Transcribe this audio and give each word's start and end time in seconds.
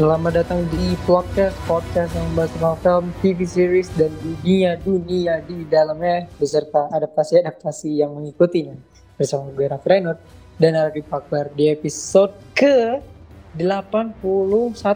Selamat 0.00 0.32
datang 0.32 0.64
di 0.72 0.96
podcast 1.04 1.52
podcast 1.68 2.16
yang 2.16 2.24
membahas 2.32 2.48
tentang 2.56 2.76
film, 2.80 3.06
TV 3.20 3.44
series 3.44 3.92
dan 4.00 4.08
dunia 4.24 4.80
dunia 4.80 5.44
di 5.44 5.68
dalamnya 5.68 6.24
beserta 6.40 6.88
adaptasi-adaptasi 6.88 8.00
yang 8.00 8.16
mengikutinya 8.16 8.80
bersama 9.20 9.52
gue 9.52 9.68
Raffi 9.68 9.84
Rainot 9.92 10.16
dan 10.56 10.72
Ardi 10.80 11.04
Pakbar 11.04 11.52
di 11.52 11.68
episode 11.68 12.32
ke 12.56 12.96
81 13.60 14.16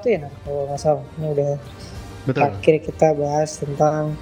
ya 0.09 0.19
Nar? 0.25 0.33
kalau 0.41 0.62
nggak 0.73 0.80
salah 0.80 1.05
ini 1.20 1.27
udah 1.36 1.52
Betul. 2.25 2.41
akhir 2.48 2.75
kita 2.89 3.09
bahas 3.12 3.61
tentang 3.61 4.16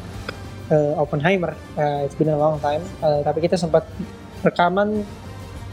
uh, 0.67 0.99
Oppenheimer 0.99 1.55
uh, 1.79 2.03
it's 2.03 2.19
been 2.19 2.35
a 2.35 2.35
long 2.35 2.59
time 2.59 2.83
uh, 3.07 3.23
tapi 3.23 3.39
kita 3.39 3.55
sempat 3.55 3.87
rekaman 4.43 5.07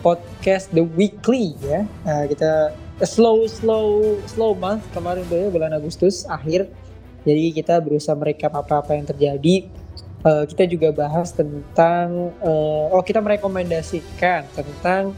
podcast 0.05 0.69
The 0.69 0.85
Weekly 0.85 1.57
ya 1.65 1.89
uh, 2.05 2.29
kita 2.29 2.77
slow 3.03 3.47
slow 3.47 4.19
slow 4.27 4.51
month 4.55 4.83
kemarin 4.91 5.23
tuh 5.27 5.37
ya, 5.37 5.47
bulan 5.51 5.71
Agustus 5.75 6.27
akhir 6.27 6.67
jadi 7.27 7.51
kita 7.51 7.79
berusaha 7.83 8.15
merekap 8.15 8.51
apa-apa 8.55 8.95
yang 8.95 9.07
terjadi 9.07 9.67
Uh, 10.19 10.43
kita 10.43 10.67
juga 10.67 10.91
bahas 10.91 11.31
tentang 11.31 12.35
uh, 12.43 12.91
oh 12.91 12.99
kita 12.99 13.23
merekomendasikan 13.23 14.43
tentang 14.51 15.15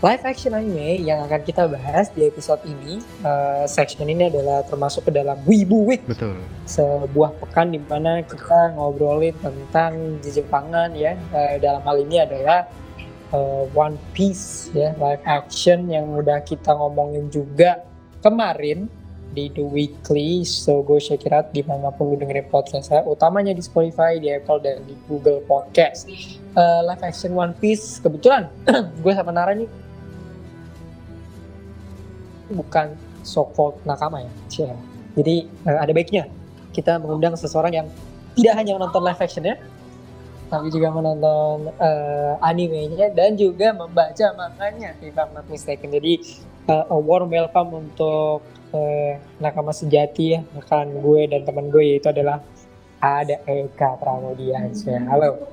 live 0.00 0.24
action 0.24 0.56
anime 0.56 1.04
yang 1.04 1.20
akan 1.28 1.44
kita 1.44 1.68
bahas 1.68 2.08
di 2.16 2.24
episode 2.24 2.64
ini. 2.64 3.04
Uh, 3.20 3.68
section 3.68 4.08
ini 4.08 4.32
adalah 4.32 4.64
termasuk 4.64 5.04
ke 5.04 5.12
dalam 5.12 5.36
Wibu 5.44 5.92
Week, 5.92 6.00
Betul. 6.08 6.40
sebuah 6.64 7.36
pekan 7.36 7.76
di 7.76 7.80
mana 7.84 8.24
kita 8.24 8.80
ngobrolin 8.80 9.36
tentang 9.44 10.16
Jepangan 10.24 10.96
ya. 10.96 11.20
Uh, 11.28 11.60
dalam 11.60 11.84
hal 11.84 12.00
ini 12.00 12.16
adalah 12.16 12.64
uh, 13.34 13.64
One 13.74 13.96
Piece 14.14 14.70
ya, 14.74 14.94
live 14.98 15.22
action 15.26 15.90
yang 15.90 16.10
udah 16.14 16.42
kita 16.42 16.74
ngomongin 16.74 17.30
juga 17.30 17.82
kemarin 18.22 18.90
di 19.30 19.46
The 19.54 19.62
Weekly. 19.62 20.42
So 20.42 20.82
go 20.82 20.98
check 20.98 21.22
it 21.26 21.32
out 21.32 21.54
di 21.54 21.62
mana 21.62 21.94
pun 21.94 22.14
lu 22.14 22.16
dengerin 22.18 22.50
podcast 22.50 22.90
saya, 22.90 23.06
utamanya 23.06 23.54
di 23.54 23.62
Spotify, 23.62 24.18
di 24.18 24.30
Apple 24.30 24.58
dan 24.62 24.82
di 24.86 24.94
Google 25.06 25.42
Podcast. 25.46 26.10
Uh, 26.58 26.82
live 26.82 27.02
action 27.06 27.34
One 27.38 27.54
Piece 27.62 28.02
kebetulan 28.02 28.50
gue 29.02 29.12
sama 29.14 29.30
Nara 29.30 29.54
nih 29.54 29.70
bukan 32.50 32.98
so 33.22 33.46
called 33.54 33.78
nakama 33.86 34.26
ya. 34.26 34.32
Cia. 34.50 34.74
Jadi 35.14 35.46
uh, 35.66 35.78
ada 35.78 35.94
baiknya 35.94 36.26
kita 36.74 36.98
mengundang 36.98 37.34
seseorang 37.38 37.74
yang 37.74 37.86
tidak 38.34 38.54
hanya 38.58 38.78
menonton 38.78 39.02
live 39.02 39.20
actionnya, 39.20 39.58
tapi 40.50 40.66
juga 40.74 40.90
menonton 40.90 41.70
uh, 41.78 42.34
animenya 42.42 43.14
dan 43.14 43.38
juga 43.38 43.70
membaca 43.70 44.26
manganya 44.34 44.98
if 44.98 45.14
I'm 45.14 45.30
not 45.30 45.46
mistaken. 45.46 45.94
Jadi 45.94 46.42
uh, 46.66 46.90
a 46.90 46.98
warm 46.98 47.30
welcome 47.30 47.86
untuk 47.86 48.42
uh, 48.74 49.12
nakama 49.38 49.70
sejati 49.70 50.34
ya, 50.34 50.40
rekan 50.58 50.90
gue 50.90 51.30
dan 51.30 51.46
teman 51.46 51.70
gue 51.70 51.94
yaitu 51.94 52.10
adalah 52.10 52.42
ada 52.98 53.38
Eka 53.46 53.96
Pramudiansyah. 54.02 55.06
Halo. 55.06 55.48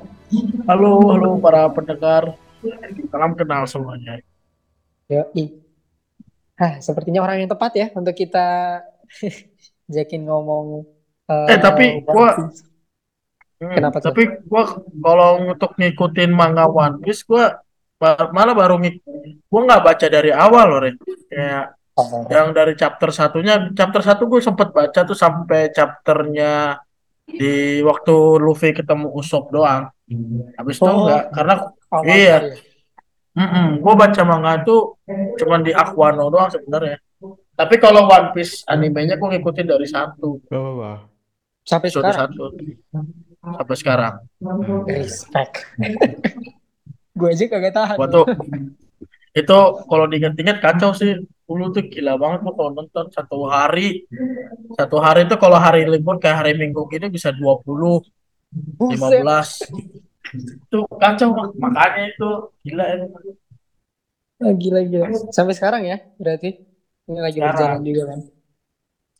Halo, 0.65 0.91
halo 1.13 1.29
para 1.39 1.69
pendengar. 1.71 2.33
Salam 3.13 3.37
kenal 3.37 3.69
semuanya. 3.69 4.19
Yoi. 5.07 5.61
Hah, 6.57 6.81
sepertinya 6.81 7.21
orang 7.21 7.45
yang 7.45 7.51
tepat 7.53 7.71
ya 7.77 7.87
untuk 7.93 8.17
kita 8.17 8.81
jakin 9.93 10.25
ngomong. 10.25 10.83
Uh, 11.29 11.47
Eh, 11.53 11.59
tapi 11.61 12.01
gua-. 12.01 12.49
Hmm, 13.57 13.73
Kenapa 13.73 13.97
tuh? 13.97 14.13
Tapi 14.13 14.23
gua 14.45 14.63
kalau 15.01 15.29
untuk 15.49 15.73
ngikutin 15.75 16.29
manga 16.29 16.69
One 16.69 17.01
Piece 17.01 17.25
gua 17.25 17.57
ba- 17.97 18.29
malah 18.29 18.53
baru 18.53 18.77
ngik 18.77 19.01
gua 19.49 19.61
nggak 19.65 19.83
baca 19.83 20.05
dari 20.07 20.29
awal 20.29 20.65
loh, 20.69 20.79
Ren. 20.85 20.95
Kayak 21.27 21.73
Oh, 21.97 22.29
yang 22.29 22.53
dari 22.53 22.77
chapter 22.77 23.09
satunya, 23.09 23.73
chapter 23.73 24.05
satu 24.05 24.29
gue 24.29 24.37
sempet 24.37 24.69
baca 24.69 25.01
tuh 25.01 25.17
sampai 25.17 25.73
chapternya 25.73 26.77
di 27.25 27.81
waktu 27.81 28.13
Luffy 28.37 28.69
ketemu 28.69 29.09
Usopp 29.17 29.49
doang. 29.49 29.89
Habis 30.61 30.77
itu 30.77 30.85
Oh. 30.85 31.09
enggak, 31.09 31.33
karena 31.33 31.53
awal 31.89 32.05
iya. 32.05 32.37
ya. 32.37 32.53
mm 33.33 33.81
gue 33.81 33.93
baca 33.97 34.21
manga 34.29 34.61
tuh 34.61 35.01
cuman 35.41 35.65
di 35.65 35.73
Aquano 35.73 36.29
doang 36.29 36.53
sebenarnya. 36.53 37.01
Tapi 37.57 37.75
kalau 37.81 38.05
One 38.05 38.29
Piece 38.29 38.61
animenya 38.69 39.17
gue 39.17 39.29
ngikutin 39.33 39.65
dari 39.65 39.89
satu. 39.89 40.37
Gak 40.45 40.53
apa-apa. 40.53 40.91
Sampai 41.65 41.89
episode 41.89 42.13
sekarang. 42.13 42.29
satu 42.29 42.43
sampai 43.55 43.75
sekarang. 43.79 44.13
Respect. 44.89 45.63
gue 47.17 47.29
aja 47.33 47.45
kagak 47.49 47.73
tahan. 47.73 47.97
Tuh 48.11 48.25
itu 49.37 49.57
kalau 49.85 50.05
diinget-inget 50.09 50.57
kacau 50.57 50.91
sih. 50.97 51.21
Dulu 51.47 51.71
tuh 51.71 51.87
gila 51.87 52.19
banget 52.19 52.43
gua 52.43 52.53
kalau 52.59 52.71
nonton 52.75 53.07
satu 53.13 53.47
hari. 53.47 54.03
Satu 54.75 54.99
hari 54.99 55.23
itu 55.23 55.39
kalau 55.39 55.55
hari 55.55 55.87
libur 55.87 56.19
kayak 56.19 56.43
hari 56.43 56.51
Minggu 56.59 56.83
gini 56.91 57.07
bisa 57.07 57.31
20, 57.31 58.03
15. 58.83 59.71
Itu 60.67 60.83
kacau 60.99 61.31
Mak. 61.31 61.55
makanya 61.55 62.03
itu 62.11 62.29
gila 62.67 62.83
ya. 62.83 62.95
Gila 64.43 64.79
gila. 64.83 65.05
Sampai 65.31 65.55
sekarang 65.55 65.87
ya 65.87 66.03
berarti. 66.19 66.67
Ini 67.07 67.19
lagi 67.23 67.39
Sekarang. 67.39 67.55
berjalan 67.55 67.81
juga 67.87 68.03
kan. 68.11 68.19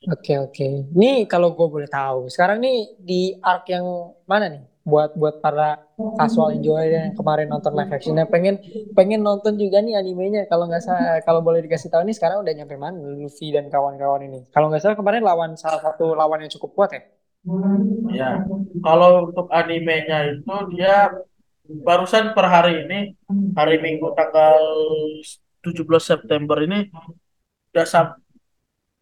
Oke 0.07 0.40
oke. 0.40 0.68
Nih 0.95 1.28
kalau 1.28 1.51
gue 1.51 1.68
boleh 1.68 1.90
tahu, 1.91 2.31
sekarang 2.31 2.63
nih 2.63 2.95
di 2.95 3.35
arc 3.44 3.68
yang 3.68 3.84
mana 4.23 4.47
nih? 4.47 4.63
Buat 4.88 5.19
buat 5.19 5.44
para 5.44 5.84
casual 6.16 6.56
enjoyer 6.56 7.12
yang 7.12 7.12
kemarin 7.12 7.51
nonton 7.51 7.75
live 7.75 7.91
actionnya 7.91 8.23
pengen 8.23 8.56
pengen 8.96 9.19
nonton 9.19 9.59
juga 9.59 9.84
nih 9.84 10.00
animenya. 10.00 10.47
Kalau 10.47 10.63
nggak 10.72 10.79
salah, 10.79 11.19
kalau 11.28 11.44
boleh 11.44 11.59
dikasih 11.59 11.91
tahu 11.91 12.07
nih 12.07 12.16
sekarang 12.16 12.40
udah 12.40 12.53
nyampe 12.56 12.79
mana 12.79 12.96
Luffy 12.96 13.51
dan 13.51 13.67
kawan-kawan 13.67 14.23
ini? 14.31 14.47
Kalau 14.56 14.72
nggak 14.72 14.79
salah 14.79 14.96
kemarin 14.96 15.28
lawan 15.28 15.59
salah 15.59 15.84
satu 15.84 16.16
lawan 16.16 16.40
yang 16.47 16.51
cukup 16.56 16.72
kuat 16.72 16.90
ya? 16.96 17.01
Ya. 18.07 18.31
Kalau 18.79 19.28
untuk 19.28 19.51
animenya 19.51 20.40
itu 20.40 20.56
dia 20.72 21.12
barusan 21.67 22.31
per 22.31 22.47
hari 22.47 22.88
ini 22.88 23.12
hari 23.59 23.84
Minggu 23.84 24.16
tanggal 24.16 24.56
17 25.59 26.00
September 26.00 26.63
ini 26.63 26.88
udah 27.75 27.84
sam 27.84 28.16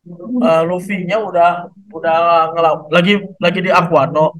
eh, 0.05 0.63
Luffy-nya 0.69 1.17
udah 1.17 1.69
udah 1.89 2.17
ngelaw 2.53 2.75
lagi 2.93 3.25
lagi 3.41 3.59
di 3.65 3.71
Aquano 3.73 4.37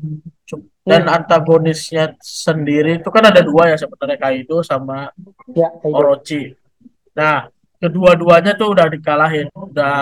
dan 0.86 1.10
antagonisnya 1.10 2.14
sendiri 2.22 3.02
itu 3.02 3.10
kan 3.10 3.34
ada 3.34 3.42
dua 3.42 3.74
ya 3.74 3.78
sebenarnya 3.82 4.22
Kaido 4.22 4.62
sama 4.62 5.10
Ya, 5.50 5.74
gitu. 5.82 5.90
Orochi. 5.90 6.42
Nah, 7.18 7.50
kedua-duanya 7.82 8.54
tuh 8.54 8.76
udah 8.76 8.86
dikalahin, 8.92 9.50
udah 9.56 9.96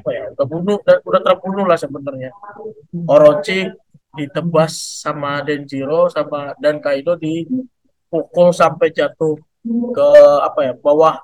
apa 0.00 0.08
ya, 0.14 0.24
udah 0.32 0.46
bunuh, 0.48 0.76
udah, 0.80 0.96
udah 1.04 1.20
terbunuh 1.20 1.66
lah 1.68 1.76
sebenarnya. 1.76 2.30
Orochi 3.04 3.68
ditebas 4.16 5.02
sama 5.04 5.44
Denjiro 5.44 6.08
sama 6.08 6.56
dan 6.56 6.80
Kaido 6.80 7.20
dipukul 7.20 8.56
sampai 8.56 8.96
jatuh 8.96 9.36
ke 9.92 10.08
apa 10.40 10.60
ya, 10.70 10.72
bawah 10.72 11.20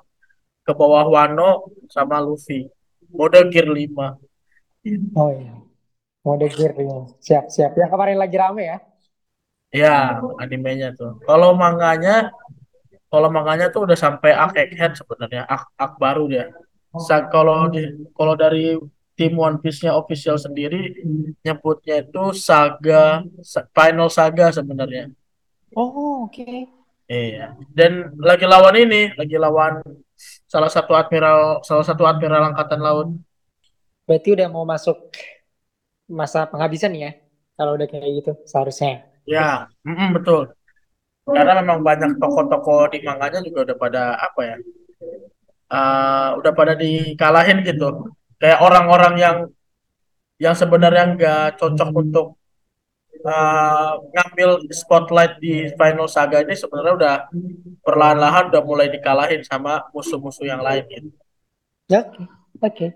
ke 0.61 0.71
bawah 0.77 1.09
Wano 1.09 1.73
sama 1.89 2.21
Luffy. 2.21 2.69
Mode 3.11 3.39
gear 3.51 3.67
5. 3.69 4.17
Oh 5.15 5.29
iya. 5.31 5.55
Mode 6.23 6.47
gear 6.51 6.73
ya. 6.75 6.97
Siap 7.23 7.45
siap. 7.51 7.71
Yang 7.75 7.89
kemarin 7.91 8.17
lagi 8.19 8.35
rame 8.35 8.63
ya? 8.67 8.77
Ya, 9.71 10.23
animenya 10.39 10.95
tuh. 10.95 11.19
Kalau 11.27 11.51
manganya 11.55 12.31
kalau 13.07 13.31
manganya 13.31 13.71
tuh 13.71 13.87
udah 13.87 13.95
sampai 13.95 14.35
arc 14.35 14.55
Egghead 14.59 14.95
sebenarnya, 14.99 15.47
arc, 15.47 15.71
arc 15.79 15.93
baru 15.99 16.27
dia. 16.27 16.45
Sa- 17.03 17.27
kalau 17.27 17.67
di 17.71 17.83
kalau 18.15 18.35
dari 18.35 18.75
tim 19.17 19.33
One 19.35 19.59
Piece-nya 19.59 19.95
official 19.95 20.37
sendiri 20.39 21.03
nyebutnya 21.43 22.03
itu 22.05 22.31
saga 22.35 23.23
sa- 23.43 23.67
final 23.75 24.07
saga 24.11 24.51
sebenarnya. 24.51 25.11
Oh 25.75 26.27
oke. 26.27 26.67
Iya. 27.07 27.55
Dan 27.71 28.11
lagi 28.19 28.43
lawan 28.43 28.75
ini, 28.75 29.15
lagi 29.15 29.35
lawan 29.39 29.79
salah 30.47 30.71
satu 30.71 30.91
admiral 30.97 31.61
salah 31.67 31.85
satu 31.85 32.03
admiral 32.07 32.53
angkatan 32.53 32.81
laut. 32.81 33.07
Berarti 34.07 34.29
udah 34.35 34.47
mau 34.47 34.63
masuk 34.63 35.11
masa 36.07 36.47
penghabisan 36.47 36.95
ya? 36.95 37.11
Kalau 37.57 37.75
udah 37.75 37.87
kayak 37.89 38.23
gitu 38.23 38.31
seharusnya. 38.47 39.09
Ya, 39.27 39.67
mm-mm, 39.83 40.15
betul. 40.15 40.53
Karena 41.27 41.59
memang 41.59 41.83
banyak 41.83 42.15
tokoh-tokoh 42.21 42.95
di 42.95 43.03
manganya 43.03 43.43
juga 43.43 43.67
udah 43.67 43.77
pada 43.77 44.03
apa 44.15 44.41
ya? 44.47 44.55
eh, 45.67 46.29
udah 46.39 46.51
pada 46.55 46.73
dikalahin 46.79 47.59
gitu. 47.67 48.13
Kayak 48.39 48.59
orang-orang 48.63 49.13
yang 49.19 49.37
yang 50.37 50.53
sebenarnya 50.53 51.03
nggak 51.17 51.43
cocok 51.57 51.89
untuk 51.97 52.36
eh, 53.23 53.91
ngambil 54.13 54.49
spotlight 54.81 55.33
di 55.43 55.69
Final 55.79 56.07
Saga 56.11 56.37
ini 56.45 56.55
sebenarnya 56.57 56.93
udah 56.99 57.15
perlahan-lahan 57.85 58.43
udah 58.51 58.61
mulai 58.69 58.87
dikalahin 58.95 59.41
sama 59.45 59.71
musuh-musuh 59.95 60.45
yang 60.47 60.61
lain 60.67 60.83
gitu. 60.91 61.09
Ya, 61.89 61.99
Oke, 61.99 62.23
oke. 62.61 62.87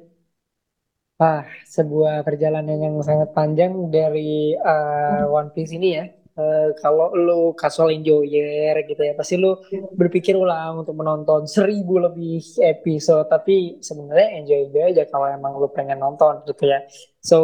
Wah, 1.21 1.45
sebuah 1.69 2.25
perjalanan 2.27 2.77
yang 2.81 2.95
sangat 3.05 3.29
panjang 3.37 3.71
dari 3.93 4.57
uh, 4.57 5.29
One 5.29 5.53
Piece 5.53 5.73
ini 5.77 5.89
ya. 5.99 6.05
eh, 6.41 6.67
kalau 6.81 7.11
lu 7.13 7.53
casual 7.61 7.91
enjoyer 7.93 8.73
gitu 8.89 9.01
ya, 9.03 9.13
pasti 9.19 9.35
lu 9.43 9.51
berpikir 9.99 10.33
ulang 10.33 10.81
untuk 10.81 10.95
menonton 10.97 11.45
seribu 11.45 12.01
lebih 12.01 12.41
episode. 12.73 13.27
Tapi 13.29 13.77
sebenarnya 13.87 14.27
enjoy 14.41 14.59
enjoy 14.71 14.83
aja 14.95 15.03
kalau 15.11 15.27
emang 15.29 15.53
lu 15.61 15.67
pengen 15.77 15.99
nonton 16.01 16.41
gitu 16.49 16.63
ya. 16.73 16.79
So, 17.21 17.35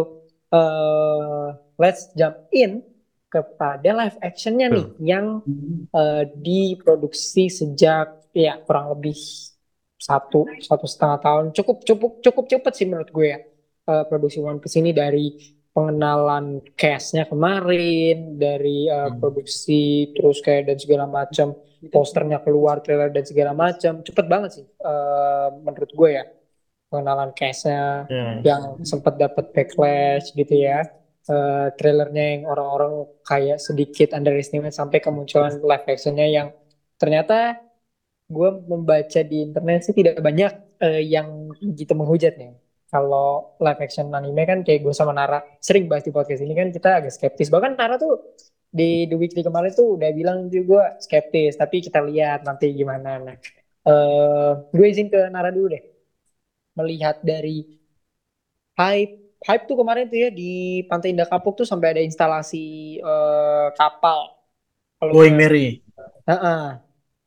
eh 0.47 1.47
let's 1.77 2.09
jump 2.15 2.35
in 2.51 2.81
kepada 3.27 3.91
live 3.91 4.17
actionnya 4.23 4.71
nih 4.71 4.85
Tuh. 4.87 5.03
yang 5.03 5.25
eh, 5.91 6.23
diproduksi 6.33 7.51
sejak 7.51 8.07
ya 8.31 8.55
kurang 8.63 8.95
lebih 8.95 9.17
satu 9.97 10.45
satu 10.61 10.85
setengah 10.85 11.19
tahun 11.19 11.45
cukup 11.51 11.77
cukup 11.83 12.11
cukup 12.21 12.45
cepet 12.47 12.73
sih 12.73 12.87
menurut 12.87 13.11
gue 13.11 13.27
ya 13.27 13.39
Eh, 13.87 14.03
produksi 14.11 14.43
One 14.43 14.59
Piece 14.59 14.83
ini 14.83 14.91
dari 14.91 15.31
pengenalan 15.71 16.59
castnya 16.75 17.23
kemarin 17.23 18.35
dari 18.35 18.83
eh, 18.91 19.07
Hmm. 19.07 19.15
produksi 19.23 20.11
terus 20.11 20.43
kayak 20.43 20.67
dan 20.67 20.75
segala 20.75 21.05
macam 21.07 21.55
posternya 21.87 22.43
keluar 22.43 22.83
trailer 22.83 23.15
dan 23.15 23.23
segala 23.23 23.55
macam 23.55 24.03
cepet 24.03 24.25
banget 24.27 24.59
sih 24.59 24.65
eh, 24.67 25.47
menurut 25.63 25.87
gue 25.87 26.09
ya 26.19 26.23
pengenalan 26.87 27.31
castnya 27.35 28.07
Ya. 28.07 28.39
yang 28.43 28.81
sempat 28.83 29.19
dapat 29.19 29.51
backlash 29.51 30.31
gitu 30.33 30.55
ya. 30.55 30.87
Eh, 31.27 31.67
trailernya 31.75 32.25
yang 32.39 32.43
orang-orang 32.47 33.03
kayak 33.27 33.59
sedikit 33.59 34.15
underestimate 34.15 34.71
sampai 34.71 35.03
kemunculan 35.03 35.59
live 35.59 35.83
actionnya 35.85 36.23
yang 36.23 36.47
ternyata 36.95 37.59
gue 38.27 38.49
membaca 38.63 39.19
di 39.23 39.43
internet 39.43 39.83
sih 39.83 39.91
tidak 39.91 40.19
banyak 40.19 40.51
eh, 40.79 41.03
yang 41.03 41.51
gitu 41.75 41.91
menghujat 41.95 42.39
nih. 42.39 42.55
Kalau 42.87 43.59
live 43.59 43.81
action 43.83 44.07
anime 44.15 44.47
kan 44.47 44.63
kayak 44.63 44.87
gue 44.87 44.95
sama 44.95 45.11
Nara 45.11 45.43
sering 45.59 45.91
bahas 45.91 46.07
di 46.07 46.15
podcast 46.15 46.39
ini 46.39 46.55
kan 46.55 46.71
kita 46.71 47.03
agak 47.03 47.11
skeptis. 47.11 47.51
Bahkan 47.51 47.75
Nara 47.75 47.99
tuh 47.99 48.39
di 48.71 49.03
The 49.03 49.15
Weekly 49.19 49.43
kemarin 49.43 49.75
tuh 49.75 49.99
udah 49.99 50.07
bilang 50.15 50.47
juga 50.47 50.95
skeptis. 51.03 51.59
Tapi 51.59 51.83
kita 51.83 51.99
lihat 51.99 52.47
nanti 52.47 52.71
gimana. 52.71 53.19
Nah, 53.19 53.35
eh, 53.83 54.51
gue 54.71 54.85
izin 54.87 55.11
ke 55.11 55.27
Nara 55.27 55.51
dulu 55.51 55.75
deh. 55.75 55.83
Melihat 56.77 57.17
dari 57.25 57.65
hype 58.77 59.13
hype 59.45 59.63
tuh 59.65 59.77
kemarin 59.77 60.05
tuh 60.09 60.17
ya 60.17 60.29
di 60.29 60.85
Pantai 60.85 61.13
Indah 61.13 61.25
Kapuk 61.29 61.57
tuh 61.57 61.67
sampai 61.67 61.97
ada 61.97 62.01
instalasi 62.05 62.97
eh, 63.01 63.67
kapal. 63.73 64.37
Kalau 64.97 65.11
Going 65.13 65.33
gue- 65.33 65.41
Merry. 65.41 65.67
Heeh, 66.27 66.63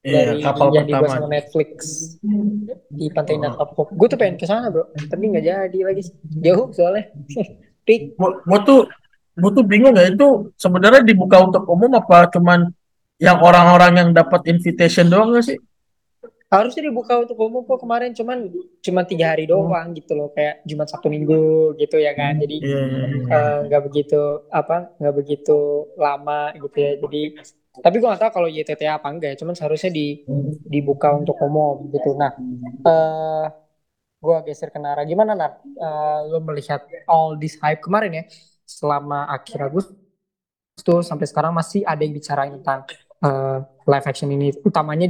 Iya, 0.00 0.32
dari 0.32 0.40
kapal 0.40 0.72
pertama. 0.72 1.12
sama 1.12 1.28
Netflix 1.28 1.70
di 2.88 3.06
Pantai 3.12 3.36
Indah 3.36 3.52
Kapuk. 3.52 3.92
Gue 3.92 4.08
tuh 4.08 4.16
pengen 4.16 4.40
ke 4.40 4.46
sana 4.48 4.72
bro, 4.72 4.88
tapi 4.96 5.22
nggak 5.28 5.44
jadi 5.44 5.78
lagi. 5.84 6.02
Jauh 6.40 6.72
soalnya. 6.72 7.12
Pik, 7.86 8.14
gua 8.16 8.58
tuh 8.64 8.86
gua 9.40 9.50
tuh 9.56 9.64
bingung 9.64 9.96
ya 9.96 10.12
itu 10.12 10.52
sebenarnya 10.60 11.00
dibuka 11.00 11.40
untuk 11.40 11.64
umum 11.64 11.96
apa 11.96 12.28
cuman 12.28 12.68
yang 13.16 13.40
orang-orang 13.40 13.92
yang 13.96 14.10
dapat 14.12 14.44
invitation 14.48 15.08
doang 15.08 15.32
nggak 15.32 15.44
sih? 15.48 15.58
Harusnya 16.50 16.82
dibuka 16.90 17.14
untuk 17.22 17.38
umum 17.38 17.62
kok 17.62 17.78
kemarin 17.78 18.10
cuman 18.10 18.50
cuman 18.82 19.04
tiga 19.06 19.30
hari 19.32 19.46
doang 19.46 19.94
gitu 19.94 20.18
loh 20.18 20.34
kayak 20.34 20.66
Jumat 20.66 20.90
Sabtu 20.90 21.06
Minggu 21.06 21.78
gitu 21.78 21.96
ya 22.02 22.10
kan. 22.18 22.42
Jadi 22.42 22.58
Iya, 22.58 22.80
iya, 22.90 23.04
iya. 23.06 23.24
eh, 23.30 23.58
nggak 23.70 23.82
begitu 23.86 24.20
apa 24.50 24.90
nggak 24.98 25.14
begitu 25.14 25.58
lama 25.94 26.50
gitu 26.58 26.76
ya. 26.76 26.92
Jadi 26.98 27.22
tapi 27.70 27.94
gue 28.02 28.08
nggak 28.10 28.22
tahu 28.26 28.32
kalau 28.34 28.48
YTT 28.50 28.82
apa 28.90 29.06
enggak 29.14 29.28
ya. 29.34 29.36
Cuman 29.38 29.54
seharusnya 29.54 29.94
di 29.94 30.26
dibuka 30.66 31.14
untuk 31.14 31.38
umum 31.38 31.86
gitu. 31.94 32.18
Nah, 32.18 32.34
eh 32.82 33.46
gue 34.20 34.36
geser 34.50 34.68
ke 34.74 34.78
Nara. 34.82 35.06
Gimana 35.06 35.32
Nar? 35.38 35.52
Eh, 35.64 36.18
lo 36.34 36.42
melihat 36.42 36.82
all 37.06 37.38
this 37.38 37.56
hype 37.62 37.78
kemarin 37.80 38.12
ya 38.20 38.24
selama 38.66 39.30
akhir 39.30 39.70
Agustus 39.70 41.04
sampai 41.06 41.26
sekarang 41.30 41.54
masih 41.54 41.86
ada 41.86 42.02
yang 42.02 42.10
bicarain 42.12 42.52
tentang 42.58 42.84
eh, 43.22 43.58
live 43.86 44.06
action 44.10 44.28
ini. 44.34 44.50
Utamanya 44.66 45.06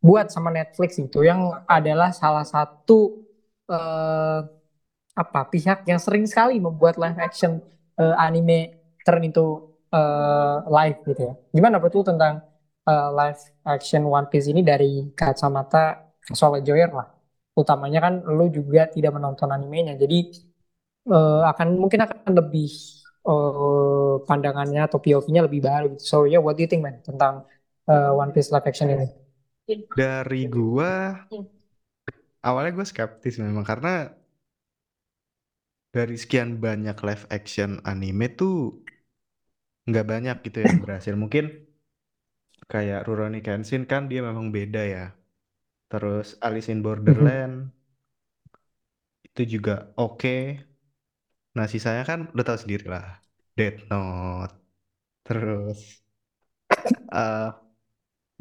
dibuat 0.00 0.32
sama 0.32 0.48
Netflix 0.48 0.96
gitu 0.96 1.20
yang 1.20 1.60
adalah 1.68 2.08
salah 2.16 2.44
satu 2.48 3.20
eh, 3.68 4.40
apa 5.12 5.40
pihak 5.52 5.84
yang 5.84 6.00
sering 6.00 6.24
sekali 6.24 6.56
membuat 6.62 6.96
live 6.96 7.20
action 7.20 7.60
eh, 8.00 8.14
anime 8.16 8.80
turn 9.04 9.20
into 9.28 9.76
eh, 9.92 10.56
live 10.72 10.98
gitu 11.04 11.20
ya. 11.28 11.34
Gimana 11.52 11.76
betul 11.76 12.02
tentang 12.08 12.40
eh, 12.88 13.08
live 13.12 13.40
action 13.68 14.02
One 14.08 14.26
Piece 14.32 14.48
ini 14.48 14.64
dari 14.64 15.12
kacamata 15.12 16.08
casual 16.24 16.64
enjoyer 16.64 16.88
lah. 16.88 17.08
Utamanya 17.52 18.00
kan 18.08 18.14
lu 18.24 18.48
juga 18.48 18.88
tidak 18.88 19.12
menonton 19.20 19.52
animenya, 19.52 20.00
jadi 20.00 20.32
eh, 21.12 21.42
akan 21.52 21.68
mungkin 21.82 22.00
akan 22.06 22.32
lebih 22.40 22.68
eh, 23.28 24.14
pandangannya 24.28 24.80
atau 24.88 24.98
POV-nya 25.02 25.42
lebih 25.48 25.60
baru 25.64 25.86
gitu. 25.96 26.04
So 26.04 26.16
yeah, 26.30 26.40
what 26.42 26.56
do 26.56 26.62
you 26.64 26.70
think 26.70 26.82
man 26.86 27.00
tentang 27.04 27.44
eh, 27.90 28.10
One 28.14 28.32
Piece 28.34 28.50
live 28.54 28.66
action 28.68 28.88
ini? 28.94 29.29
Dari 29.98 30.42
gua 30.50 30.92
awalnya 32.46 32.72
gue 32.76 32.86
skeptis 32.90 33.36
memang 33.44 33.64
karena 33.70 34.12
dari 35.94 36.16
sekian 36.22 36.50
banyak 36.64 36.96
live 37.06 37.24
action 37.38 37.70
anime 37.92 38.26
tuh 38.38 38.54
nggak 39.88 40.06
banyak 40.12 40.36
gitu 40.46 40.58
yang 40.66 40.76
berhasil. 40.82 41.14
Mungkin 41.22 41.44
kayak 42.72 43.00
Rurouni 43.06 43.40
Kenshin 43.46 43.82
kan 43.90 44.02
dia 44.10 44.20
memang 44.28 44.46
beda 44.56 44.82
ya. 44.94 45.04
Terus 45.92 46.28
Alice 46.46 46.70
in 46.74 46.80
Borderland 46.86 47.56
itu 49.26 49.42
juga 49.58 49.74
oke. 50.00 50.28
Nah 51.56 51.66
sisanya 51.72 52.02
kan 52.10 52.18
udah 52.34 52.44
tahu 52.48 52.58
sendiri 52.62 52.84
lah. 52.94 53.06
Death 53.58 53.80
Note. 53.90 54.54
Terus 55.26 56.02
eh 57.12 57.50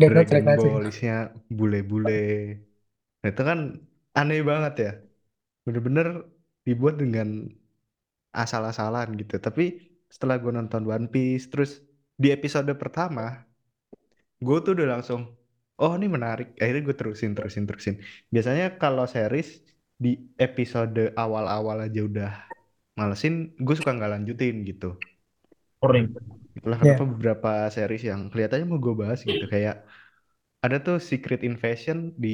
Dragon 0.07 0.41
banget 0.47 0.59
sih. 0.63 0.73
Ball 0.73 0.83
isinya 0.91 1.15
bule-bule. 1.57 2.13
Nah 3.21 3.27
itu 3.33 3.41
kan 3.49 3.59
aneh 4.19 4.39
banget 4.51 4.73
ya. 4.85 4.91
Bener-bener 5.65 6.07
dibuat 6.67 6.95
dengan 7.01 7.27
asal-asalan 8.43 9.07
gitu. 9.21 9.35
Tapi 9.41 9.63
setelah 10.13 10.35
gue 10.41 10.51
nonton 10.53 10.83
One 10.89 11.07
Piece, 11.13 11.49
terus 11.51 11.71
di 12.21 12.27
episode 12.35 12.71
pertama, 12.81 13.45
gue 14.45 14.57
tuh 14.65 14.71
udah 14.75 14.87
langsung, 14.99 15.21
oh 15.81 15.91
ini 15.97 16.07
menarik. 16.15 16.47
Akhirnya 16.61 16.83
gue 16.87 16.95
terusin, 16.99 17.31
terusin, 17.37 17.63
terusin. 17.69 17.95
Biasanya 18.33 18.65
kalau 18.81 19.05
series 19.07 19.63
di 19.99 20.09
episode 20.39 21.11
awal-awal 21.19 21.77
aja 21.85 22.01
udah 22.09 22.31
malesin, 22.99 23.33
gue 23.59 23.75
suka 23.79 23.91
nggak 23.95 24.11
lanjutin 24.15 24.55
gitu. 24.69 24.95
Boring. 25.79 26.11
Itulah 26.59 26.77
Iya. 26.83 26.95
kenapa 26.95 27.03
beberapa 27.07 27.49
series 27.71 28.03
yang 28.03 28.27
kelihatannya 28.31 28.65
mau 28.67 28.79
gue 28.83 28.93
bahas 28.95 29.19
gitu 29.23 29.45
kayak 29.47 29.87
ada 30.65 30.77
tuh 30.85 30.97
Secret 31.09 31.41
Invasion 31.49 31.97
di 32.23 32.29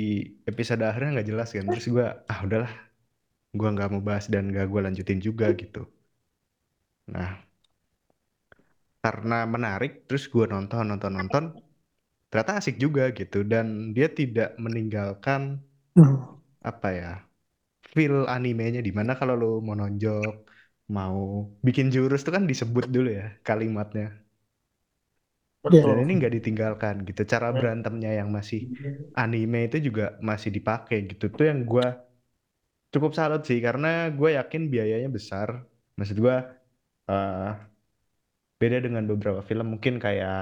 episode 0.49 0.81
akhirnya 0.87 1.09
nggak 1.21 1.29
jelas 1.31 1.49
kan. 1.55 1.65
Terus 1.69 1.87
gue 1.95 2.05
ah 2.31 2.39
udahlah. 2.45 2.73
Gue 3.57 3.69
nggak 3.75 3.89
mau 3.93 4.03
bahas 4.09 4.25
dan 4.33 4.43
nggak 4.51 4.65
gue 4.71 4.81
lanjutin 4.85 5.19
juga 5.27 5.45
gitu. 5.61 5.79
Nah 7.13 7.29
karena 9.03 9.35
menarik 9.45 9.91
terus 10.09 10.25
gue 10.33 10.45
nonton 10.53 10.83
nonton 10.89 11.13
nonton 11.17 11.43
ternyata 12.29 12.51
asik 12.59 12.75
juga 12.83 13.03
gitu. 13.19 13.37
Dan 13.51 13.93
dia 13.95 14.07
tidak 14.19 14.57
meninggalkan 14.65 15.41
apa 16.69 16.87
ya 16.99 17.09
feel 17.93 18.15
animenya 18.35 18.79
di 18.87 18.91
mana 18.97 19.11
kalau 19.19 19.33
lo 19.41 19.47
mau 19.65 19.75
nonjok 19.81 20.33
mau 20.95 21.17
bikin 21.65 21.87
jurus 21.93 22.21
tuh 22.25 22.33
kan 22.35 22.43
disebut 22.51 22.85
dulu 22.95 23.09
ya 23.19 23.25
kalimatnya 23.47 24.24
Iya. 25.71 25.81
dan 25.87 25.95
Betul. 25.95 25.99
ini 26.03 26.11
nggak 26.19 26.33
ditinggalkan 26.37 26.95
gitu. 27.07 27.21
Cara 27.33 27.47
berantemnya 27.59 28.09
yang 28.19 28.29
masih 28.37 28.59
anime 29.21 29.57
itu 29.67 29.77
juga 29.87 30.03
masih 30.29 30.49
dipakai 30.57 30.97
gitu. 31.11 31.23
Tuh 31.37 31.45
yang 31.51 31.59
gue 31.71 31.85
cukup 32.93 33.11
salut 33.17 33.41
sih 33.47 33.59
karena 33.65 33.87
gue 34.19 34.29
yakin 34.39 34.61
biayanya 34.73 35.09
besar. 35.17 35.49
Maksud 35.97 36.17
gue 36.25 36.35
eh, 37.11 37.49
beda 38.61 38.77
dengan 38.85 39.03
beberapa 39.11 39.41
film. 39.49 39.65
Mungkin 39.77 39.93
kayak 40.05 40.35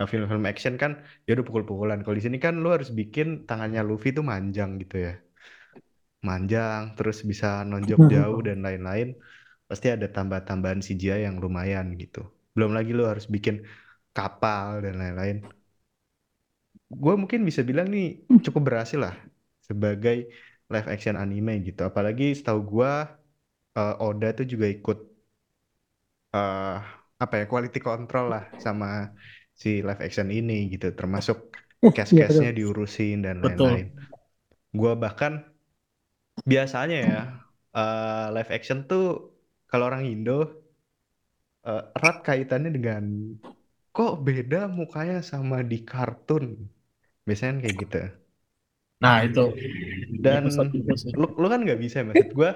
eh, 0.00 0.06
film-film 0.10 0.44
action 0.50 0.74
kan 0.82 0.92
ya 1.26 1.30
udah 1.36 1.46
pukul-pukulan. 1.48 1.98
Kalau 2.02 2.16
di 2.18 2.24
sini 2.26 2.38
kan 2.44 2.54
lu 2.62 2.68
harus 2.74 2.90
bikin 3.00 3.26
tangannya 3.48 3.80
Luffy 3.88 4.08
tuh 4.16 4.24
manjang 4.30 4.70
gitu 4.82 4.96
ya. 5.06 5.12
Manjang 6.28 6.82
terus 6.96 7.18
bisa 7.30 7.46
nonjok 7.70 8.00
Hmm. 8.00 8.08
jauh 8.12 8.38
dan 8.48 8.58
lain-lain. 8.66 9.08
Pasti 9.68 9.86
ada 9.94 10.06
tambah-tambahan 10.16 10.80
CGI 10.86 11.20
yang 11.28 11.36
lumayan 11.44 11.86
gitu. 12.02 12.20
Belum 12.54 12.70
lagi 12.76 12.90
lu 12.98 13.04
harus 13.10 13.26
bikin 13.34 13.56
kapal 14.16 14.68
dan 14.84 14.94
lain-lain. 15.00 15.36
Gue 17.02 17.14
mungkin 17.20 17.40
bisa 17.48 17.62
bilang 17.68 17.86
nih 17.94 18.06
cukup 18.44 18.62
berhasil 18.70 18.98
lah 19.06 19.14
sebagai 19.68 20.16
live 20.72 20.88
action 20.94 21.16
anime 21.18 21.52
gitu. 21.66 21.80
Apalagi 21.90 22.24
setahu 22.38 22.60
gue 22.72 22.92
eh, 23.78 23.94
Oda 24.06 24.28
tuh 24.38 24.46
juga 24.52 24.66
ikut 24.76 24.98
eh 26.36 26.74
apa 27.22 27.34
ya 27.40 27.44
quality 27.50 27.78
control 27.88 28.24
lah 28.34 28.44
sama 28.64 28.86
si 29.62 29.68
live 29.86 30.02
action 30.06 30.28
ini 30.38 30.52
gitu. 30.72 30.86
Termasuk 30.98 31.36
Iya, 31.82 31.92
cast-castnya 31.94 32.48
diurusin 32.58 33.16
dan 33.26 33.36
lain-lain. 33.46 33.86
Gue 34.78 34.92
bahkan 35.04 35.32
biasanya 36.50 36.96
ya 37.08 37.16
eh, 37.76 38.26
live 38.34 38.50
action 38.56 38.78
tuh 38.90 39.02
kalau 39.70 39.84
orang 39.90 40.02
Indo 40.12 40.32
eh, 41.70 41.82
erat 41.98 42.16
kaitannya 42.26 42.70
dengan 42.76 43.02
kok 43.96 44.12
beda 44.26 44.60
mukanya 44.78 45.18
sama 45.30 45.56
di 45.70 45.78
kartun? 45.90 46.44
Biasanya 47.26 47.50
kan 47.52 47.60
kayak 47.64 47.76
gitu. 47.82 47.96
Nah, 49.02 49.16
itu. 49.28 49.44
dan 50.24 50.42
itu 50.48 50.96
sih. 51.02 51.12
lu 51.20 51.26
lu 51.40 51.46
kan 51.52 51.60
nggak 51.64 51.80
bisa 51.84 51.98
maksud 52.08 52.28
gua 52.38 52.50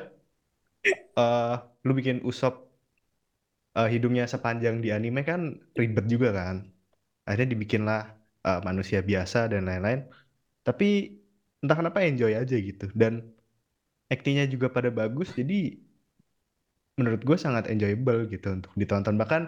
eh 1.20 1.54
lu 1.86 1.92
bikin 1.98 2.18
Usop 2.30 2.54
eh, 3.78 3.88
hidungnya 3.94 4.24
sepanjang 4.32 4.76
di 4.84 4.88
anime 4.96 5.20
kan 5.30 5.40
ribet 5.80 6.04
juga 6.12 6.28
kan. 6.38 6.56
Akhirnya 7.26 7.48
dibikinlah 7.54 8.00
eh, 8.48 8.60
manusia 8.68 9.00
biasa 9.10 9.38
dan 9.52 9.62
lain-lain. 9.68 10.00
Tapi 10.66 10.86
entah 11.62 11.76
kenapa 11.80 11.98
enjoy 12.08 12.32
aja 12.42 12.56
gitu. 12.68 12.84
Dan 13.00 13.12
aktingnya 14.14 14.44
juga 14.54 14.68
pada 14.76 14.90
bagus 15.00 15.28
jadi 15.40 15.54
menurut 17.00 17.22
gue 17.28 17.38
sangat 17.46 17.64
enjoyable 17.72 18.20
gitu 18.34 18.46
untuk 18.58 18.72
ditonton. 18.80 19.14
Bahkan 19.22 19.42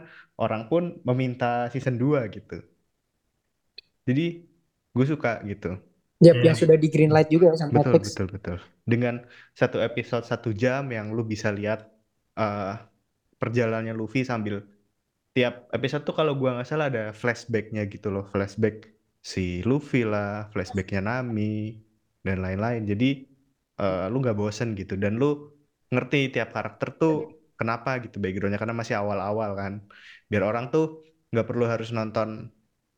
orang 0.45 0.63
pun 0.71 0.83
meminta 1.09 1.47
season 1.73 1.97
2 2.03 2.21
gitu. 2.37 2.57
Jadi 4.09 4.25
gue 4.95 5.07
suka 5.13 5.31
gitu. 5.51 5.69
Yap, 6.23 6.39
Iya. 6.39 6.45
yang 6.47 6.57
sudah 6.61 6.77
di 6.79 6.89
green 6.95 7.11
light 7.15 7.29
juga 7.35 7.47
sama 7.59 7.71
betul 7.75 7.99
Netflix. 7.99 8.05
betul 8.07 8.27
betul. 8.35 8.57
Dengan 8.87 9.15
satu 9.61 9.79
episode 9.83 10.25
satu 10.27 10.51
jam 10.55 10.83
yang 10.97 11.07
lu 11.17 11.23
bisa 11.27 11.51
lihat 11.59 11.81
eh, 12.39 12.75
perjalanannya 13.41 13.95
Luffy 14.01 14.23
sambil 14.25 14.63
tiap 15.37 15.55
episode 15.77 16.03
tuh 16.09 16.15
kalau 16.19 16.33
gua 16.41 16.51
nggak 16.61 16.69
salah 16.71 16.87
ada 16.93 17.05
flashbacknya 17.21 17.83
gitu 17.91 18.09
loh. 18.15 18.25
Flashback 18.33 18.77
si 19.33 19.63
Luffy 19.69 20.03
lah 20.07 20.49
flashbacknya 20.55 21.01
Nami 21.09 21.79
dan 22.27 22.37
lain-lain. 22.45 22.83
Jadi 22.91 23.07
eh, 23.83 24.05
lu 24.13 24.17
nggak 24.23 24.39
bosen 24.39 24.69
gitu. 24.81 24.95
Dan 25.03 25.19
lu 25.23 25.27
ngerti 25.93 26.33
tiap 26.35 26.49
karakter 26.57 26.89
tuh 27.01 27.15
kenapa 27.61 27.91
gitu 28.05 28.17
backgroundnya? 28.23 28.61
Karena 28.63 28.77
masih 28.81 28.97
awal-awal 29.03 29.51
kan. 29.61 29.73
Biar 30.31 30.43
orang 30.51 30.65
tuh 30.75 30.85
nggak 31.31 31.47
perlu 31.49 31.65
harus 31.73 31.89
nonton 31.99 32.29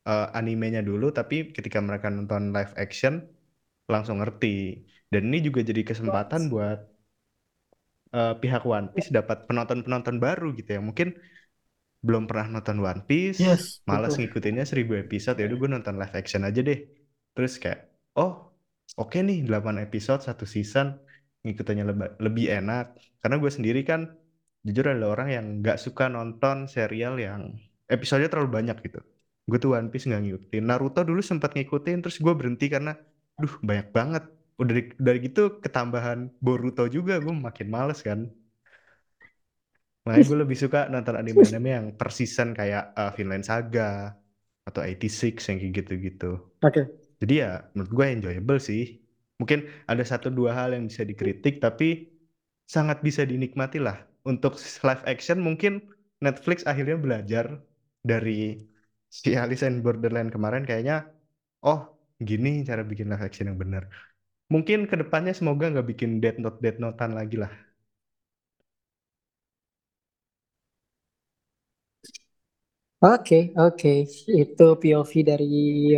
eh, 0.09 0.25
animenya 0.39 0.79
dulu 0.89 1.05
tapi 1.17 1.35
ketika 1.55 1.79
mereka 1.87 2.07
nonton 2.17 2.41
live 2.55 2.73
action 2.83 3.13
langsung 3.93 4.17
ngerti. 4.21 4.47
Dan 5.11 5.21
ini 5.29 5.37
juga 5.47 5.59
jadi 5.69 5.81
kesempatan 5.89 6.41
buat 6.53 6.79
eh, 8.15 8.33
pihak 8.41 8.63
One 8.67 8.87
Piece 8.93 9.09
dapat 9.13 9.45
penonton-penonton 9.49 10.15
baru 10.25 10.47
gitu 10.57 10.69
ya. 10.77 10.81
Mungkin 10.83 11.07
belum 12.05 12.23
pernah 12.29 12.47
nonton 12.59 12.77
One 12.83 13.03
Piece 13.09 13.43
Yes, 13.43 13.81
malas 13.89 14.13
betul. 14.13 14.19
ngikutinnya 14.19 14.65
1000 14.69 14.93
episode 15.03 15.37
ya 15.41 15.45
udah 15.49 15.57
gue 15.61 15.69
nonton 15.75 15.95
live 16.01 16.15
action 16.15 16.41
aja 16.47 16.61
deh. 16.61 16.79
Terus 17.35 17.53
kayak 17.61 17.79
oh 18.19 18.31
oke 19.01 19.17
nih 19.27 19.39
8 19.47 19.75
episode 19.85 20.21
satu 20.27 20.45
season 20.47 20.87
ngikutinnya 21.45 21.85
leba- 21.91 22.15
lebih 22.25 22.45
enak. 22.59 22.85
Karena 23.21 23.35
gue 23.41 23.51
sendiri 23.53 23.81
kan 23.89 24.01
jujur 24.65 24.85
adalah 24.89 25.21
orang 25.21 25.29
yang 25.29 25.45
nggak 25.61 25.77
suka 25.77 26.09
nonton 26.09 26.65
serial 26.65 27.21
yang 27.21 27.53
episodenya 27.85 28.33
terlalu 28.33 28.49
banyak 28.49 28.77
gitu. 28.81 28.99
Gue 29.45 29.61
tuh 29.61 29.77
One 29.77 29.93
Piece 29.93 30.09
nggak 30.09 30.25
ngikutin. 30.25 30.63
Naruto 30.65 31.05
dulu 31.05 31.21
sempat 31.21 31.53
ngikutin 31.53 32.01
terus 32.01 32.17
gue 32.17 32.33
berhenti 32.33 32.65
karena 32.65 32.97
duh 33.37 33.53
banyak 33.61 33.93
banget. 33.93 34.25
Udah 34.57 34.73
dari, 34.97 35.17
gitu 35.21 35.61
ketambahan 35.61 36.33
Boruto 36.41 36.89
juga 36.89 37.21
gue 37.21 37.29
makin 37.29 37.67
males 37.69 38.01
kan. 38.01 38.25
Makanya 40.09 40.25
gue 40.25 40.37
lebih 40.41 40.57
suka 40.57 40.89
nonton 40.89 41.13
anime-anime 41.13 41.69
yang 41.69 41.85
per 41.93 42.09
season 42.09 42.57
kayak 42.57 42.93
uh, 42.97 43.13
Vinland 43.13 43.45
Saga 43.45 44.17
atau 44.65 44.81
86 44.81 45.45
yang 45.45 45.57
kayak 45.61 45.73
gitu-gitu. 45.77 46.31
Oke. 46.65 46.89
jadi 47.21 47.33
ya 47.37 47.51
menurut 47.77 47.91
gue 47.93 48.05
enjoyable 48.09 48.57
sih. 48.57 48.97
Mungkin 49.37 49.69
ada 49.85 50.01
satu 50.01 50.33
dua 50.33 50.57
hal 50.57 50.73
yang 50.73 50.89
bisa 50.89 51.05
dikritik 51.05 51.61
tapi 51.61 52.09
sangat 52.65 53.05
bisa 53.05 53.21
dinikmati 53.27 53.77
lah 53.77 54.14
untuk 54.29 54.53
live 54.87 55.03
action 55.11 55.37
mungkin 55.47 55.73
Netflix 56.25 56.57
akhirnya 56.71 56.97
belajar 57.05 57.45
dari 58.09 58.31
si 59.19 59.29
Alice 59.41 59.63
in 59.69 59.75
Borderland 59.85 60.29
kemarin 60.35 60.63
kayaknya 60.69 60.95
oh 61.65 61.79
gini 62.29 62.49
cara 62.67 62.81
bikin 62.91 63.07
live 63.11 63.23
action 63.27 63.45
yang 63.49 63.59
benar 63.63 63.83
mungkin 64.53 64.79
ke 64.89 64.95
depannya 65.01 65.33
semoga 65.39 65.65
nggak 65.73 65.87
bikin 65.91 66.11
Death 66.23 66.39
Note 66.43 66.59
Death 66.63 66.79
Notean 66.83 67.13
lagi 67.19 67.37
lah 67.43 67.51
Oke, 73.11 73.35
oke. 73.65 73.89
Itu 74.41 74.63
POV 74.81 75.11
dari 75.29 75.45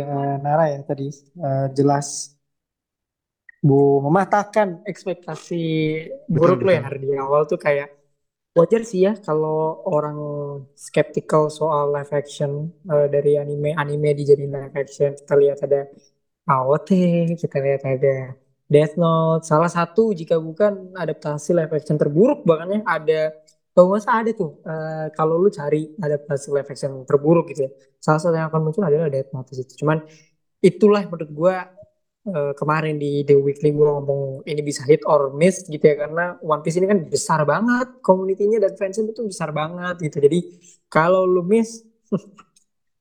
eh, 0.02 0.34
Nara 0.44 0.64
ya 0.74 0.78
tadi. 0.88 1.04
Eh, 1.44 1.64
jelas 1.76 2.08
Bu 3.68 3.78
mematahkan 4.06 4.68
ekspektasi 4.90 5.54
betul 6.34 6.54
buruk 6.54 6.58
lo 6.64 6.70
ya 6.76 6.80
betul 6.82 6.84
Nar, 6.84 6.94
di 7.02 7.08
awal 7.24 7.42
tuh 7.50 7.58
kayak 7.66 7.88
wajar 8.58 8.82
sih 8.90 9.00
ya 9.06 9.12
kalau 9.26 9.58
orang 9.94 10.18
skeptical 10.86 11.42
soal 11.58 11.84
live 11.94 12.12
action 12.20 12.50
eh, 12.92 13.06
dari 13.14 13.30
anime 13.42 13.70
anime 13.82 14.08
dijadiin 14.18 14.52
live 14.58 14.74
action. 14.82 15.10
Kita 15.18 15.34
lihat 15.42 15.58
ada 15.66 15.80
AOT, 16.50 16.90
kita 17.42 17.56
lihat 17.64 17.82
ada 17.86 18.14
Death 18.74 18.94
Note. 19.02 19.42
Salah 19.50 19.70
satu 19.76 20.02
jika 20.20 20.34
bukan 20.48 20.72
adaptasi 21.02 21.50
live 21.58 21.72
action 21.78 21.96
terburuk 22.02 22.42
bahkan 22.48 22.68
ya 22.76 22.80
ada 22.96 23.20
kalau 23.74 23.94
nggak 23.94 24.10
ada 24.10 24.30
tuh 24.34 24.50
eh, 24.66 25.06
kalau 25.18 25.34
lu 25.42 25.48
cari 25.58 25.80
adaptasi 26.04 26.46
live 26.56 26.68
action 26.72 26.92
terburuk 27.08 27.44
gitu 27.54 27.60
ya. 27.66 27.70
Salah 28.04 28.20
satu 28.22 28.34
yang 28.38 28.48
akan 28.50 28.60
muncul 28.66 28.82
adalah 28.82 29.08
Death 29.14 29.30
Note 29.34 29.54
itu. 29.54 29.74
Cuman 29.80 30.02
itulah 30.58 31.02
menurut 31.06 31.30
gua 31.30 31.54
eh, 32.26 32.52
kemarin 32.58 32.96
di 32.98 33.22
The 33.22 33.36
Weekly 33.38 33.70
gua 33.76 34.00
ngomong 34.00 34.42
ini 34.50 34.60
bisa 34.64 34.82
hit 34.88 35.02
or 35.06 35.30
miss 35.34 35.62
gitu 35.66 35.84
ya 35.84 35.96
karena 36.06 36.38
One 36.42 36.62
Piece 36.64 36.78
ini 36.80 36.86
kan 36.90 36.98
besar 37.06 37.40
banget 37.46 38.02
komunitinya 38.02 38.58
dan 38.64 38.72
fansnya 38.78 39.10
itu 39.14 39.22
besar 39.26 39.50
banget 39.54 39.94
gitu. 40.02 40.18
Jadi 40.24 40.38
kalau 40.90 41.22
lu 41.28 41.42
miss 41.46 41.84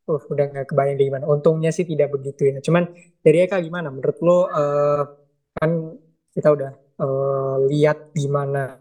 Uh, 0.07 0.23
udah 0.31 0.45
nggak 0.47 0.71
kebayang 0.71 0.95
gimana. 0.95 1.27
Untungnya 1.27 1.67
sih 1.75 1.83
tidak 1.83 2.15
begitu 2.15 2.47
ya. 2.47 2.63
Cuman 2.63 2.87
dari 3.19 3.43
Eka 3.43 3.59
gimana? 3.59 3.91
Menurut 3.91 4.17
lo 4.23 4.47
eh, 4.47 5.03
kan 5.51 5.71
kita 6.31 6.47
udah 6.55 6.71
eh, 7.03 7.55
lihat 7.67 8.15
gimana 8.15 8.79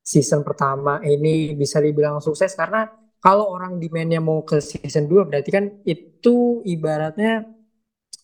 season 0.00 0.40
pertama 0.40 1.04
ini 1.04 1.52
bisa 1.52 1.76
dibilang 1.84 2.24
sukses 2.24 2.56
karena 2.56 2.88
kalau 3.20 3.52
orang 3.52 3.76
demandnya 3.76 4.22
mau 4.22 4.40
ke 4.48 4.56
season 4.64 5.04
2 5.10 5.28
berarti 5.28 5.50
kan 5.52 5.64
itu 5.84 6.64
ibaratnya 6.64 7.44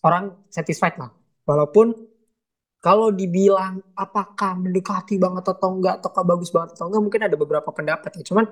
orang 0.00 0.32
satisfied 0.48 0.96
lah. 0.96 1.12
Walaupun 1.42 2.12
kalau 2.82 3.14
dibilang 3.14 3.78
apakah 3.94 4.58
mendekati 4.58 5.14
banget 5.14 5.46
atau 5.54 5.70
enggak 5.78 6.02
ataukah 6.02 6.24
bagus 6.26 6.50
banget 6.50 6.74
atau 6.74 6.90
enggak 6.90 7.02
mungkin 7.06 7.22
ada 7.30 7.36
beberapa 7.38 7.70
pendapat 7.70 8.10
ya. 8.18 8.22
Cuman 8.26 8.44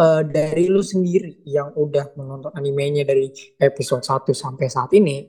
eh, 0.00 0.22
dari 0.24 0.64
lu 0.72 0.80
sendiri 0.80 1.44
yang 1.44 1.76
udah 1.76 2.16
menonton 2.16 2.52
animenya 2.56 3.04
dari 3.04 3.28
episode 3.60 4.00
1 4.00 4.32
sampai 4.32 4.66
saat 4.72 4.96
ini, 4.96 5.28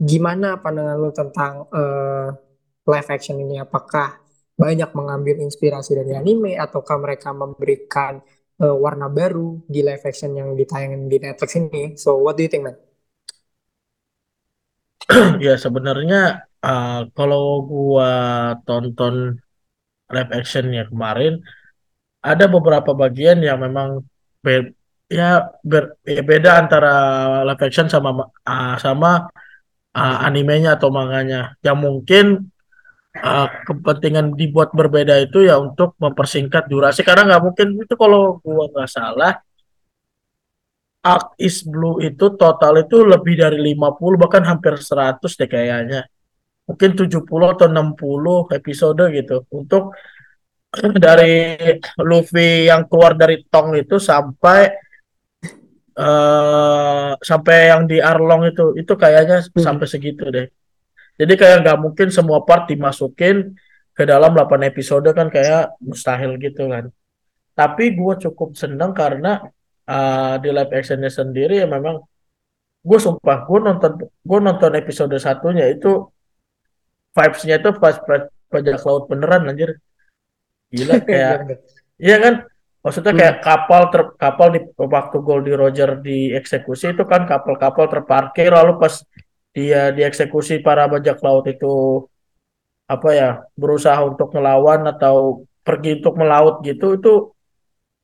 gimana 0.00 0.56
pandangan 0.64 0.96
lu 0.96 1.10
tentang 1.12 1.52
eh, 1.68 2.28
live 2.88 3.08
action 3.12 3.36
ini? 3.44 3.60
Apakah 3.60 4.24
banyak 4.56 4.90
mengambil 4.96 5.44
inspirasi 5.44 5.92
dari 5.92 6.16
anime 6.16 6.56
ataukah 6.56 6.96
mereka 6.96 7.36
memberikan 7.36 8.24
eh, 8.56 8.76
warna 8.84 9.12
baru 9.12 9.68
di 9.68 9.84
live 9.84 10.04
action 10.08 10.32
yang 10.32 10.56
ditayangin 10.56 11.12
di 11.12 11.16
Netflix 11.20 11.60
ini? 11.60 11.92
So 12.00 12.24
what 12.24 12.40
do 12.40 12.44
you 12.44 12.48
think, 12.48 12.64
man? 12.64 12.91
Ya 15.46 15.54
sebenarnya 15.58 16.46
uh, 16.62 17.08
kalau 17.16 17.66
gua 17.66 18.10
tonton 18.66 19.38
live 20.12 20.30
actionnya 20.38 20.82
kemarin 20.90 21.40
ada 22.22 22.44
beberapa 22.46 22.94
bagian 22.94 23.42
yang 23.42 23.58
memang 23.58 24.04
be- 24.44 24.74
ya, 25.10 25.50
ber- 25.64 25.98
ya 26.06 26.22
beda 26.22 26.50
antara 26.62 26.92
live 27.48 27.62
action 27.66 27.88
sama 27.90 28.30
uh, 28.46 28.76
sama 28.78 29.26
uh, 29.96 30.18
animenya 30.26 30.78
atau 30.78 30.88
manganya. 30.94 31.58
Yang 31.66 31.78
mungkin 31.82 32.24
uh, 33.18 33.48
kepentingan 33.66 34.38
dibuat 34.38 34.70
berbeda 34.70 35.18
itu 35.18 35.44
ya 35.48 35.58
untuk 35.58 35.98
mempersingkat 35.98 36.70
durasi. 36.70 37.02
Karena 37.02 37.26
nggak 37.34 37.42
mungkin 37.42 37.68
itu 37.82 37.94
kalau 37.98 38.38
gua 38.44 38.70
nggak 38.70 38.90
salah 38.90 39.32
Arc 41.02 41.34
is 41.38 41.66
Blue 41.66 41.98
itu 41.98 42.34
total 42.38 42.86
itu 42.86 43.02
lebih 43.02 43.34
dari 43.42 43.58
50 43.58 44.16
bahkan 44.22 44.42
hampir 44.46 44.78
100 44.78 45.34
deh 45.34 45.50
kayaknya 45.50 46.06
mungkin 46.68 46.90
70 46.94 47.46
atau 47.58 47.66
60 47.66 48.46
episode 48.54 49.02
gitu 49.10 49.42
untuk 49.50 49.92
dari 51.04 51.58
Luffy 52.00 52.70
yang 52.70 52.86
keluar 52.88 53.12
dari 53.18 53.42
tong 53.50 53.74
itu 53.76 53.98
sampai 53.98 54.60
eh 55.92 57.10
sampai 57.20 57.56
yang 57.68 57.82
di 57.84 58.00
Arlong 58.00 58.48
itu 58.48 58.64
itu 58.80 58.92
kayaknya 58.96 59.44
Hmm. 59.44 59.60
sampai 59.60 59.86
segitu 59.90 60.24
deh. 60.32 60.46
Jadi 61.20 61.32
kayak 61.36 61.56
nggak 61.66 61.78
mungkin 61.84 62.08
semua 62.08 62.40
part 62.48 62.64
dimasukin 62.70 63.52
ke 63.92 64.02
dalam 64.08 64.32
8 64.32 64.64
episode 64.70 65.08
kan 65.12 65.28
kayak 65.28 65.76
mustahil 65.84 66.40
gitu 66.40 66.64
kan. 66.72 66.88
Tapi 67.52 67.84
gue 67.92 68.14
cukup 68.24 68.56
seneng 68.56 68.96
karena 68.96 69.44
eh, 69.92 70.34
di 70.42 70.48
live 70.56 70.72
actionnya 70.78 71.10
sendiri 71.18 71.54
ya 71.62 71.66
memang 71.76 71.96
gue 72.88 72.98
sumpah 73.04 73.38
gue 73.48 73.58
nonton 73.66 73.92
gue 74.28 74.38
nonton 74.46 74.72
episode 74.80 75.14
satunya 75.26 75.64
itu 75.74 75.88
vibes-nya 77.16 77.54
itu 77.60 77.70
pas 77.82 77.96
bajak 78.52 78.80
laut 78.86 79.04
beneran 79.10 79.48
anjir. 79.50 79.70
Gila 80.72 80.96
Iya 81.08 81.08
kayak. 81.08 81.38
Iya 82.02 82.16
kan, 82.24 82.34
Maksudnya 82.82 83.12
Hmm. 83.14 83.20
kayak 83.22 83.36
kapal 83.46 83.82
ter 83.94 84.02
kapal 84.18 84.48
di 84.50 84.60
waktu 84.74 85.16
Goldie 85.22 85.54
Roger 85.54 86.02
dieksekusi 86.02 86.98
itu 86.98 87.04
kan 87.06 87.22
kapal-kapal 87.30 87.86
terparkir 87.86 88.50
lalu 88.50 88.74
pas 88.82 88.94
dia 89.54 89.94
dieksekusi 89.94 90.58
para 90.66 90.90
bajak 90.90 91.22
laut 91.22 91.46
itu 91.46 92.02
apa 92.90 93.08
ya 93.14 93.28
berusaha 93.54 94.02
untuk 94.02 94.34
melawan 94.34 94.82
atau 94.90 95.46
pergi 95.62 96.02
untuk 96.02 96.14
melaut 96.18 96.58
gitu 96.66 96.98
itu 96.98 97.31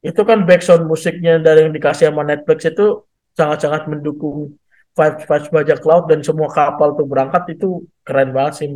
itu 0.09 0.21
kan 0.25 0.49
background 0.49 0.89
musiknya 0.89 1.37
dari 1.37 1.69
yang 1.69 1.73
dikasih 1.77 2.09
sama 2.09 2.25
Netflix 2.25 2.65
itu 2.65 3.05
sangat-sangat 3.37 3.93
mendukung 3.93 4.57
vibes 4.97 5.23
vibes 5.29 5.49
bajak 5.53 5.81
laut 5.85 6.09
dan 6.09 6.25
semua 6.25 6.49
kapal 6.49 6.97
tuh 6.97 7.05
berangkat 7.05 7.55
itu 7.55 7.85
keren 8.03 8.33
banget 8.33 8.55
sih 8.65 8.69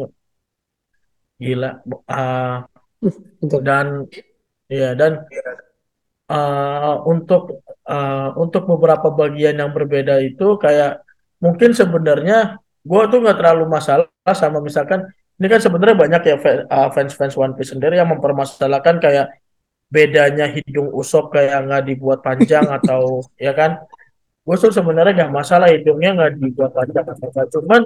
gila 1.41 1.81
Betul. 3.43 3.61
dan 3.67 4.07
ya 4.71 4.95
dan 4.95 5.27
eh, 6.31 6.95
untuk 7.09 7.65
eh, 7.89 8.29
untuk 8.39 8.63
beberapa 8.69 9.09
bagian 9.11 9.59
yang 9.59 9.73
berbeda 9.75 10.23
itu 10.23 10.61
kayak 10.61 11.03
mungkin 11.43 11.75
sebenarnya 11.75 12.63
gue 12.87 13.03
tuh 13.11 13.19
nggak 13.19 13.39
terlalu 13.41 13.65
masalah 13.67 14.07
sama 14.37 14.63
misalkan 14.63 15.11
ini 15.43 15.47
kan 15.51 15.59
sebenarnya 15.59 15.97
banyak 15.99 16.23
ya 16.23 16.37
fa- 16.39 16.91
fans-fans 16.95 17.35
One 17.35 17.59
Piece 17.59 17.75
sendiri 17.75 17.99
yang 17.99 18.07
mempermasalahkan 18.15 19.03
kayak 19.03 19.42
bedanya 19.93 20.47
hidung 20.49 20.89
Usopp 21.01 21.37
kayak 21.37 21.69
nggak 21.69 21.83
dibuat 21.89 22.19
panjang 22.25 22.65
atau 22.81 23.21
ya 23.37 23.53
kan 23.53 23.71
gue 24.43 24.57
tuh 24.59 24.73
sebenarnya 24.75 25.13
nggak 25.23 25.35
masalah 25.39 25.69
hidungnya 25.71 26.11
nggak 26.19 26.33
dibuat 26.41 26.73
panjang 26.75 27.07
atau 27.07 27.27
apa. 27.31 27.43
cuman 27.55 27.81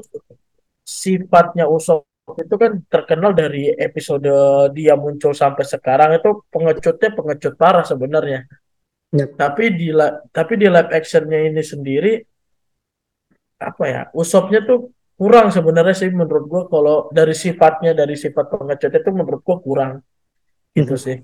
sifatnya 0.86 1.64
Usopp 1.66 2.06
itu 2.26 2.54
kan 2.58 2.72
terkenal 2.90 3.30
dari 3.34 3.70
episode 3.74 4.26
dia 4.74 4.94
muncul 4.98 5.30
sampai 5.30 5.62
sekarang 5.62 6.10
itu 6.18 6.42
pengecutnya 6.50 7.10
pengecut 7.14 7.54
parah 7.54 7.84
sebenarnya 7.86 8.46
Yap. 9.14 9.38
tapi 9.38 9.70
di 9.78 9.94
tapi 10.34 10.52
di 10.58 10.66
live 10.66 10.90
actionnya 10.90 11.38
ini 11.46 11.62
sendiri 11.62 12.12
apa 13.62 13.84
ya 13.86 14.02
Usoppnya 14.12 14.66
tuh 14.66 14.90
kurang 15.16 15.48
sebenarnya 15.54 15.94
sih 15.96 16.10
menurut 16.12 16.44
gua 16.50 16.62
kalau 16.68 16.96
dari 17.14 17.32
sifatnya 17.32 17.96
dari 17.96 18.18
sifat 18.18 18.52
pengecutnya 18.52 19.00
itu 19.00 19.10
menurut 19.14 19.40
gua 19.46 19.56
kurang 19.62 19.92
gitu 20.76 20.94
Mhm. 20.98 21.02
sih 21.02 21.16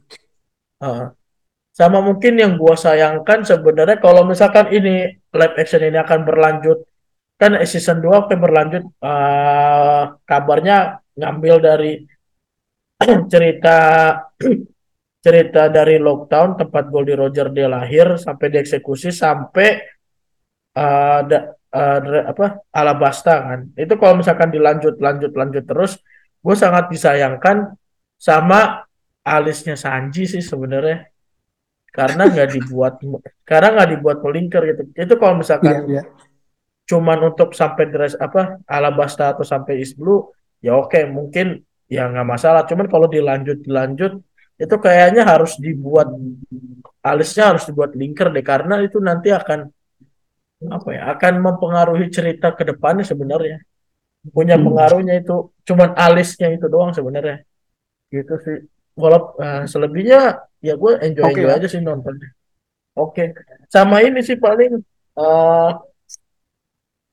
Sama 1.73 2.05
mungkin 2.05 2.37
yang 2.37 2.61
gua 2.61 2.77
sayangkan 2.77 3.49
sebenarnya 3.49 3.97
kalau 3.97 4.29
misalkan 4.29 4.69
ini 4.69 5.17
live 5.33 5.57
action 5.57 5.81
ini 5.81 5.97
akan 5.97 6.21
berlanjut 6.29 6.85
kan 7.41 7.57
season 7.65 8.05
2 8.05 8.29
akan 8.29 8.39
berlanjut 8.39 8.85
eh, 8.87 10.03
kabarnya 10.29 11.01
ngambil 11.17 11.55
dari 11.65 11.93
cerita 13.33 13.77
cerita 15.25 15.63
dari 15.73 15.97
Lockdown 15.97 16.61
tempat 16.61 16.85
Goldie 16.93 17.17
Roger 17.17 17.49
dia 17.49 17.73
lahir 17.73 18.21
sampai 18.21 18.47
dieksekusi 18.53 19.09
sampai 19.09 19.69
eh, 20.77 21.21
dra- 21.25 22.27
apa 22.29 22.61
Alabasta 22.69 23.35
kan. 23.49 23.61
Itu 23.81 23.97
kalau 23.97 24.21
misalkan 24.21 24.53
dilanjut 24.53 25.01
lanjut 25.01 25.33
lanjut 25.33 25.65
terus 25.65 25.97
gue 26.43 26.57
sangat 26.59 26.93
disayangkan 26.93 27.73
sama 28.21 28.85
alisnya 29.23 29.79
Sanji 29.79 30.27
sih 30.27 30.43
sebenarnya. 30.43 31.07
Karena 31.93 32.25
nggak 32.25 32.49
dibuat 32.57 33.05
karena 33.45 33.69
nggak 33.77 33.91
dibuat 33.97 34.19
melingkar 34.25 34.65
gitu. 34.65 34.83
Itu 34.97 35.15
kalau 35.21 35.45
misalkan 35.45 35.93
iya. 35.93 36.03
cuman 36.89 37.33
untuk 37.33 37.53
sampai 37.53 37.85
dress 37.93 38.17
apa 38.17 38.65
Alabasta 38.65 39.37
atau 39.37 39.45
sampai 39.45 39.77
East 39.85 40.01
Blue 40.01 40.33
ya 40.65 40.73
oke 40.73 41.05
mungkin 41.13 41.61
ya 41.93 42.09
nggak 42.09 42.25
masalah. 42.25 42.65
Cuman 42.65 42.89
kalau 42.89 43.13
dilanjut 43.13 43.61
dilanjut 43.61 44.13
itu 44.57 44.75
kayaknya 44.81 45.29
harus 45.29 45.61
dibuat 45.61 46.09
alisnya 47.05 47.53
harus 47.53 47.69
dibuat 47.69 47.93
linker 47.93 48.33
deh. 48.33 48.41
Karena 48.41 48.81
itu 48.81 48.97
nanti 48.97 49.29
akan 49.29 49.69
apa 50.73 50.89
ya 50.97 51.03
akan 51.13 51.33
mempengaruhi 51.45 52.09
cerita 52.09 52.57
ke 52.57 52.65
depannya 52.73 53.05
sebenarnya. 53.05 53.61
Punya 54.33 54.57
Hmm. 54.57 54.65
pengaruhnya 54.65 55.21
itu 55.21 55.53
cuman 55.69 55.93
alisnya 55.93 56.49
itu 56.57 56.73
doang 56.73 56.97
sebenarnya. 56.97 57.45
Gitu 58.09 58.33
sih 58.41 58.59
walau 59.01 59.21
eh, 59.41 59.65
selebihnya 59.71 60.21
ya 60.61 60.75
gue 60.77 60.93
enjoy 61.07 61.25
Oke 61.27 61.41
enjoy 61.41 61.53
aja 61.57 61.67
sih 61.69 61.81
nontonnya 61.81 62.29
oke 62.97 63.25
sama 63.73 63.97
ini 64.05 64.21
sih 64.21 64.37
paling 64.37 64.71
eh 65.21 65.71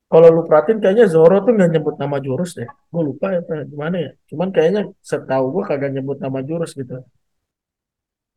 kalau 0.10 0.28
lu 0.34 0.42
perhatiin 0.50 0.82
kayaknya 0.82 1.06
Zoro 1.06 1.38
tuh 1.46 1.54
nggak 1.54 1.70
nyebut 1.70 1.96
nama 2.02 2.18
jurus 2.18 2.58
deh. 2.58 2.66
Gue 2.90 3.04
lupa 3.14 3.30
ya 3.30 3.42
gimana 3.70 3.96
ya. 4.06 4.12
Cuman 4.26 4.50
kayaknya 4.50 4.82
setahu 5.06 5.46
gue 5.54 5.64
kagak 5.70 5.94
nyebut 5.94 6.18
nama 6.18 6.42
jurus 6.42 6.74
gitu. 6.74 7.06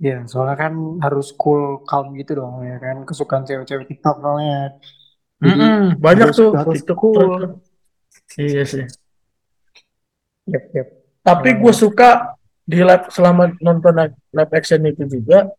Iya, 0.02 0.28
soalnya 0.28 0.57
kan 0.62 0.72
harus 1.05 1.33
cool, 1.40 1.81
calm 1.88 2.12
gitu 2.20 2.37
dong 2.37 2.61
ya 2.61 2.76
kan. 2.76 2.96
Kesukaan 3.09 3.48
cewek-cewek 3.48 3.88
TikTok 3.88 4.16
soalnya. 4.20 4.76
Jadi 5.40 5.64
Mm-mm, 5.64 5.96
banyak 5.96 6.28
harus 6.28 6.37
tuh 6.37 6.50
harus 6.52 6.74
TikTok 6.76 6.98
cool. 7.00 7.33
Iya 8.37 8.62
sih. 8.68 8.85
Yep, 10.52 10.64
yep. 10.76 10.88
Tapi 11.24 11.48
gue 11.57 11.72
suka 11.72 12.37
di 12.62 12.79
live 12.81 13.11
selama 13.11 13.53
nonton 13.59 14.14
live 14.31 14.53
action 14.55 14.83
itu 14.87 15.05
juga, 15.07 15.51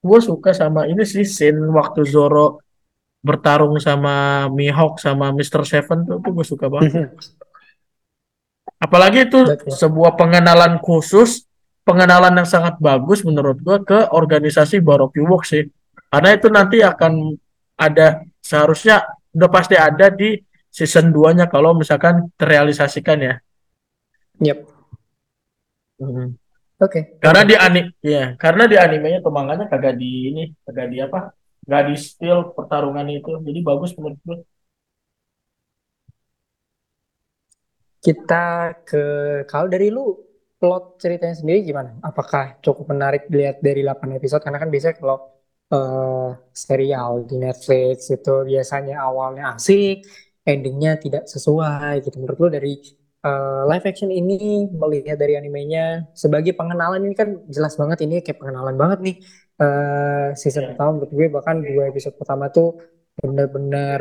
gue 0.00 0.18
suka 0.22 0.56
sama 0.56 0.88
ini 0.88 1.04
sih 1.04 1.26
scene 1.26 1.58
waktu 1.70 2.06
Zoro 2.08 2.64
bertarung 3.18 3.76
sama 3.82 4.46
Mihawk 4.48 5.02
sama 5.02 5.34
Mr. 5.34 5.66
Seven 5.66 6.06
tuh, 6.06 6.22
tuh 6.22 6.32
gue 6.32 6.46
suka 6.46 6.70
banget. 6.70 6.94
mhm, 6.94 7.08
Apalagi 8.78 9.26
itu 9.26 9.42
sebuah 9.66 10.14
pengenalan 10.14 10.78
khusus, 10.78 11.42
pengenalan 11.82 12.30
yang 12.38 12.46
sangat 12.46 12.78
bagus 12.78 13.26
menurut 13.26 13.58
gua 13.58 13.82
ke 13.82 14.06
organisasi 14.14 14.78
Baroque 14.78 15.18
Works 15.18 15.50
sih. 15.50 15.66
Karena 16.08 16.30
itu 16.38 16.46
nanti 16.46 16.78
akan 16.78 17.34
ada 17.74 18.22
seharusnya 18.38 19.02
udah 19.34 19.50
pasti 19.50 19.74
ada 19.74 20.14
di 20.14 20.38
season 20.70 21.10
2-nya 21.10 21.50
kalau 21.50 21.74
misalkan 21.74 22.30
terrealisasikan 22.38 23.18
ya. 23.18 23.34
Yep. 24.38 24.77
Mhm. 26.02 26.26
Oke. 26.84 27.00
Karena 27.22 27.40
oke. 27.42 27.48
di 27.50 27.54
ani 27.66 27.80
ya, 28.14 28.24
karena 28.42 28.62
di 28.70 28.76
animenya 28.84 29.18
atau 29.22 29.32
manganya 29.38 29.64
kagak 29.72 29.94
di 30.00 30.08
ini, 30.30 30.40
kagak 30.64 30.86
di 30.92 30.96
apa? 31.06 31.18
Gak 31.70 31.82
di 31.88 31.94
still 31.98 32.38
pertarungan 32.56 33.06
itu. 33.16 33.30
Jadi 33.46 33.58
bagus 33.68 33.90
menurut 33.98 34.18
gua. 34.26 34.38
Kita 37.98 38.70
ke 38.86 39.02
kalau 39.50 39.66
dari 39.66 39.90
lu 39.90 40.14
plot 40.58 41.02
ceritanya 41.02 41.34
sendiri 41.34 41.58
gimana? 41.66 41.90
Apakah 42.08 42.58
cukup 42.64 42.86
menarik 42.94 43.26
dilihat 43.30 43.58
dari 43.58 43.82
8 43.82 44.14
episode? 44.18 44.42
Karena 44.46 44.58
kan 44.62 44.70
biasanya 44.70 44.96
kalau 45.02 45.16
eh, 45.74 46.28
serial 46.54 47.12
di 47.30 47.36
Netflix 47.42 47.96
itu 48.14 48.34
biasanya 48.50 48.94
awalnya 49.06 49.42
asik, 49.58 50.06
endingnya 50.46 50.90
tidak 51.02 51.22
sesuai 51.26 52.06
gitu. 52.06 52.16
Menurut 52.22 52.38
lu 52.42 52.48
dari 52.56 52.72
eh, 53.26 53.62
live 53.70 53.84
action 53.90 54.10
ini 54.10 54.68
melihat 54.70 55.16
dari 55.22 55.34
animenya 55.40 56.06
sebagai 56.14 56.52
pengenalan 56.58 57.00
ini 57.06 57.14
kan 57.20 57.28
jelas 57.50 57.74
banget 57.80 57.98
ini 58.06 58.14
kayak 58.24 58.38
pengenalan 58.42 58.76
banget 58.82 58.98
nih 59.06 59.16
eh, 59.62 60.28
season 60.40 60.62
Ya. 60.64 60.68
pertama 60.74 60.90
menurut 60.98 61.12
gue 61.18 61.26
bahkan 61.36 61.56
dua 61.62 61.84
episode 61.90 62.14
pertama 62.20 62.44
tuh 62.56 62.68
benar-benar 63.18 64.00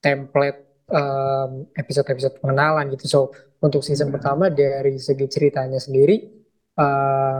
template 0.00 0.58
em, 0.88 1.50
episode-episode 1.80 2.34
pengenalan 2.40 2.84
gitu. 2.96 3.04
So 3.08 3.20
untuk 3.64 3.80
season 3.84 4.08
pertama 4.14 4.48
dari 4.52 4.96
segi 5.00 5.26
ceritanya 5.28 5.80
sendiri, 5.80 6.16
eh 6.80 7.38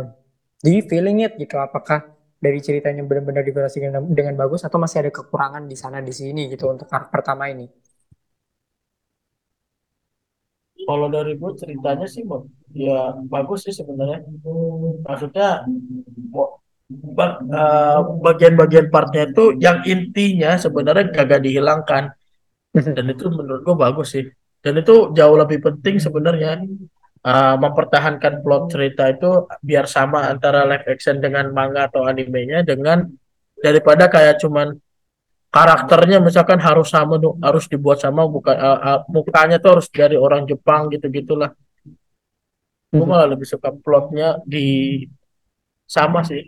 do 0.65 0.69
you 0.73 0.83
feeling 0.91 1.21
it 1.25 1.33
gitu? 1.37 1.57
Apakah 1.61 2.01
dari 2.45 2.61
ceritanya 2.61 3.03
benar-benar 3.09 3.45
dikurasi 3.49 3.79
dengan, 3.85 4.03
dengan 4.13 4.35
bagus 4.37 4.65
atau 4.69 4.77
masih 4.81 4.99
ada 5.05 5.11
kekurangan 5.13 5.65
di 5.69 5.77
sana 5.77 5.99
di 6.05 6.13
sini 6.13 6.49
gitu 6.53 6.69
untuk 6.73 6.89
arc 6.93 7.09
pertama 7.13 7.49
ini? 7.53 7.84
Kalau 10.85 11.09
dari 11.09 11.33
gue 11.41 11.53
ceritanya 11.57 12.07
sih, 12.07 12.23
ya 12.77 13.17
bagus 13.29 13.65
sih 13.65 13.75
sebenarnya. 13.75 14.21
Maksudnya 15.05 15.65
eh, 17.53 17.99
bagian-bagian 18.21 18.93
partnya 18.93 19.33
itu 19.33 19.57
yang 19.57 19.81
intinya 19.89 20.61
sebenarnya 20.61 21.11
kagak 21.11 21.41
dihilangkan 21.43 22.13
dan 22.97 23.05
itu 23.09 23.25
menurut 23.33 23.65
gue 23.65 23.77
bagus 23.77 24.09
sih 24.13 24.25
dan 24.61 24.81
itu 24.81 25.13
jauh 25.17 25.37
lebih 25.41 25.65
penting 25.65 25.97
sebenarnya 25.97 26.61
eh, 27.25 27.57
mempertahankan 27.57 28.45
plot 28.45 28.77
cerita 28.77 29.09
itu 29.09 29.49
biar 29.65 29.89
sama 29.89 30.29
antara 30.29 30.69
live 30.69 30.85
action 30.85 31.25
dengan 31.25 31.49
manga 31.57 31.89
atau 31.89 32.05
animenya 32.05 32.61
dengan 32.61 33.09
daripada 33.57 34.13
kayak 34.13 34.45
cuman 34.45 34.77
karakternya 35.55 36.19
misalkan 36.19 36.59
harus 36.59 36.91
sama 36.91 37.15
tuh, 37.23 37.39
harus 37.39 37.71
dibuat 37.71 38.03
sama 38.03 38.27
bukan 38.27 38.59
eh, 38.59 38.79
eh, 38.91 39.01
mukanya 39.07 39.63
tuh 39.63 39.79
harus 39.79 39.87
dari 39.87 40.19
orang 40.19 40.43
Jepang 40.51 40.91
gitu 40.91 41.07
gitulah 41.15 41.55
gue 42.95 43.07
malah 43.07 43.27
lebih 43.27 43.47
suka 43.47 43.75
plotnya 43.75 44.39
di 44.47 45.03
sama 45.87 46.27
sih 46.27 46.43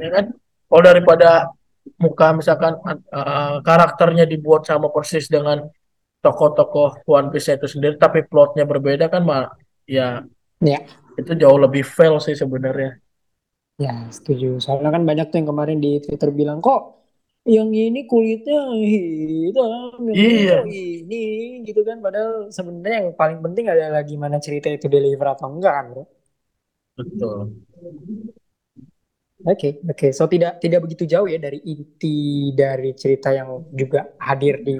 ya 0.00 0.10
kan? 0.12 0.24
Kalau 0.66 0.82
daripada 0.82 1.50
muka 2.02 2.34
misalkan 2.34 2.76
uh, 2.82 3.62
karakternya 3.62 4.26
dibuat 4.26 4.66
sama 4.66 4.90
persis 4.90 5.30
dengan 5.30 5.62
tokoh-tokoh 6.20 7.06
One 7.06 7.30
Piece 7.30 7.54
itu 7.54 7.70
sendiri 7.70 7.94
tapi 7.96 8.26
plotnya 8.26 8.66
berbeda 8.66 9.06
kan 9.06 9.22
mah 9.22 9.54
ya. 9.86 10.26
Ya. 10.58 10.80
itu 11.16 11.32
jauh 11.36 11.56
lebih 11.56 11.84
fail 11.84 12.20
sih 12.20 12.36
sebenarnya. 12.36 13.00
Ya, 13.80 14.08
setuju. 14.12 14.60
Soalnya 14.60 14.92
kan 14.92 15.04
banyak 15.04 15.32
tuh 15.32 15.36
yang 15.40 15.48
kemarin 15.48 15.78
di 15.80 16.00
Twitter 16.00 16.28
bilang 16.28 16.60
kok 16.60 17.05
yang 17.54 17.70
ini 17.84 17.98
kulitnya 18.10 18.56
hitam, 18.92 19.98
yang 20.10 20.20
Iya, 20.22 20.76
ini 20.80 21.16
gitu 21.66 21.80
kan. 21.88 21.96
Padahal 22.04 22.32
sebenarnya 22.56 22.96
yang 23.02 23.10
paling 23.20 23.38
penting 23.44 23.66
adalah 23.72 24.00
gimana 24.10 24.36
cerita 24.46 24.68
itu 24.76 24.86
deliver 24.94 25.26
atau 25.34 25.46
enggak 25.54 25.72
kan, 25.78 25.84
bro. 25.92 26.02
betul. 26.96 27.56
Oke, 29.46 29.78
oke. 29.86 30.06
So 30.16 30.26
tidak 30.26 30.58
tidak 30.64 30.80
begitu 30.82 31.04
jauh 31.06 31.28
ya 31.28 31.38
dari 31.38 31.60
inti 31.62 32.50
dari 32.56 32.96
cerita 32.98 33.30
yang 33.30 33.68
juga 33.70 34.16
hadir 34.18 34.64
di 34.66 34.74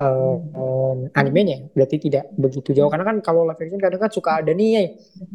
eh, 0.00 0.34
em, 0.58 0.98
animenya. 1.14 1.70
Berarti 1.76 1.96
tidak 2.02 2.24
begitu 2.34 2.72
jauh. 2.74 2.90
Karena 2.90 3.04
kan 3.06 3.16
kalau 3.22 3.46
live 3.46 3.60
action 3.62 3.78
kadang 3.78 4.00
kan 4.02 4.10
suka 4.10 4.30
ada 4.42 4.50
nih 4.56 4.68
ya, 4.74 4.82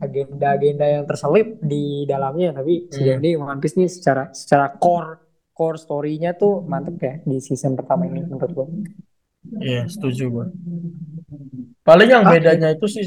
agenda-agenda 0.03 0.85
yang 0.99 1.03
terselip 1.07 1.47
di 1.63 2.03
dalamnya. 2.09 2.49
Tapi 2.57 2.91
sejauh 2.91 3.17
Hmm, 3.17 3.23
ini 3.23 3.29
One 3.39 3.61
Piece 3.63 3.77
nih 3.79 3.87
secara 3.93 4.23
secara 4.35 4.73
core 4.75 5.26
core 5.57 5.81
story-nya 5.81 6.37
tuh 6.37 6.61
mantep 6.61 7.01
ya 7.01 7.13
di 7.25 7.41
season 7.41 7.73
pertama 7.73 8.05
ini 8.05 8.21
menurut 8.21 8.51
gue. 8.53 8.67
iya, 9.57 9.89
setuju 9.89 10.23
gue. 10.29 10.45
Paling 11.81 12.09
yang 12.13 12.25
Oke, 12.29 12.37
bedanya 12.37 12.69
itu 12.77 12.85
sih, 12.85 13.01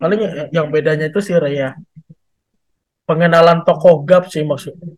paling 0.00 0.48
yang 0.48 0.72
bedanya 0.72 1.12
itu 1.12 1.20
sih 1.20 1.36
Raya. 1.36 1.76
Pengenalan 3.04 3.66
tokoh 3.68 4.06
Gap 4.08 4.32
sih 4.32 4.40
maksudnya. 4.40 4.96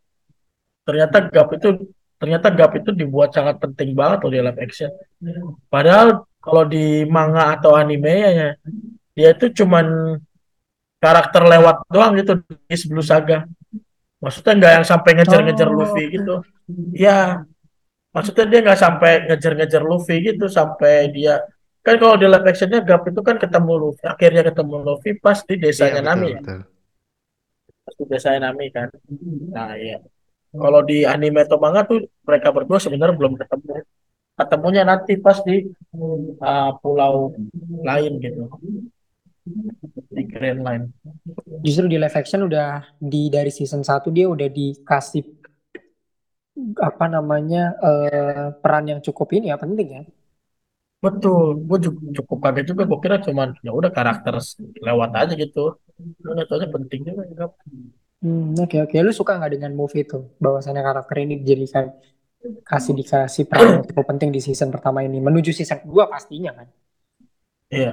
Ternyata 0.86 1.26
Gap 1.26 1.48
itu 1.58 1.90
ternyata 2.22 2.54
Gap 2.54 2.72
itu 2.78 2.94
dibuat 2.94 3.34
sangat 3.34 3.58
penting 3.58 3.98
banget 3.98 4.22
loh 4.22 4.30
di 4.30 4.38
live 4.38 4.60
action. 4.62 4.92
Padahal 5.66 6.22
kalau 6.38 6.62
di 6.68 7.02
manga 7.08 7.56
atau 7.56 7.74
anime 7.74 8.14
ya 8.14 8.50
dia 9.16 9.28
itu 9.32 9.50
cuman 9.64 10.16
karakter 11.02 11.42
lewat 11.42 11.76
doang 11.90 12.12
gitu 12.14 12.38
di 12.46 12.76
sebelum 12.78 13.02
saga. 13.02 13.48
Maksudnya 14.22 14.52
nggak 14.54 14.72
yang 14.78 14.86
sampai 14.86 15.10
ngejar-ngejar 15.18 15.68
Oh, 15.68 15.74
Luffy 15.82 16.04
gitu. 16.14 16.34
Ya, 16.94 17.42
maksudnya 18.14 18.44
dia 18.46 18.60
nggak 18.62 18.80
sampai 18.80 19.12
ngejar-ngejar 19.26 19.82
Luffy 19.82 20.16
gitu 20.22 20.46
sampai 20.46 21.10
dia 21.10 21.42
kan 21.82 21.98
kalau 21.98 22.14
di 22.14 22.30
live 22.30 22.46
actionnya 22.46 22.78
Gap 22.86 23.02
itu 23.10 23.20
kan 23.26 23.36
ketemu 23.42 23.72
Luffy, 23.74 24.06
akhirnya 24.06 24.42
ketemu 24.46 24.74
Luffy 24.86 25.10
pas 25.18 25.42
di 25.42 25.58
desanya 25.58 25.98
betul 25.98 26.06
Nami 26.06 26.28
ya, 26.30 26.38
betul. 26.38 26.60
pas 27.82 27.94
di 27.98 28.04
desanya 28.06 28.40
Nami 28.46 28.66
kan. 28.70 28.88
Nah 29.50 29.74
iya, 29.74 29.98
kalau 30.54 30.80
di 30.86 31.02
anime 31.02 31.42
atau 31.42 31.58
manga 31.58 31.82
tuh 31.82 32.06
mereka 32.22 32.54
berdua 32.54 32.78
sebenarnya 32.78 33.18
belum 33.18 33.34
ketemu. 33.34 33.82
Ketemunya 34.32 34.82
nanti 34.86 35.12
pas 35.20 35.42
di 35.44 35.66
uh, 36.40 36.70
pulau 36.80 37.34
lain 37.84 38.12
gitu, 38.22 38.48
di 39.42 40.22
Grand 40.30 40.60
Line. 40.62 40.84
justru 41.62 41.86
di 41.90 41.98
live 41.98 42.14
action 42.14 42.46
udah 42.46 42.98
di 42.98 43.26
dari 43.26 43.50
season 43.50 43.82
satu 43.82 44.10
dia 44.14 44.26
udah 44.30 44.46
dikasih 44.46 45.22
apa 46.78 47.04
namanya 47.08 47.74
eh, 47.80 48.46
peran 48.60 48.84
yang 48.86 49.00
cukup 49.00 49.28
ini 49.36 49.50
ya 49.50 49.56
penting 49.56 49.88
ya. 49.88 50.02
Betul, 51.02 51.66
gue 51.66 51.78
cukup 52.22 52.38
kaget 52.38 52.64
juga. 52.70 52.82
Gue 52.86 52.98
kira 53.02 53.16
cuman 53.18 53.58
ya 53.66 53.74
udah 53.74 53.90
karakter 53.90 54.38
lewat 54.86 55.10
aja 55.18 55.34
gitu. 55.34 55.74
Ternyata 56.22 56.52
aja 56.62 56.68
penting 56.70 57.00
juga. 57.02 57.22
Gap. 57.34 57.52
Hmm, 58.22 58.54
oke 58.54 58.76
oke. 58.86 58.96
Lu 59.02 59.10
suka 59.10 59.34
nggak 59.34 59.52
dengan 59.58 59.72
movie 59.74 60.06
itu? 60.06 60.18
Bahwasannya 60.38 60.82
karakter 60.86 61.16
ini 61.26 61.42
dijadikan 61.42 61.90
kasih 62.62 62.94
dikasih 62.98 63.44
peran 63.50 63.66
yang 63.82 63.84
cukup 63.90 64.04
penting 64.14 64.30
di 64.30 64.40
season 64.42 64.70
pertama 64.74 65.02
ini 65.02 65.18
menuju 65.18 65.50
season 65.50 65.82
kedua 65.82 66.06
pastinya 66.06 66.54
kan. 66.54 66.66
Iya, 67.72 67.90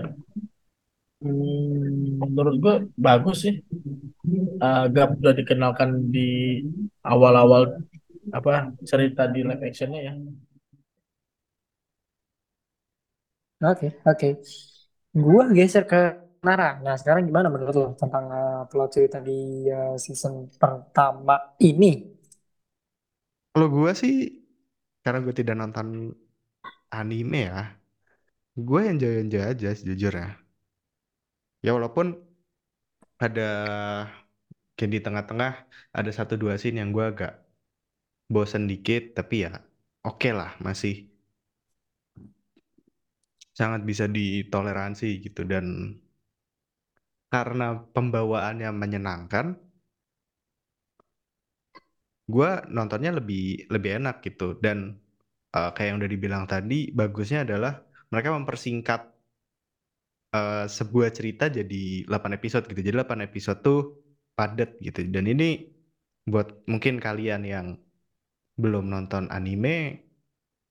Hmm, 1.19 2.15
menurut 2.23 2.55
gue 2.63 2.75
bagus 2.95 3.37
sih. 3.43 3.55
Uh, 4.63 4.85
Gap 4.95 5.09
udah 5.19 5.33
dikenalkan 5.39 5.89
di 6.15 6.27
awal-awal 7.03 7.79
apa 8.31 8.71
cerita 8.89 9.27
di 9.33 9.39
live 9.47 9.63
actionnya 9.67 9.99
ya. 10.07 10.13
Oke 13.71 13.87
oke. 14.07 14.29
Gua 15.25 15.43
geser 15.57 15.83
ke 15.91 16.01
Nara. 16.45 16.79
Nah 16.85 16.95
sekarang 16.99 17.23
gimana 17.29 17.47
menurut 17.53 17.75
lo 17.75 17.85
tentang 18.01 18.25
eh, 18.31 18.61
plot 18.71 18.89
cerita 18.95 19.17
di 19.19 19.67
eh, 19.67 19.95
season 19.99 20.47
pertama 20.61 21.35
ini? 21.59 21.91
Kalau 23.53 23.67
gue 23.75 23.91
sih 24.01 24.13
karena 25.03 25.19
gue 25.25 25.33
tidak 25.39 25.55
nonton 25.61 25.87
anime 26.99 27.39
ya, 27.49 27.59
gue 28.67 28.81
enjoy 28.91 29.13
enjoy 29.25 29.43
aja 29.51 29.69
sejujurnya. 29.79 30.27
Ya 31.63 31.71
walaupun 31.75 32.07
ada 33.19 33.49
kayak 34.77 34.91
di 34.95 34.99
tengah-tengah 35.05 35.51
ada 35.99 36.11
satu 36.17 36.33
dua 36.41 36.53
scene 36.61 36.77
yang 36.81 36.89
gue 36.95 37.05
agak 37.11 37.31
bosen 38.33 38.63
dikit, 38.71 39.03
tapi 39.17 39.35
ya 39.45 39.51
oke 40.09 40.29
lah 40.39 40.51
masih 40.65 40.93
sangat 43.59 43.81
bisa 43.89 44.05
ditoleransi 44.17 45.07
gitu. 45.25 45.41
Dan 45.51 45.65
karena 47.33 47.67
pembawaannya 47.93 48.69
menyenangkan, 48.81 49.45
gue 52.33 52.49
nontonnya 52.75 53.11
lebih 53.19 53.39
lebih 53.73 53.91
enak 53.99 54.15
gitu. 54.27 54.43
Dan 54.65 54.77
eh, 55.55 55.69
kayak 55.75 55.87
yang 55.89 55.97
udah 56.01 56.11
dibilang 56.15 56.43
tadi 56.53 56.75
bagusnya 56.99 57.39
adalah 57.47 57.73
mereka 58.11 58.29
mempersingkat 58.37 59.01
eh, 60.33 60.65
sebuah 60.69 61.09
cerita 61.13 61.49
jadi 61.49 62.05
8 62.05 62.37
episode 62.37 62.65
gitu. 62.69 62.81
Jadi 62.81 62.95
8 63.01 63.25
episode 63.25 63.59
tuh 63.65 63.79
padat 64.37 64.77
gitu. 64.81 65.03
Dan 65.09 65.27
ini 65.29 65.67
buat 66.29 66.63
mungkin 66.69 67.01
kalian 67.01 67.43
yang 67.43 67.67
belum 68.59 68.91
nonton 68.91 69.31
anime 69.31 70.05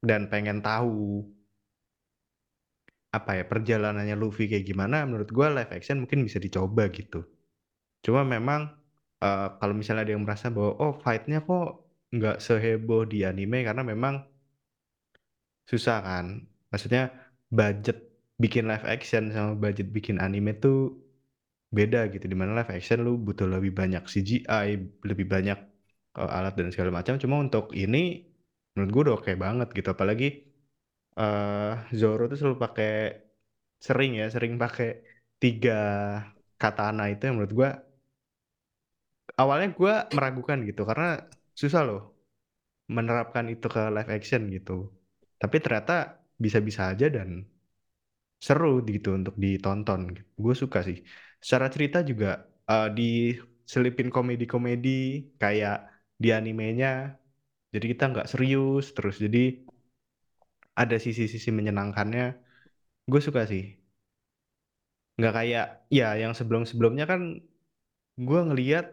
dan 0.04 0.30
pengen 0.30 0.62
tahu 0.62 1.24
apa 3.08 3.40
ya 3.40 3.44
perjalanannya 3.48 4.14
Luffy 4.20 4.46
kayak 4.46 4.68
gimana 4.68 5.08
menurut 5.08 5.32
gue 5.32 5.46
live 5.48 5.72
action 5.72 6.04
mungkin 6.04 6.22
bisa 6.28 6.38
dicoba 6.38 6.92
gitu. 6.92 7.24
Cuma 8.04 8.22
memang 8.22 8.68
eh, 9.24 9.48
kalau 9.58 9.74
misalnya 9.74 10.04
ada 10.06 10.12
yang 10.14 10.24
merasa 10.24 10.52
bahwa 10.52 10.76
oh 10.78 10.94
fightnya 11.00 11.42
kok 11.42 11.88
nggak 12.14 12.40
seheboh 12.40 13.04
di 13.04 13.24
anime 13.24 13.64
karena 13.64 13.82
memang 13.84 14.24
susah 15.68 15.98
kan. 16.00 16.26
Maksudnya 16.72 17.12
budget 17.48 18.07
bikin 18.42 18.64
live 18.70 18.86
action 18.94 19.22
sama 19.34 19.52
budget 19.62 19.86
bikin 19.96 20.16
anime 20.24 20.50
tuh 20.64 20.76
beda 21.76 21.98
gitu. 22.12 22.24
Di 22.32 22.36
mana 22.40 22.50
live 22.58 22.72
action 22.76 22.98
lu 23.06 23.12
butuh 23.26 23.46
lebih 23.54 23.72
banyak 23.80 24.02
CGI 24.12 24.68
lebih 25.10 25.26
banyak 25.34 25.58
eh, 26.20 26.30
alat 26.36 26.52
dan 26.58 26.68
segala 26.74 26.90
macam. 26.98 27.14
Cuma 27.22 27.36
untuk 27.44 27.64
ini 27.82 27.98
menurut 28.74 28.90
gue 28.94 29.02
udah 29.06 29.14
oke 29.18 29.32
banget 29.44 29.68
gitu. 29.76 29.88
Apalagi 29.96 30.26
eh 31.20 31.72
Zoro 32.00 32.22
tuh 32.30 32.36
selalu 32.40 32.56
pakai 32.64 32.90
sering 33.86 34.10
ya 34.20 34.26
sering 34.34 34.52
pakai 34.62 34.88
tiga 35.42 35.72
katana 36.62 37.02
itu 37.12 37.22
yang 37.26 37.34
menurut 37.38 37.54
gue 37.60 37.70
awalnya 39.40 39.68
gue 39.78 39.92
meragukan 40.16 40.58
gitu. 40.68 40.82
Karena 40.88 41.06
susah 41.60 41.82
loh 41.88 42.00
menerapkan 42.96 43.46
itu 43.54 43.66
ke 43.74 43.80
live 43.96 44.10
action 44.16 44.42
gitu. 44.56 44.72
Tapi 45.42 45.56
ternyata 45.64 45.92
bisa-bisa 46.44 46.82
aja 46.92 47.06
dan 47.16 47.28
seru 48.46 48.68
gitu 48.90 49.08
untuk 49.18 49.34
ditonton. 49.42 50.00
Gue 50.42 50.54
suka 50.62 50.78
sih. 50.88 50.98
Secara 51.44 51.66
cerita 51.74 51.98
juga 52.10 52.26
eh, 52.70 52.88
diselipin 52.98 54.08
komedi-komedi 54.16 54.90
kayak 55.42 55.76
di 56.22 56.28
animenya. 56.38 56.88
Jadi 57.74 57.84
kita 57.92 58.04
nggak 58.12 58.28
serius 58.32 58.84
terus. 58.96 59.16
Jadi 59.24 59.38
ada 60.82 60.96
sisi-sisi 61.04 61.50
menyenangkannya. 61.58 62.24
Gue 63.10 63.20
suka 63.26 63.42
sih. 63.50 63.62
Nggak 65.18 65.34
kayak 65.38 65.66
ya 65.98 66.08
yang 66.22 66.32
sebelum-sebelumnya 66.38 67.04
kan 67.10 67.20
gue 68.18 68.40
ngeliat 68.48 68.86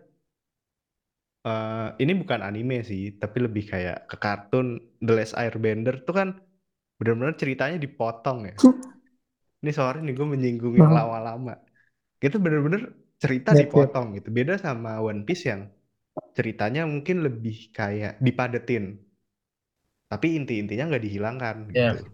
eh, 1.45 1.87
ini 2.01 2.11
bukan 2.21 2.41
anime 2.41 2.81
sih, 2.89 3.03
tapi 3.21 3.37
lebih 3.45 3.63
kayak 3.71 3.97
ke 4.09 4.17
kartun 4.23 4.81
The 5.05 5.13
Last 5.17 5.33
Airbender 5.37 6.01
tuh 6.07 6.15
kan 6.19 6.29
benar-benar 6.97 7.35
ceritanya 7.41 7.77
dipotong 7.77 8.39
ya. 8.49 8.55
Ini 9.63 9.71
sorry 9.71 10.03
nih 10.03 10.13
gue 10.17 10.27
menyinggung 10.27 10.75
yang 10.75 10.91
lama-lama. 10.91 11.53
Itu 12.19 12.37
bener-bener 12.41 12.95
cerita 13.21 13.55
Yap, 13.55 13.59
yap. 13.59 13.61
dipotong 13.69 14.07
gitu. 14.19 14.29
Beda 14.33 14.59
sama 14.59 14.99
One 14.99 15.23
Piece 15.23 15.47
yang 15.51 15.71
ceritanya 16.35 16.83
mungkin 16.87 17.23
lebih 17.23 17.71
kayak 17.71 18.19
dipadetin. 18.19 18.99
Tapi 20.11 20.37
inti-intinya 20.37 20.85
nggak 20.91 21.03
dihilangkan 21.03 21.55
Ya, 21.73 21.97
gitu. 21.97 22.05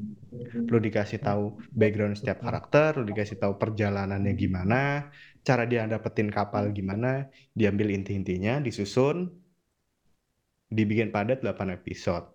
Perlu 0.66 0.80
dikasih 0.80 1.20
tahu 1.20 1.60
background 1.76 2.16
setiap 2.16 2.40
karakter, 2.40 2.96
perlu 2.96 3.08
dikasih 3.12 3.38
tahu 3.38 3.54
perjalanannya 3.60 4.34
gimana, 4.34 5.12
cara 5.44 5.68
dia 5.68 5.84
dapetin 5.86 6.32
kapal 6.32 6.72
gimana, 6.72 7.28
diambil 7.52 7.92
inti-intinya, 7.92 8.64
disusun, 8.64 9.28
dibikin 10.72 11.12
padat 11.12 11.44
8 11.44 11.76
episode. 11.76 12.32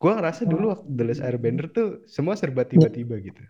Gue 0.00 0.12
ngerasa 0.16 0.46
dulu 0.48 0.72
waktu 0.72 0.86
The 0.96 1.04
Last 1.04 1.22
Airbender 1.26 1.66
tuh 1.68 2.06
semua 2.08 2.38
serba 2.38 2.64
tiba-tiba 2.64 3.18
gitu. 3.20 3.42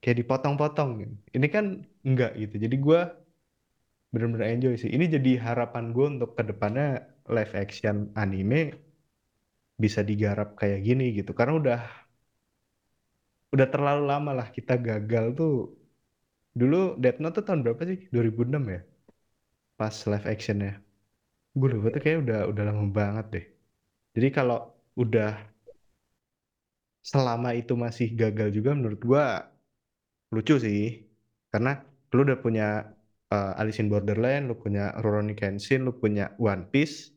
Kayak 0.00 0.16
dipotong-potong. 0.24 0.90
gitu. 1.00 1.14
Ini 1.36 1.46
kan 1.54 1.64
enggak 2.08 2.30
gitu. 2.40 2.54
Jadi 2.64 2.76
gue 2.86 3.00
bener-bener 4.12 4.46
enjoy 4.54 4.74
sih. 4.82 4.90
Ini 4.96 5.04
jadi 5.16 5.30
harapan 5.46 5.84
gue 5.94 6.06
untuk 6.18 6.30
ke 6.38 6.42
depannya 6.50 6.86
live 7.30 7.54
action 7.62 7.96
anime 8.18 8.74
bisa 9.82 10.00
digarap 10.08 10.48
kayak 10.60 10.80
gini 10.86 11.04
gitu. 11.18 11.30
Karena 11.38 11.54
udah 11.60 11.80
udah 13.54 13.66
terlalu 13.74 14.02
lama 14.10 14.30
lah 14.38 14.48
kita 14.56 14.74
gagal 14.78 15.24
tuh. 15.38 15.52
Dulu 16.60 16.98
Death 17.02 17.18
Note 17.22 17.34
tuh 17.38 17.44
tahun 17.46 17.60
berapa 17.64 17.82
sih? 17.90 17.98
2006 18.14 18.64
ya? 18.74 18.80
Pas 19.78 19.96
live 20.10 20.26
actionnya. 20.32 20.72
Gue 21.58 21.68
lupa 21.74 21.88
tuh 21.94 22.02
kayak 22.04 22.18
udah 22.24 22.38
udah 22.52 22.64
lama 22.68 22.84
banget 23.00 23.26
deh. 23.34 23.44
Jadi 24.16 24.28
kalau 24.36 24.58
udah 24.98 25.28
selama 27.10 27.50
itu 27.60 27.72
masih 27.84 28.06
gagal 28.20 28.48
juga 28.56 28.70
menurut 28.78 29.00
gua 29.04 29.49
lucu 30.34 30.56
sih. 30.58 31.06
Karena 31.50 31.82
lu 32.14 32.26
udah 32.26 32.38
punya 32.38 32.90
uh, 33.30 33.60
Alice 33.60 33.82
in 33.82 33.90
Borderland, 33.90 34.50
lu 34.50 34.54
punya 34.58 34.94
Rurouni 35.02 35.34
Kenshin, 35.34 35.86
lu 35.86 35.94
punya 35.98 36.34
One 36.38 36.66
Piece. 36.70 37.14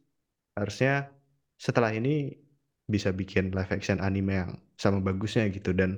Harusnya 0.58 1.10
setelah 1.58 1.94
ini 1.94 2.44
bisa 2.90 3.16
bikin 3.16 3.56
live 3.56 3.72
action 3.72 4.04
anime 4.04 4.34
yang 4.36 4.52
sama 4.76 5.00
bagusnya 5.00 5.48
gitu 5.48 5.72
dan 5.72 5.96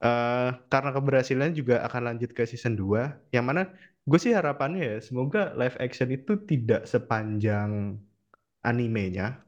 uh, 0.00 0.56
karena 0.72 0.90
keberhasilan 0.96 1.52
juga 1.52 1.84
akan 1.84 2.14
lanjut 2.14 2.32
ke 2.32 2.48
season 2.48 2.74
2 2.76 3.36
yang 3.36 3.44
mana 3.44 3.68
gue 4.08 4.16
sih 4.16 4.32
harapannya 4.32 4.96
ya 4.96 4.98
semoga 5.04 5.52
live 5.60 5.76
action 5.76 6.08
itu 6.08 6.40
tidak 6.48 6.88
sepanjang 6.88 8.00
animenya 8.64 9.44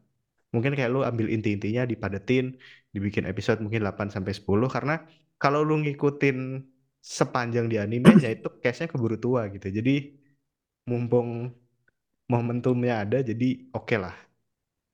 mungkin 0.53 0.77
kayak 0.77 0.93
lu 0.93 1.01
ambil 1.01 1.33
inti-intinya 1.33 1.89
dipadetin 1.89 2.61
dibikin 2.93 3.25
episode 3.25 3.65
mungkin 3.65 3.81
8 3.89 4.13
sampai 4.13 4.37
10 4.37 4.45
karena 4.69 5.01
kalau 5.41 5.65
lu 5.65 5.81
ngikutin 5.81 6.69
sepanjang 7.03 7.67
di 7.67 7.77
animenya 7.77 8.31
itu 8.39 8.49
case-nya 8.63 8.89
keburu 8.89 9.19
tua 9.19 9.51
gitu. 9.51 9.69
Jadi 9.69 10.15
mumpung 10.87 11.51
momentumnya 12.31 13.03
ada 13.03 13.19
jadi 13.21 13.69
oke 13.75 13.87
okay 13.91 13.99
lah. 13.99 14.17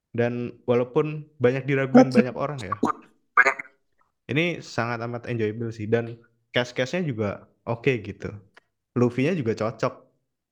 Dan 0.08 0.56
walaupun 0.64 1.28
banyak 1.36 1.68
diragukan 1.68 2.08
banyak 2.08 2.34
orang 2.34 2.58
ya 2.64 2.74
ini 4.28 4.60
sangat 4.60 4.98
amat 5.04 5.28
enjoyable 5.28 5.72
sih. 5.72 5.88
Dan 5.88 6.16
cast-castnya 6.52 7.04
juga 7.04 7.28
oke 7.68 7.84
okay 7.84 7.94
gitu. 8.04 8.28
Luffy-nya 8.96 9.32
juga 9.36 9.52
cocok. 9.56 9.94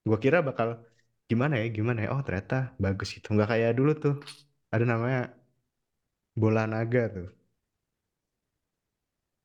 Gue 0.06 0.18
kira 0.22 0.40
bakal 0.44 0.80
gimana 1.28 1.60
ya 1.60 1.66
gimana 1.72 2.04
ya? 2.04 2.08
Oh 2.14 2.22
ternyata 2.24 2.72
bagus 2.80 3.16
itu 3.16 3.28
nggak 3.32 3.48
kayak 3.52 3.72
dulu 3.76 3.92
tuh. 3.96 4.14
Ada 4.72 4.84
namanya 4.88 5.32
bola 6.36 6.68
naga 6.68 7.02
tuh 7.16 7.28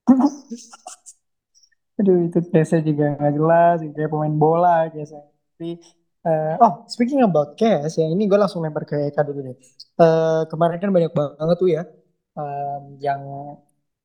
Aduh 2.01 2.17
itu 2.25 2.41
case 2.49 2.81
juga 2.81 3.13
nggak 3.13 3.33
jelas, 3.37 3.77
kayak 3.93 4.09
pemain 4.09 4.33
bola 4.33 4.89
biasa. 4.89 5.21
Tapi 5.21 5.77
uh, 6.25 6.57
oh 6.57 6.73
speaking 6.89 7.21
about 7.21 7.53
case 7.53 8.01
ya 8.01 8.09
ini 8.09 8.25
gue 8.25 8.37
langsung 8.41 8.65
lempar 8.65 8.89
ke 8.89 9.13
Eka 9.13 9.21
dulu 9.21 9.45
deh. 9.45 9.57
Uh, 10.01 10.49
kemarin 10.49 10.81
kan 10.81 10.89
banyak 10.89 11.13
banget 11.13 11.57
tuh 11.61 11.69
ya 11.69 11.83
um, 12.33 12.97
yang 12.97 13.21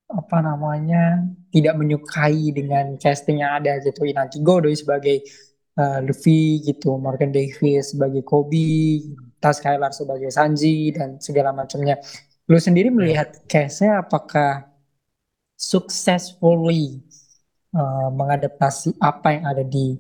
apa 0.07 0.39
namanya 0.39 1.25
tidak 1.51 1.75
menyukai 1.81 2.53
dengan 2.53 3.01
casting 3.01 3.41
yang 3.41 3.65
ada 3.65 3.81
gitu. 3.81 4.05
Inaki 4.05 4.45
Godoy 4.45 4.77
sebagai 4.77 5.25
uh, 5.81 6.05
Luffy 6.05 6.61
gitu, 6.63 7.01
Morgan 7.01 7.33
Davis 7.33 7.97
sebagai 7.97 8.23
Kobe, 8.23 9.03
Tas 9.41 9.59
sebagai 9.97 10.31
Sanji 10.31 10.93
dan 10.93 11.17
segala 11.17 11.51
macamnya. 11.57 11.97
Lu 12.47 12.61
sendiri 12.61 12.95
melihat 12.95 13.43
case-nya 13.51 14.05
apakah 14.05 14.71
successfully 15.57 17.03
uh, 17.77 18.09
mengadaptasi 18.09 18.97
apa 18.97 19.37
yang 19.37 19.45
ada 19.45 19.63
di 19.63 19.93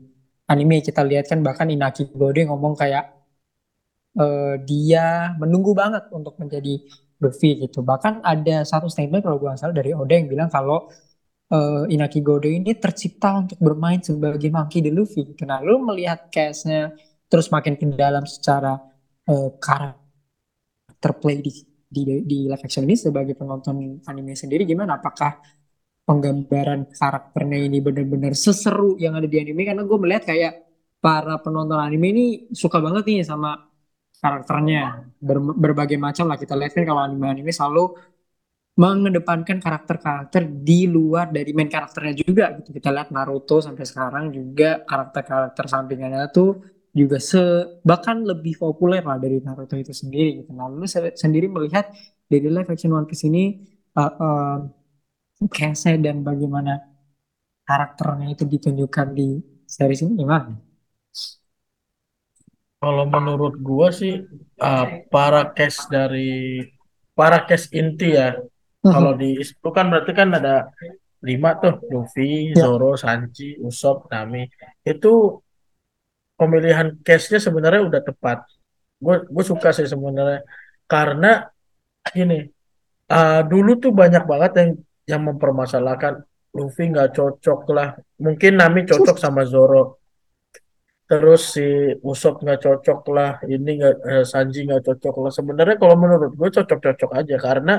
anime. 0.48 0.80
Kita 0.80 1.04
lihat 1.04 1.28
kan 1.28 1.44
bahkan 1.44 1.68
Inaki 1.68 2.08
Bode 2.08 2.48
ngomong 2.48 2.72
kayak 2.72 3.04
uh, 4.16 4.56
dia 4.64 5.36
menunggu 5.36 5.76
banget 5.76 6.08
untuk 6.10 6.40
menjadi 6.40 6.80
Luffy 7.20 7.60
gitu. 7.60 7.80
Bahkan 7.84 8.24
ada 8.24 8.64
satu 8.64 8.88
statement 8.88 9.24
kalau 9.24 9.40
gue 9.40 9.48
salah 9.56 9.76
dari 9.76 9.92
Oda 9.96 10.14
yang 10.16 10.28
bilang 10.28 10.48
kalau 10.52 10.88
uh, 11.52 11.84
Inaki 11.88 12.20
Godo 12.20 12.48
ini 12.48 12.76
tercipta 12.76 13.36
untuk 13.40 13.58
bermain 13.60 14.00
sebagai 14.02 14.48
monkey 14.52 14.84
di 14.84 14.90
Luffy 14.92 15.24
gitu. 15.24 15.48
Nah 15.48 15.60
lu 15.64 15.80
melihat 15.84 16.28
case-nya 16.28 16.92
terus 17.26 17.50
makin 17.50 17.74
ke 17.74 17.86
dalam 17.96 18.24
secara 18.28 18.76
uh, 19.28 19.50
karakter 19.58 21.12
play 21.18 21.40
di, 21.40 21.50
di 21.86 22.02
di 22.22 22.38
live 22.46 22.62
action 22.62 22.84
ini 22.84 22.94
sebagai 22.98 23.32
penonton 23.32 24.04
anime 24.04 24.34
sendiri 24.36 24.68
gimana? 24.68 25.00
Apakah 25.00 25.40
penggambaran 26.06 26.86
karakternya 26.94 27.58
ini 27.66 27.78
benar-benar 27.82 28.32
seseru 28.38 28.94
yang 28.96 29.18
ada 29.18 29.26
di 29.26 29.36
anime 29.42 29.66
karena 29.66 29.82
gue 29.82 29.98
melihat 29.98 30.22
kayak 30.30 30.52
para 31.02 31.34
penonton 31.42 31.78
anime 31.82 32.06
ini 32.14 32.26
suka 32.54 32.78
banget 32.78 33.04
nih 33.10 33.26
sama 33.26 33.50
karakternya 34.22 35.12
Ber 35.18 35.38
berbagai 35.42 35.98
macam 35.98 36.30
lah 36.30 36.38
kita 36.38 36.54
lihat 36.54 36.72
kan 36.72 36.84
kalau 36.86 37.02
anime-anime 37.04 37.50
selalu 37.50 37.98
mengedepankan 38.76 39.58
karakter-karakter 39.58 40.42
di 40.62 40.84
luar 40.86 41.32
dari 41.32 41.50
main 41.56 41.68
karakternya 41.68 42.14
juga 42.22 42.54
gitu 42.60 42.70
kita 42.76 42.88
lihat 42.92 43.08
Naruto 43.10 43.58
sampai 43.58 43.84
sekarang 43.88 44.30
juga 44.30 44.84
karakter-karakter 44.84 45.64
sampingannya 45.64 46.28
tuh 46.30 46.60
juga 46.96 47.20
se 47.20 47.40
bahkan 47.84 48.24
lebih 48.24 48.56
populer 48.56 49.04
lah 49.04 49.20
dari 49.20 49.36
Naruto 49.44 49.76
itu 49.76 49.92
sendiri 49.92 50.40
gitu. 50.40 50.56
Nah, 50.56 50.72
lu 50.72 50.88
sendiri 50.88 51.44
melihat 51.44 51.92
dari 52.24 52.48
live 52.48 52.72
action 52.72 52.96
One 52.96 53.04
Piece 53.04 53.28
ini 53.28 53.60
uh, 54.00 54.12
uh, 54.16 54.56
Kese 55.36 56.00
dan 56.00 56.24
bagaimana 56.24 56.80
karakternya 57.68 58.32
itu 58.32 58.48
ditunjukkan 58.48 59.08
di 59.12 59.36
series 59.68 60.00
ini 60.06 60.24
gimana? 60.24 60.56
Kalau 62.80 63.04
menurut 63.04 63.60
gua 63.60 63.92
sih 63.92 64.24
uh, 64.62 64.86
para 65.12 65.52
case 65.52 65.84
dari 65.92 66.64
para 67.12 67.44
case 67.44 67.68
inti 67.76 68.16
ya. 68.16 68.36
Mhm. 68.80 68.92
Kalau 68.92 69.12
di 69.18 69.36
itu 69.42 69.68
kan 69.74 69.92
berarti 69.92 70.12
kan 70.16 70.28
ada 70.32 70.72
lima 71.26 71.58
tuh 71.58 71.82
Luffy, 71.90 72.54
ya. 72.54 72.64
Zoro, 72.64 72.94
Sanji, 72.94 73.58
Usopp, 73.60 74.06
Nami. 74.12 74.46
Itu 74.86 75.42
pemilihan 76.36 76.96
case-nya 77.02 77.40
sebenarnya 77.42 77.82
udah 77.88 78.00
tepat. 78.04 78.46
Gue 78.96 79.24
gue 79.28 79.44
suka 79.44 79.72
sih 79.74 79.88
sebenarnya 79.88 80.44
karena 80.86 81.50
gini 82.14 82.46
uh, 83.10 83.42
dulu 83.42 83.76
tuh 83.82 83.90
banyak 83.90 84.22
banget 84.22 84.52
yang 84.54 84.70
yang 85.06 85.22
mempermasalahkan 85.22 86.22
Luffy 86.56 86.90
nggak 86.90 87.14
cocok 87.14 87.60
lah. 87.70 87.88
Mungkin 88.18 88.58
Nami 88.58 88.82
cocok 88.84 89.16
sama 89.16 89.46
Zoro. 89.46 90.02
Terus 91.06 91.54
si 91.54 91.66
Usopp 92.02 92.42
nggak 92.42 92.60
cocok 92.66 93.00
lah. 93.14 93.38
Ini 93.46 93.70
nggak 93.78 93.94
eh, 94.02 94.24
Sanji 94.26 94.66
nggak 94.66 94.82
cocok 94.82 95.14
lah. 95.22 95.32
Sebenarnya 95.32 95.76
kalau 95.78 95.94
menurut 95.94 96.34
gue 96.34 96.48
cocok-cocok 96.50 97.10
aja 97.14 97.36
karena 97.38 97.74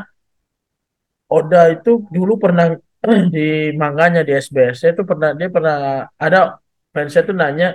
Oda 1.28 1.76
itu 1.76 2.08
dulu 2.08 2.40
pernah 2.40 2.72
di 3.36 3.76
manganya 3.76 4.24
di 4.24 4.32
SBS 4.32 4.80
itu 4.88 5.04
pernah 5.04 5.36
dia 5.36 5.52
pernah 5.52 6.08
ada 6.16 6.56
fansnya 6.96 7.22
tuh 7.28 7.36
nanya 7.36 7.68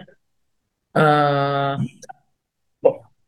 uh, 0.96 1.76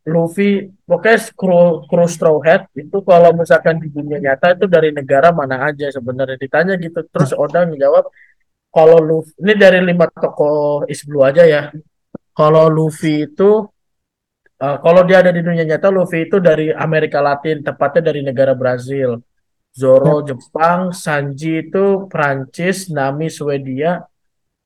Luffy 0.05 0.69
pokoknya 0.85 1.33
kru, 1.33 1.89
kru 1.89 2.05
Straw 2.05 2.37
Hat 2.45 2.69
itu 2.77 3.01
kalau 3.01 3.33
misalkan 3.33 3.81
di 3.81 3.89
dunia 3.89 4.21
nyata 4.21 4.53
itu 4.53 4.69
dari 4.69 4.93
negara 4.93 5.33
mana 5.33 5.65
aja 5.65 5.89
sebenarnya. 5.89 6.37
Ditanya 6.37 6.77
gitu 6.77 7.01
terus 7.09 7.33
Oda 7.33 7.65
menjawab 7.65 8.13
kalau 8.69 9.01
Luffy 9.01 9.33
ini 9.41 9.55
dari 9.57 9.81
lima 9.81 10.05
tokoh 10.13 10.85
East 10.85 11.09
Blue 11.09 11.25
aja 11.25 11.49
ya. 11.49 11.73
Kalau 12.37 12.69
Luffy 12.69 13.33
itu 13.33 13.65
uh, 14.61 14.77
kalau 14.85 15.09
dia 15.09 15.25
ada 15.25 15.33
di 15.33 15.41
dunia 15.41 15.65
nyata 15.65 15.89
Luffy 15.89 16.29
itu 16.29 16.37
dari 16.37 16.69
Amerika 16.69 17.25
Latin 17.25 17.65
tepatnya 17.65 18.13
dari 18.13 18.21
negara 18.21 18.53
Brazil. 18.53 19.17
Zoro 19.75 20.23
Jepang 20.23 20.95
Sanji 20.95 21.67
itu 21.67 22.07
Prancis 22.07 22.93
Nami 22.93 23.27
Swedia 23.27 24.05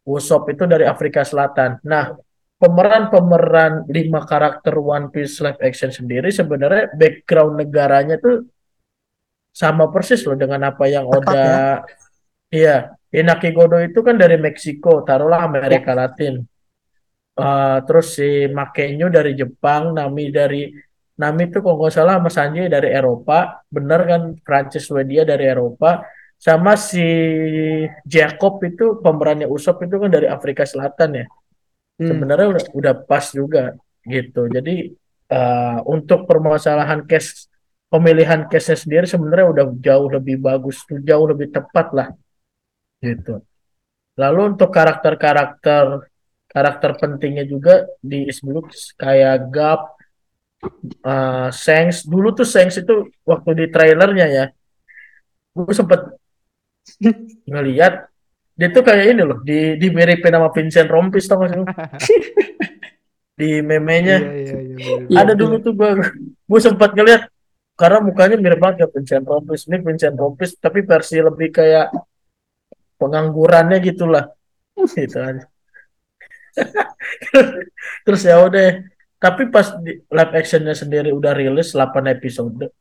Usopp 0.04 0.50
itu 0.50 0.66
dari 0.66 0.84
Afrika 0.84 1.22
Selatan. 1.22 1.80
Nah 1.86 2.12
pemeran-pemeran 2.58 3.86
lima 3.86 4.26
karakter 4.26 4.74
One 4.82 5.14
Piece 5.14 5.38
live 5.38 5.62
action 5.62 5.94
sendiri 5.94 6.28
sebenarnya 6.34 6.90
background 6.90 7.54
negaranya 7.62 8.18
tuh 8.18 8.50
sama 9.54 9.90
persis 9.94 10.26
loh 10.26 10.34
dengan 10.34 10.66
apa 10.66 10.90
yang 10.90 11.06
Tepat 11.06 11.22
Oda 11.22 11.38
ya? 11.38 11.58
iya 12.50 12.76
Inaki 13.14 13.54
Godo 13.54 13.78
itu 13.80 14.02
kan 14.02 14.18
dari 14.18 14.36
Meksiko 14.36 15.06
taruhlah 15.06 15.46
Amerika 15.46 15.94
ya. 15.94 15.98
Latin 16.04 16.34
uh, 17.38 17.78
terus 17.86 18.18
si 18.18 18.50
Makenyo 18.50 19.06
dari 19.06 19.38
Jepang 19.38 19.94
Nami 19.94 20.34
dari 20.34 20.66
Nami 21.18 21.50
itu 21.50 21.58
kalau 21.62 21.78
nggak 21.82 21.94
salah 21.94 22.18
sama 22.18 22.30
Sanji 22.30 22.66
dari 22.66 22.90
Eropa 22.90 23.62
bener 23.70 24.00
kan 24.02 24.22
Prancis 24.42 24.86
Swedia 24.90 25.22
dari 25.22 25.46
Eropa 25.46 26.02
sama 26.38 26.78
si 26.78 27.02
Jacob 28.06 28.62
itu 28.62 29.02
pemerannya 29.02 29.46
Usop 29.46 29.82
itu 29.86 29.98
kan 29.98 30.10
dari 30.10 30.26
Afrika 30.30 30.62
Selatan 30.66 31.22
ya 31.22 31.26
hmm. 31.98 32.06
sebenarnya 32.06 32.46
udah 32.54 32.64
udah 32.74 32.94
pas 33.04 33.26
juga 33.34 33.74
gitu. 34.06 34.48
Jadi 34.48 34.94
uh, 35.34 35.78
untuk 35.84 36.24
permasalahan 36.24 37.04
case 37.04 37.50
pemilihan 37.88 38.46
case 38.48 38.78
sendiri 38.78 39.04
sebenarnya 39.08 39.46
udah 39.50 39.64
jauh 39.82 40.08
lebih 40.08 40.40
bagus, 40.40 40.84
jauh 40.88 41.26
lebih 41.28 41.52
tepat 41.52 41.86
lah 41.92 42.08
gitu. 43.02 43.42
Lalu 44.18 44.56
untuk 44.56 44.70
karakter-karakter 44.74 46.10
karakter 46.48 46.90
pentingnya 46.96 47.44
juga 47.44 47.84
di 48.00 48.26
East 48.26 48.42
Blue 48.42 48.64
kayak 48.96 49.52
Gap, 49.52 49.94
uh, 51.04 51.48
Shanks. 51.52 52.02
Dulu 52.08 52.34
tuh 52.34 52.48
Shanks 52.48 52.80
itu 52.80 53.12
waktu 53.22 53.50
di 53.54 53.66
trailernya 53.70 54.26
ya, 54.26 54.44
gue 55.54 55.74
sempet 55.76 56.18
ngeliat 57.50 58.08
dia 58.58 58.68
tuh 58.74 58.82
kayak 58.82 59.14
ini 59.14 59.22
loh, 59.22 59.38
di 59.46 59.78
di 59.78 59.86
miripin 59.94 60.34
sama 60.34 60.50
Vincent 60.50 60.90
Rompis 60.90 61.30
tau 61.30 61.38
gak 61.38 61.50
sih? 61.54 61.62
Di 63.38 63.62
memenya. 63.62 64.18
Iya, 64.18 64.34
iya, 64.34 64.56
iya. 64.58 64.78
Iya, 65.06 65.14
Ada 65.14 65.32
dulu 65.38 65.62
tuh 65.62 65.70
gue 65.78 65.90
gue 66.42 66.60
sempat 66.60 66.90
ngeliat 66.90 67.30
karena 67.78 68.02
mukanya 68.02 68.34
mirip 68.34 68.58
banget 68.58 68.82
kayak 68.82 68.92
Vincent 68.98 69.24
Rompis. 69.30 69.62
Ini 69.70 69.78
Vincent 69.78 70.18
Rompis 70.18 70.58
tapi 70.58 70.82
versi 70.82 71.22
lebih 71.22 71.54
kayak 71.54 71.94
penganggurannya 72.98 73.78
gitulah. 73.78 74.26
Gitu 74.98 75.18
aja. 75.22 75.46
Terus 78.04 78.22
ya 78.26 78.42
udah. 78.42 78.82
Tapi 79.22 79.50
pas 79.54 79.70
di 79.82 80.02
live 80.02 80.34
actionnya 80.34 80.74
sendiri 80.74 81.14
udah 81.14 81.30
rilis 81.34 81.74
8 81.74 82.10
episode. 82.10 82.74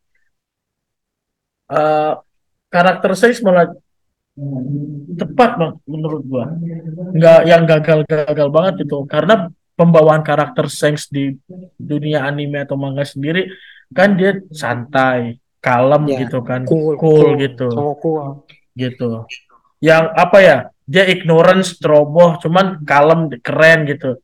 eh 1.68 2.14
karakter 2.72 3.12
Shanks 3.14 3.44
malah 3.44 3.76
tepat 5.18 5.52
bang 5.58 5.74
menurut 5.90 6.22
gua. 6.30 6.46
Nggak 7.14 7.40
yang 7.50 7.64
gagal-gagal 7.66 8.48
banget 8.54 8.76
itu. 8.86 8.98
Karena 9.10 9.50
pembawaan 9.74 10.22
karakter 10.26 10.70
Shanks 10.70 11.10
di 11.10 11.38
dunia 11.78 12.26
anime 12.26 12.66
atau 12.66 12.78
manga 12.78 13.06
sendiri 13.06 13.50
kan 13.94 14.18
dia 14.18 14.42
santai, 14.52 15.40
kalem 15.64 16.04
Ya, 16.12 16.28
gitu 16.28 16.44
kan, 16.44 16.68
Cool, 16.68 17.00
cool 17.00 17.40
gitu, 17.40 17.72
Cowok 17.72 17.96
cool. 18.04 18.26
gitu. 18.76 19.24
Yang 19.80 20.04
apa 20.18 20.38
ya? 20.42 20.58
Dia 20.88 21.04
ignorance, 21.08 21.76
ceroboh, 21.80 22.40
cuman 22.40 22.84
kalem, 22.88 23.28
keren 23.44 23.84
gitu. 23.88 24.20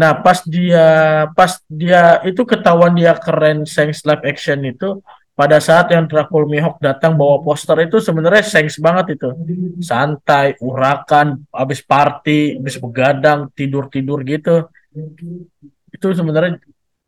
Nah, 0.00 0.16
pas 0.24 0.40
dia 0.48 0.88
pas 1.36 1.60
dia 1.68 2.24
itu 2.24 2.40
ketahuan 2.48 2.96
dia 2.96 3.12
keren 3.20 3.68
Shanks 3.68 4.00
live 4.08 4.24
action 4.24 4.64
itu 4.64 5.04
pada 5.40 5.56
saat 5.56 5.88
yang 5.88 6.04
Dracul 6.04 6.44
Mihawk 6.44 6.76
datang 6.84 7.16
bawa 7.16 7.40
poster 7.40 7.72
itu 7.80 7.96
sebenarnya 7.96 8.44
Shanks 8.44 8.76
banget 8.76 9.16
itu. 9.16 9.32
Santai, 9.80 10.60
urakan, 10.60 11.48
habis 11.48 11.80
party, 11.80 12.60
habis 12.60 12.76
begadang, 12.76 13.48
tidur-tidur 13.56 14.20
gitu. 14.28 14.68
Itu 15.88 16.12
sebenarnya 16.12 16.60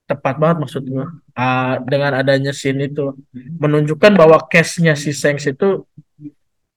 tepat 0.09 0.41
banget 0.41 0.57
maksud 0.65 0.81
gue. 0.81 1.05
Ah, 1.37 1.77
dengan 1.85 2.17
adanya 2.17 2.57
scene 2.57 2.89
itu 2.89 3.13
menunjukkan 3.37 4.17
bahwa 4.17 4.41
case-nya 4.49 4.97
si 4.97 5.13
Shanks 5.13 5.53
itu 5.53 5.85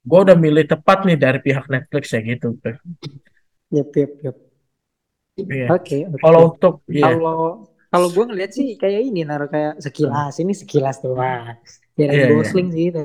gue 0.03 0.19
udah 0.27 0.35
milih 0.35 0.67
tepat 0.67 1.07
nih 1.07 1.15
dari 1.15 1.39
pihak 1.39 1.71
Netflix 1.71 2.11
ya 2.11 2.19
gitu. 2.19 2.59
Yep, 3.71 3.89
yep, 3.95 4.11
yep. 4.27 4.35
Iya. 5.39 5.67
Oke, 5.71 6.03
oke. 6.03 6.19
Kalau 6.19 6.39
untuk 6.51 6.83
iya. 6.91 7.15
Kalau 7.15 7.63
kalau 7.95 8.07
gue 8.11 8.23
ngeliat 8.27 8.51
sih 8.51 8.75
kayak 8.75 9.01
ini 9.07 9.23
naruh 9.23 9.47
kayak 9.47 9.79
sekilas 9.79 10.35
ini 10.43 10.51
sekilas 10.51 10.99
doang. 10.99 11.55
Ya 11.95 12.11
iya. 12.11 12.27
Gosling 12.35 12.69
sih 12.75 12.91
itu. 12.91 13.03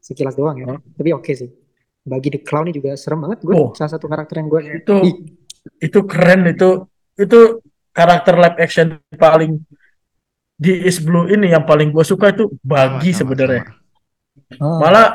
Sekilas 0.00 0.36
doang 0.36 0.56
ya. 0.60 0.66
Oh. 0.76 0.80
Tapi 0.96 1.10
oke 1.16 1.32
sih. 1.32 1.50
Bagi 2.06 2.28
The 2.30 2.40
Clown 2.44 2.70
ini 2.70 2.74
juga 2.78 2.94
serem 2.94 3.24
banget. 3.26 3.42
Gue 3.42 3.54
Oh. 3.56 3.70
salah 3.74 3.92
satu 3.96 4.06
karakter 4.06 4.38
yang 4.38 4.48
gue 4.52 4.60
itu 4.84 4.94
Ih, 5.02 5.16
itu 5.82 5.98
keren 6.06 6.46
itu 6.46 6.86
itu 7.18 7.58
karakter 7.90 8.38
live 8.38 8.58
action 8.60 9.00
paling 9.16 9.58
di 10.56 10.84
East 10.86 11.02
Blue 11.04 11.26
ini 11.28 11.52
yang 11.52 11.64
paling 11.66 11.90
gue 11.92 12.04
suka 12.06 12.32
itu 12.32 12.48
Bagi 12.64 13.12
sebenarnya 13.12 13.66
ah, 14.60 14.78
malah 14.80 15.06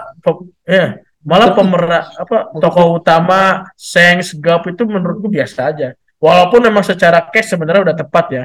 ya 0.68 0.98
malah 1.22 1.54
pemeran 1.54 2.04
apa 2.18 2.50
tokoh 2.58 2.98
utama 3.02 3.66
Shanks 3.78 4.34
Gap 4.38 4.66
itu 4.70 4.86
menurutku 4.86 5.30
biasa 5.30 5.70
aja 5.74 5.94
walaupun 6.22 6.62
memang 6.70 6.86
secara 6.86 7.20
cast 7.34 7.58
sebenarnya 7.58 7.82
udah 7.92 7.98
tepat 7.98 8.26
ya 8.32 8.44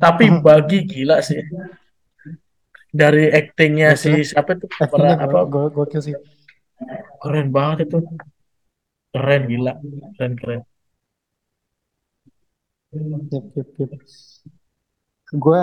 tapi 0.00 0.30
Mhm. 0.32 0.40
Bagi 0.40 0.78
gila 0.88 1.18
sih 1.20 1.42
dari 2.88 3.28
actingnya 3.28 3.92
si 3.98 4.24
siapa 4.24 4.56
itu 4.56 4.64
actingnya 4.70 4.88
pemeran 4.88 5.18
apa 5.20 5.38
gue 5.44 5.64
gue 5.74 6.00
sih. 6.00 6.14
keren 7.20 7.48
banget 7.52 7.78
itu 7.90 7.98
keren 9.12 9.42
gila 9.50 9.72
keren 10.16 10.34
keren 10.40 10.62
Yep, 12.88 13.44
yep, 13.52 13.68
yep. 13.76 13.90
Gue 15.28 15.60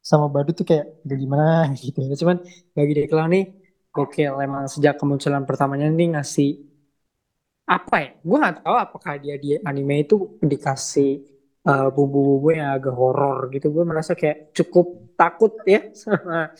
sama 0.00 0.32
Badu 0.32 0.56
tuh 0.56 0.64
kayak 0.64 1.04
gimana 1.04 1.68
gitu. 1.76 2.00
Cuman 2.24 2.40
bagi 2.72 2.92
The 2.96 3.04
Clown 3.10 3.30
nih 3.36 3.44
gokil 3.92 4.32
emang 4.40 4.64
sejak 4.68 4.96
kemunculan 4.96 5.44
pertamanya 5.44 5.88
nih 5.92 6.16
ngasih 6.16 6.50
apa 7.66 7.96
ya? 8.04 8.10
Gue 8.22 8.36
nggak 8.42 8.56
tahu 8.62 8.76
apakah 8.78 9.12
dia 9.18 9.34
di 9.42 9.58
anime 9.60 10.06
itu 10.06 10.38
dikasih 10.42 11.10
uh, 11.66 11.88
bumbu-bumbu 11.94 12.48
yang 12.54 12.70
agak 12.76 12.94
horor 12.94 13.50
gitu. 13.54 13.66
Gue 13.74 13.84
merasa 13.86 14.14
kayak 14.14 14.54
cukup 14.54 14.86
takut 15.18 15.52
ya 15.66 15.80
sama 16.02 16.54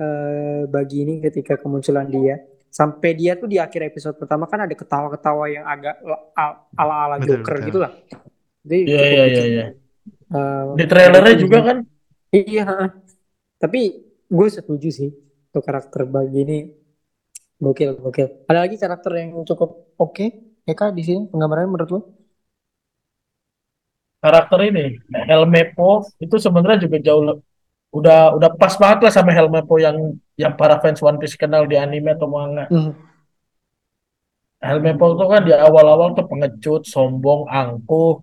uh, 0.00 0.60
bagi 0.68 0.96
ini 1.04 1.14
ketika 1.24 1.54
kemunculan 1.60 2.08
dia. 2.08 2.36
Sampai 2.72 3.16
dia 3.16 3.32
tuh 3.40 3.48
di 3.48 3.56
akhir 3.56 3.88
episode 3.88 4.16
pertama 4.20 4.44
kan 4.44 4.68
ada 4.68 4.74
ketawa-ketawa 4.76 5.44
yang 5.48 5.64
agak 5.64 5.96
la- 6.04 6.24
ala-ala 6.76 7.16
Joker 7.24 7.56
betul. 7.56 7.66
gitu 7.68 7.78
lah. 7.80 7.92
Jadi 8.66 8.80
iya 8.84 8.98
cukup 9.00 9.08
iya 9.12 9.24
lucu. 9.24 9.44
iya 9.44 9.44
iya 9.56 9.66
Uh, 10.26 10.74
di 10.74 10.84
trailernya 10.90 11.34
juga 11.38 11.58
kan 11.62 11.76
Iya, 12.34 12.62
heeh. 12.66 12.88
tapi 13.62 13.80
gue 14.26 14.48
setuju 14.50 14.88
sih 14.90 15.10
untuk 15.50 15.62
karakter 15.62 16.02
bagi 16.10 16.38
ini 16.42 16.58
gokil 17.56 17.90
gokil. 18.00 18.28
Ada 18.48 18.58
lagi 18.66 18.76
karakter 18.76 19.12
yang 19.16 19.30
cukup 19.48 19.70
oke, 19.96 20.26
Eka 20.66 20.90
di 20.90 21.02
sini 21.06 21.22
penggambarannya 21.30 21.70
menurut 21.70 21.90
lo? 21.94 22.00
karakter 24.26 24.58
ini 24.66 24.84
Helmepo 25.30 26.02
itu 26.18 26.36
sebenarnya 26.40 26.88
juga 26.88 26.98
jauh 26.98 27.22
udah 27.94 28.34
udah 28.34 28.50
pas 28.58 28.74
banget 28.74 29.08
lah 29.08 29.12
sama 29.14 29.30
Helmepo 29.30 29.78
yang 29.78 30.18
yang 30.34 30.52
para 30.58 30.82
fans 30.82 30.98
One 30.98 31.22
Piece 31.22 31.38
kenal 31.38 31.64
di 31.70 31.78
anime 31.78 32.12
atau 32.18 32.28
manga. 32.28 32.66
Hmm. 32.68 32.92
Helmepo 34.60 35.14
itu 35.14 35.24
kan 35.30 35.42
di 35.46 35.52
awal-awal 35.54 36.16
tuh 36.16 36.26
pengecut, 36.26 36.82
sombong, 36.88 37.46
angkuh, 37.46 38.18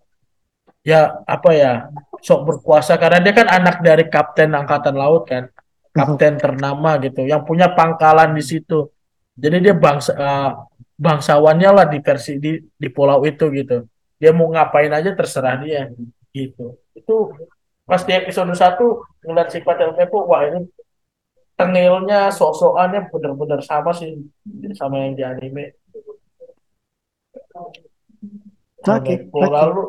ya 0.84 1.24
apa 1.24 1.50
ya 1.56 1.72
sok 2.20 2.42
berkuasa 2.44 3.00
karena 3.00 3.24
dia 3.24 3.34
kan 3.34 3.48
anak 3.48 3.80
dari 3.80 4.06
kapten 4.12 4.52
angkatan 4.52 4.98
laut 4.98 5.24
kan, 5.30 5.48
kapten 5.96 6.36
ternama 6.36 7.00
gitu, 7.00 7.24
yang 7.24 7.48
punya 7.48 7.72
pangkalan 7.72 8.36
di 8.36 8.44
situ. 8.44 8.92
Jadi 9.34 9.58
dia 9.66 9.74
bangsa 9.74 10.12
eh, 10.14 10.52
bangsawannya 11.04 11.70
lah 11.76 11.86
di 11.92 12.00
versi 12.00 12.40
di 12.40 12.56
di 12.64 12.88
pulau 12.88 13.20
itu 13.28 13.52
gitu. 13.52 13.84
Dia 14.16 14.32
mau 14.32 14.48
ngapain 14.48 14.88
aja 14.88 15.12
terserah 15.12 15.60
dia 15.60 15.92
gitu. 16.32 16.80
Itu 16.96 17.36
pas 17.84 18.00
di 18.08 18.16
episode 18.16 18.56
1 18.56 18.80
ngeliat 19.28 19.50
sifat 19.52 19.76
Helmepo, 19.84 20.24
wah 20.24 20.48
ini 20.48 20.64
tengilnya, 21.60 22.32
sok-sokannya 22.32 23.12
bener-bener 23.12 23.60
sama 23.60 23.92
sih 23.92 24.16
sama 24.80 25.04
yang 25.04 25.14
di 25.20 25.24
anime. 25.28 25.76
Oke. 28.84 29.28
Lalu, 29.32 29.84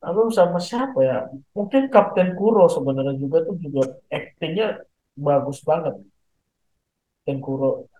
lalu 0.00 0.22
sama 0.32 0.58
siapa 0.60 0.98
ya? 1.04 1.28
Mungkin 1.52 1.92
Kapten 1.92 2.32
Kuro 2.32 2.66
sebenarnya 2.72 3.14
juga 3.20 3.44
tuh 3.44 3.56
juga 3.60 4.00
actingnya 4.08 4.80
bagus 5.16 5.60
banget. 5.60 6.00
Kapten 7.20 7.38
Kuro. 7.44 7.92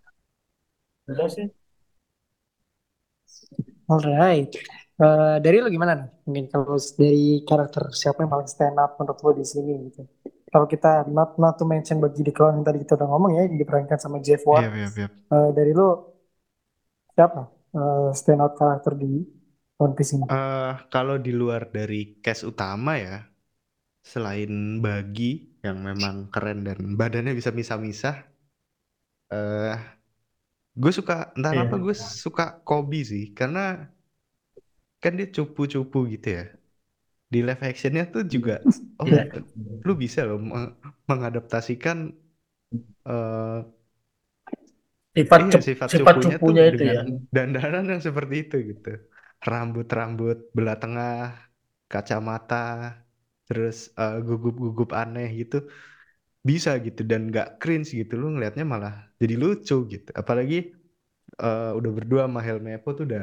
Udah 1.09 1.29
sih. 1.35 1.47
Alright. 3.91 4.51
Eh, 4.97 5.37
dari 5.45 5.57
lo 5.63 5.69
gimana 5.69 5.93
nih? 5.99 6.09
Mungkin 6.27 6.45
kalau 6.53 6.75
dari 6.99 7.45
karakter 7.45 7.83
siapa 7.93 8.25
yang 8.25 8.33
paling 8.33 8.49
stand 8.49 8.77
out 8.81 8.97
menurut 8.99 9.19
lo 9.25 9.31
di 9.37 9.45
sini 9.47 9.73
gitu? 9.91 10.01
Kalau 10.51 10.67
kita 10.71 11.05
not 11.13 11.37
not 11.37 11.55
to 11.61 11.65
mention 11.69 12.01
bagi 12.01 12.25
The 12.25 12.33
Clown 12.33 12.63
yang 12.63 12.67
tadi 12.67 12.79
kita 12.83 12.97
udah 12.97 13.09
ngomong 13.13 13.31
ya, 13.37 13.43
yang 13.47 13.59
diperankan 13.61 13.99
sama 14.01 14.19
Jeff 14.25 14.43
Iya, 14.55 14.67
Ward. 14.67 14.73
iya, 14.77 14.87
iya. 14.97 15.07
Eh, 15.35 15.51
dari 15.53 15.73
lo 15.77 15.89
siapa 17.15 17.43
eh, 17.79 18.09
stand 18.19 18.41
out 18.45 18.55
karakter 18.61 18.93
di 19.03 19.13
One 19.83 19.95
Piece 19.97 20.13
ini? 20.17 20.27
Eh, 20.35 20.71
kalau 20.95 21.17
di 21.27 21.33
luar 21.41 21.63
dari 21.77 22.01
cast 22.25 22.43
utama 22.51 22.93
ya, 23.07 23.17
selain 24.13 24.53
Bagi 24.85 25.33
yang 25.67 25.79
memang 25.89 26.17
keren 26.35 26.59
dan 26.69 26.79
badannya 27.01 27.33
bisa 27.39 27.51
misah-misah, 27.61 28.15
eh 29.31 29.96
gue 30.83 30.93
suka 30.99 31.15
entah 31.37 31.53
Iya. 31.53 31.57
kenapa 31.57 31.75
gue 31.85 31.95
suka 32.25 32.45
Kobe 32.69 33.01
sih, 33.13 33.25
karena 33.39 33.61
kan 35.03 35.13
dia 35.19 35.27
cupu-cupu 35.37 35.99
gitu 36.13 36.29
ya. 36.39 36.43
Di 37.33 37.39
live 37.47 37.63
actionnya 37.71 38.05
tuh 38.15 38.23
juga, 38.35 38.55
oh 39.03 39.07
Iya. 39.07 39.47
lu 39.87 39.93
bisa 40.05 40.21
loh 40.29 40.39
meng- 40.51 40.77
mengadaptasikan 41.11 41.99
eh 43.07 43.61
Sifat 45.17 45.43
iya 45.43 45.53
cep- 45.53 45.69
sifat 45.69 45.91
sifat 45.91 46.15
cupunya 46.19 46.37
tuh 46.47 46.57
cupunya 46.57 46.63
itu 46.71 46.83
ya. 46.95 47.01
dengan 47.03 47.07
dandanan 47.35 47.85
yang 47.93 48.03
seperti 48.09 48.35
itu 48.43 48.57
gitu. 48.71 48.89
Rambut-rambut 49.51 50.37
belah 50.57 50.77
tengah, 50.83 51.13
kacamata, 51.93 52.57
terus 53.47 53.77
eh, 54.01 54.15
gugup-gugup 54.27 54.91
aneh 55.01 55.27
gitu. 55.41 55.57
Bisa 56.49 56.71
gitu 56.87 57.01
dan 57.11 57.21
nggak 57.31 57.47
cringe 57.61 57.91
gitu 58.01 58.13
lu 58.21 58.27
ngelihatnya 58.35 58.65
malah 58.75 58.95
jadi 59.23 59.35
lucu 59.43 59.75
gitu. 59.93 60.11
Apalagi 60.21 60.57
eh, 61.45 61.71
udah 61.79 61.91
berdua 61.97 62.23
sama 62.29 62.41
Helmepo 62.47 62.89
tuh 62.99 63.05
udah 63.09 63.23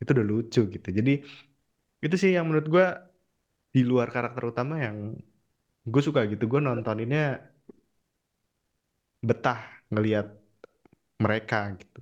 itu 0.00 0.10
udah 0.16 0.26
lucu 0.32 0.60
gitu. 0.74 0.88
Jadi 0.98 1.12
itu 2.04 2.16
sih 2.22 2.30
yang 2.36 2.44
menurut 2.48 2.66
gue 2.74 2.86
di 3.74 3.80
luar 3.90 4.08
karakter 4.14 4.42
utama 4.52 4.74
yang 4.86 4.96
gue 5.92 6.02
suka 6.08 6.20
gitu. 6.32 6.44
Gue 6.52 6.60
nontoninnya 6.66 7.22
betah 9.28 9.60
ngelihat 9.92 10.26
mereka 11.24 11.58
gitu. 11.80 12.00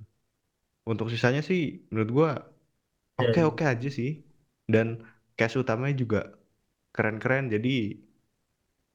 Untuk 0.91 1.07
sisanya 1.13 1.41
sih 1.49 1.61
menurut 1.91 2.11
gue 2.17 2.29
Iya, 3.19 3.27
oke 3.27 3.39
iya. 3.39 3.47
oke 3.49 3.63
aja 3.73 3.89
sih. 3.99 4.11
Dan 4.73 4.87
cast 5.37 5.55
utamanya 5.63 5.95
juga 6.03 6.19
keren-keren. 6.95 7.45
Jadi 7.55 7.69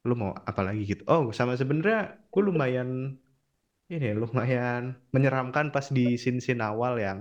lu 0.08 0.14
mau 0.22 0.30
apa 0.50 0.60
lagi 0.66 0.80
gitu. 0.90 1.02
Oh 1.12 1.24
sama 1.38 1.52
sebenarnya 1.60 1.98
gue 2.32 2.42
lumayan 2.48 2.88
ini 3.92 4.04
ya, 4.10 4.14
lumayan 4.22 4.82
menyeramkan 5.14 5.66
pas 5.74 5.86
di 5.96 6.02
scene-scene 6.22 6.62
awal 6.70 6.92
yang 7.06 7.20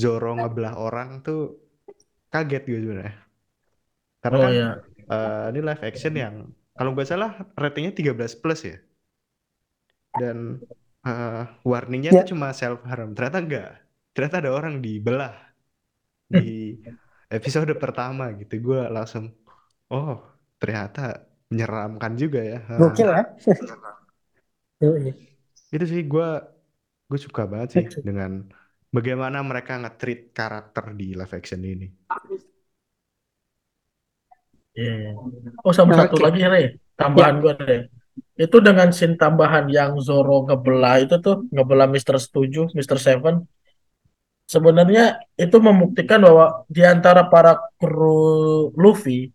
Zoro 0.00 0.28
ngebelah 0.38 0.74
orang 0.84 1.08
tuh 1.26 1.38
kaget 2.32 2.62
gue 2.70 2.78
sebenarnya. 2.84 3.14
Karena 4.22 4.38
Oh 4.38 4.46
kan 4.46 4.54
ya, 4.58 4.82
eh, 5.12 5.44
ini 5.50 5.60
live 5.68 5.82
action 5.90 6.12
yang 6.22 6.34
kalau 6.76 6.90
nggak 6.94 7.08
salah 7.10 7.30
ratingnya 7.62 7.92
13 7.98 8.32
plus 8.40 8.60
ya. 8.70 8.76
Dan 10.20 10.36
eh, 11.06 11.42
warningnya 11.70 12.10
Ya. 12.10 12.18
tuh 12.18 12.26
cuma 12.34 12.48
self 12.60 12.80
harm. 12.90 13.08
Ternyata 13.16 13.38
enggak. 13.44 13.68
Ternyata 14.14 14.36
ada 14.42 14.50
orang 14.58 14.74
dibelah 14.84 15.32
di 16.34 16.38
episode 17.36 17.72
pertama 17.82 18.24
gitu. 18.40 18.54
Gue 18.66 18.80
langsung, 18.96 19.24
oh 19.92 20.12
ternyata 20.60 21.00
menyeramkan 21.48 22.12
juga 22.14 22.40
ya. 22.44 22.58
Gokil 22.76 23.08
ya. 23.08 23.24
Itu 25.74 25.84
sih 25.84 26.04
gue 26.04 26.28
gue 27.08 27.18
suka 27.18 27.48
banget 27.48 27.68
sih 27.72 27.84
dengan 28.04 28.44
bagaimana 28.92 29.40
mereka 29.40 29.80
nge-treat 29.80 30.32
karakter 30.32 30.92
di 30.92 31.16
live 31.16 31.34
action 31.34 31.60
ini. 31.64 31.88
iya. 34.76 34.92
iya. 35.08 35.12
Oh 35.64 35.72
sama 35.72 35.96
satu 35.96 36.20
Oke. 36.20 36.24
lagi 36.28 36.40
Re, 36.44 36.62
tambahan 36.94 37.40
gue 37.40 37.54
Re. 37.64 37.78
Itu 38.38 38.62
dengan 38.62 38.94
scene 38.94 39.18
tambahan 39.18 39.66
yang 39.72 39.98
Zoro 39.98 40.46
ngebelah 40.46 41.02
itu 41.02 41.18
tuh 41.18 41.48
ngebelah 41.50 41.90
Mr. 41.90 42.22
Setuju, 42.22 42.70
Mr. 42.76 42.98
Seven. 43.00 43.42
Sebenarnya 44.48 45.20
itu 45.36 45.60
membuktikan 45.60 46.24
bahwa 46.24 46.64
di 46.72 46.80
antara 46.80 47.28
para 47.28 47.60
kru 47.76 48.72
Luffy, 48.78 49.28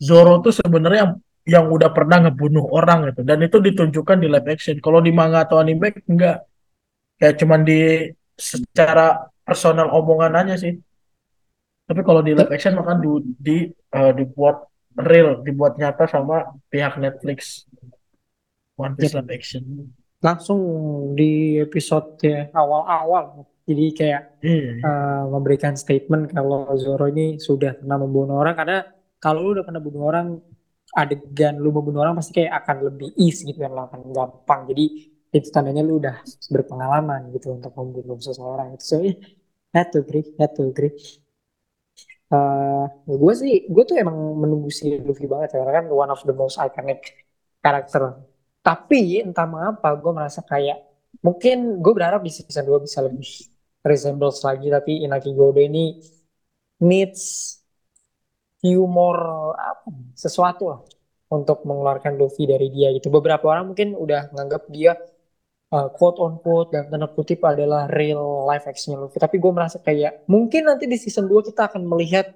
Zoro 0.00 0.40
tuh 0.40 0.54
sebenarnya 0.56 1.00
yang 1.04 1.14
yang 1.44 1.68
udah 1.68 1.92
pernah 1.92 2.24
ngebunuh 2.24 2.64
orang 2.72 3.12
gitu 3.12 3.20
dan 3.20 3.38
itu 3.44 3.60
ditunjukkan 3.60 4.16
di 4.16 4.28
live 4.32 4.48
action. 4.48 4.76
Kalau 4.80 5.00
di 5.04 5.12
manga 5.12 5.44
atau 5.44 5.60
anime 5.60 5.92
enggak 6.08 6.44
kayak 7.20 7.36
cuman 7.40 7.60
di 7.62 8.08
secara 8.34 9.28
personal 9.44 9.92
omongan 9.92 10.34
aja 10.40 10.54
sih. 10.56 10.74
Tapi 11.84 12.00
kalau 12.00 12.24
di 12.24 12.32
live 12.32 12.48
action 12.48 12.72
maka 12.80 12.96
di, 12.96 13.08
di 13.36 13.56
eh, 13.68 14.12
dibuat 14.16 14.56
real, 14.96 15.44
dibuat 15.44 15.76
nyata 15.76 16.08
sama 16.08 16.48
pihak 16.72 16.96
Netflix 16.96 17.68
One 18.80 18.96
Piece 18.96 19.12
Yep. 19.12 19.18
live 19.20 19.32
action. 19.36 19.62
Langsung 20.24 20.60
di 21.12 21.60
episode 21.60 22.16
ya, 22.24 22.48
awal-awal. 22.56 23.44
Jadi 23.68 23.84
kayak 23.92 24.22
Iya. 24.40 24.72
eh, 24.80 25.22
memberikan 25.28 25.76
statement 25.76 26.32
kalau 26.32 26.72
Zoro 26.80 27.04
ini 27.12 27.36
sudah 27.36 27.76
pernah 27.76 28.00
membunuh 28.00 28.40
orang 28.40 28.56
karena 28.56 28.78
kalau 29.20 29.40
lu 29.44 29.60
udah 29.60 29.64
pernah 29.68 29.80
bunuh 29.80 30.02
orang 30.08 30.26
adegan 30.92 31.56
lu 31.56 31.72
membunuh 31.72 32.04
orang 32.04 32.18
pasti 32.18 32.32
kayak 32.42 32.52
akan 32.64 32.76
lebih 32.92 33.08
easy 33.16 33.48
gitu 33.48 33.64
kan 33.64 33.72
akan 33.72 34.00
gampang. 34.12 34.60
Jadi 34.70 34.84
itu 35.34 35.48
tandanya 35.50 35.82
lu 35.82 35.98
udah 35.98 36.22
berpengalaman 36.46 37.34
gitu 37.34 37.58
untuk 37.58 37.74
membunuh 37.74 38.18
seseorang 38.22 38.78
itu 38.78 38.84
so 38.86 38.96
yeah, 39.02 39.18
had 39.74 39.90
to 39.90 39.98
agree 39.98 40.22
had 40.38 40.54
to 40.54 40.62
agree 40.70 40.94
gue 43.06 43.34
sih 43.34 43.66
gue 43.66 43.82
tuh 43.86 43.96
emang 43.98 44.14
menunggu 44.42 44.70
si 44.70 44.94
Luffy 45.02 45.26
banget 45.26 45.54
ya 45.54 45.62
karena 45.62 45.74
kan 45.82 45.86
one 45.90 46.10
of 46.14 46.20
the 46.22 46.34
most 46.34 46.56
iconic 46.62 47.00
karakter 47.58 48.22
tapi 48.62 49.22
entah 49.26 49.46
mengapa 49.46 49.94
gue 49.98 50.12
merasa 50.14 50.40
kayak 50.42 50.78
mungkin 51.22 51.82
gue 51.82 51.92
berharap 51.94 52.22
di 52.22 52.30
season 52.30 52.64
2 52.66 52.86
bisa 52.86 52.98
lebih 53.02 53.28
resembles 53.82 54.38
lagi 54.42 54.66
tapi 54.70 55.04
Inaki 55.04 55.30
Godo 55.34 55.60
ini 55.60 55.98
needs 56.82 57.22
more 58.72 59.52
apa 59.52 59.92
sesuatu 60.16 60.64
lah 60.72 60.80
untuk 61.28 61.66
mengeluarkan 61.68 62.16
Luffy 62.16 62.48
dari 62.48 62.72
dia 62.72 62.88
gitu. 62.96 63.12
Beberapa 63.12 63.44
orang 63.52 63.74
mungkin 63.74 63.92
udah 63.92 64.32
nganggap 64.32 64.62
dia 64.72 64.96
uh, 65.74 65.88
quote 65.92 66.18
on 66.22 66.40
quote 66.40 66.70
dan 66.72 66.88
tanda 66.88 67.10
kutip 67.10 67.42
adalah 67.44 67.90
real 67.90 68.46
life 68.48 68.64
actionnya 68.64 69.02
Luffy. 69.02 69.18
Tapi 69.20 69.36
gue 69.42 69.52
merasa 69.52 69.76
kayak 69.82 70.24
mungkin 70.30 70.70
nanti 70.70 70.84
di 70.88 70.96
season 70.96 71.26
2 71.26 71.48
kita 71.50 71.68
akan 71.68 71.82
melihat 71.84 72.30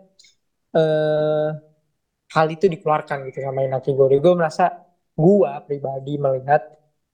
uh, 0.76 1.54
hal 2.28 2.46
itu 2.52 2.68
dikeluarkan 2.68 3.24
gitu 3.32 3.40
sama 3.40 3.64
Inaki 3.64 3.96
Godo 3.96 4.16
gue 4.20 4.34
merasa 4.36 4.68
gue 5.16 5.50
pribadi 5.64 6.20
melihat 6.20 6.62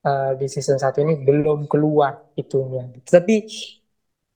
uh, 0.05 0.33
di 0.35 0.47
season 0.51 0.77
1 0.81 1.05
ini 1.05 1.15
belum 1.23 1.71
keluar 1.71 2.35
itunya. 2.35 2.89
Tapi 3.05 3.47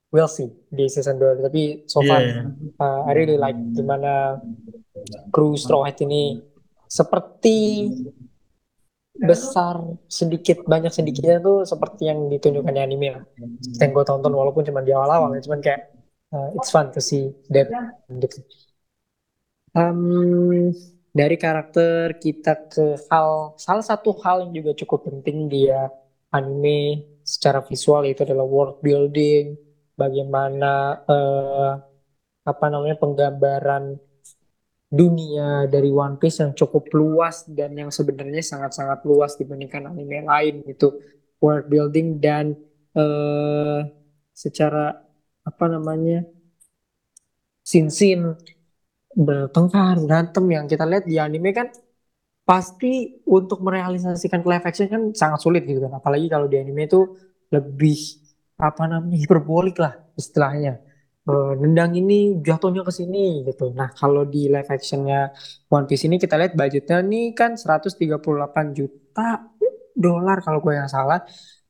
we'll 0.09 0.29
see 0.29 0.49
di 0.69 0.89
season 0.89 1.17
2 1.17 1.45
tapi 1.45 1.85
so 1.85 2.01
far 2.01 2.19
Iya. 2.21 2.49
uh, 2.81 3.01
I 3.05 3.11
really 3.13 3.37
like 3.37 3.57
gimana 3.73 4.41
kru 5.29 5.53
Straw 5.53 5.85
Hat 5.85 6.01
ini 6.01 6.41
seperti 6.89 7.57
besar 9.19 9.75
sedikit 10.07 10.63
banyak 10.63 10.95
sedikitnya 10.95 11.43
tuh 11.43 11.67
seperti 11.67 12.07
yang 12.07 12.31
ditunjukkan 12.31 12.71
di 12.71 12.81
anime 12.81 13.07
lah. 13.19 13.23
Seperti 13.59 13.83
yang 13.83 13.91
gue 13.93 14.05
tonton 14.07 14.31
walaupun 14.31 14.63
cuma 14.63 14.79
di 14.79 14.95
awal-awal 14.95 15.35
ya, 15.35 15.43
cuman 15.43 15.59
kayak 15.59 15.91
uh, 16.31 16.55
it's 16.55 16.71
fun 16.71 16.87
to 16.95 17.03
see 17.03 17.27
that 17.51 17.67
gitu. 18.07 18.39
Um, 19.75 20.73
dari 21.11 21.35
karakter 21.35 22.17
kita 22.17 22.71
ke 22.71 22.97
hal 23.11 23.53
salah 23.59 23.85
satu 23.85 24.15
hal 24.23 24.47
yang 24.49 24.51
juga 24.55 24.71
cukup 24.81 25.11
penting 25.11 25.51
dia 25.51 25.91
anime 26.31 27.05
secara 27.21 27.59
visual 27.61 28.07
itu 28.07 28.23
adalah 28.25 28.47
world 28.47 28.79
building 28.81 29.53
bagaimana 29.99 31.03
uh, 31.03 31.71
apa 32.47 32.65
namanya 32.71 32.95
penggambaran 32.95 33.99
dunia 34.89 35.69
dari 35.69 35.93
One 35.93 36.17
Piece 36.17 36.41
yang 36.41 36.57
cukup 36.57 36.89
luas 36.97 37.45
dan 37.45 37.77
yang 37.77 37.93
sebenarnya 37.93 38.41
sangat-sangat 38.41 39.05
luas 39.05 39.37
dibandingkan 39.37 39.85
anime 39.91 40.25
lain 40.25 40.65
gitu. 40.65 40.97
World 41.39 41.71
building 41.71 42.19
dan 42.19 42.57
uh, 42.97 43.85
secara 44.33 44.97
apa 45.45 45.65
namanya 45.71 46.27
scene-scene 47.63 48.35
bertengkar 49.13 50.03
berantem 50.03 50.45
yang 50.51 50.65
kita 50.67 50.83
lihat 50.83 51.05
di 51.07 51.15
anime 51.15 51.53
kan 51.55 51.67
pasti 52.43 53.21
untuk 53.29 53.61
merealisasikan 53.61 54.41
live 54.41 54.65
action 54.65 54.89
kan 54.89 55.03
sangat 55.13 55.39
sulit 55.45 55.63
gitu 55.69 55.85
kan. 55.85 56.01
Apalagi 56.01 56.27
kalau 56.27 56.49
di 56.49 56.57
anime 56.57 56.89
itu 56.89 57.13
lebih 57.53 58.18
apa 58.59 58.83
namanya 58.91 59.15
hiperbolik 59.15 59.79
lah 59.79 59.95
istilahnya 60.19 60.83
uh, 61.29 61.53
nendang 61.55 61.93
ini 61.93 62.41
jatuhnya 62.41 62.81
ke 62.81 62.91
sini 62.93 63.45
gitu. 63.45 63.69
Nah, 63.71 63.93
kalau 63.93 64.25
di 64.25 64.49
live 64.49 64.69
actionnya 64.69 65.29
One 65.69 65.85
Piece 65.85 66.09
ini 66.09 66.17
kita 66.17 66.35
lihat 66.35 66.57
budgetnya 66.57 66.99
nih 67.05 67.37
kan 67.37 67.53
138 67.55 68.17
juta 68.73 69.29
dolar 69.93 70.37
kalau 70.41 70.59
gue 70.63 70.73
yang 70.73 70.89
salah. 70.89 71.21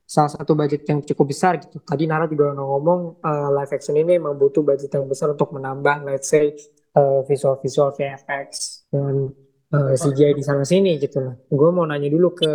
Salah 0.10 0.34
satu 0.34 0.58
budget 0.58 0.90
yang 0.90 1.06
cukup 1.06 1.30
besar 1.30 1.62
gitu. 1.62 1.86
Tadi 1.86 2.10
Nara 2.10 2.26
juga 2.26 2.50
ngomong 2.58 3.22
uh, 3.22 3.50
live 3.62 3.72
action 3.78 3.94
ini 3.94 4.18
memang 4.18 4.42
butuh 4.42 4.66
budget 4.66 4.90
yang 4.90 5.06
besar 5.06 5.38
untuk 5.38 5.54
menambah 5.54 6.02
let's 6.10 6.34
say 6.34 6.50
uh, 6.98 7.22
visual-visual 7.30 7.94
VFX 7.94 8.50
dan 8.90 9.30
uh, 9.70 9.94
CGI 9.94 10.34
di 10.34 10.42
sana 10.42 10.66
sini 10.66 10.98
gitu 10.98 11.22
lah. 11.22 11.38
Gue 11.46 11.70
mau 11.70 11.86
nanya 11.86 12.10
dulu 12.10 12.34
ke 12.34 12.52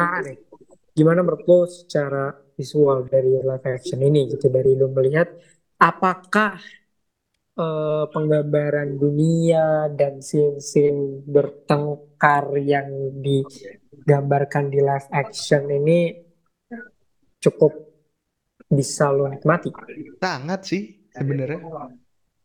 Nara 0.00 0.24
nih. 0.24 0.36
Gimana 0.96 1.20
menurut 1.20 1.44
lo 1.44 1.68
secara 1.68 2.32
visual 2.56 3.04
dari 3.06 3.36
live 3.36 3.66
action 3.68 4.00
ini 4.00 4.32
gitu 4.32 4.48
dari 4.48 4.72
lo 4.72 4.88
melihat 4.88 5.28
apakah 5.76 6.56
uh, 7.60 8.04
penggambaran 8.08 8.96
dunia 8.96 9.92
dan 9.92 10.24
scene-scene 10.24 11.24
bertengkar 11.28 12.56
yang 12.60 13.20
digambarkan 13.20 14.72
di 14.72 14.80
live 14.80 15.08
action 15.12 15.68
ini 15.68 16.16
cukup 17.40 17.72
bisa 18.66 19.12
lo 19.12 19.28
nikmati? 19.28 19.70
Sangat 20.18 20.60
sih 20.66 20.82
sebenarnya. 21.12 21.60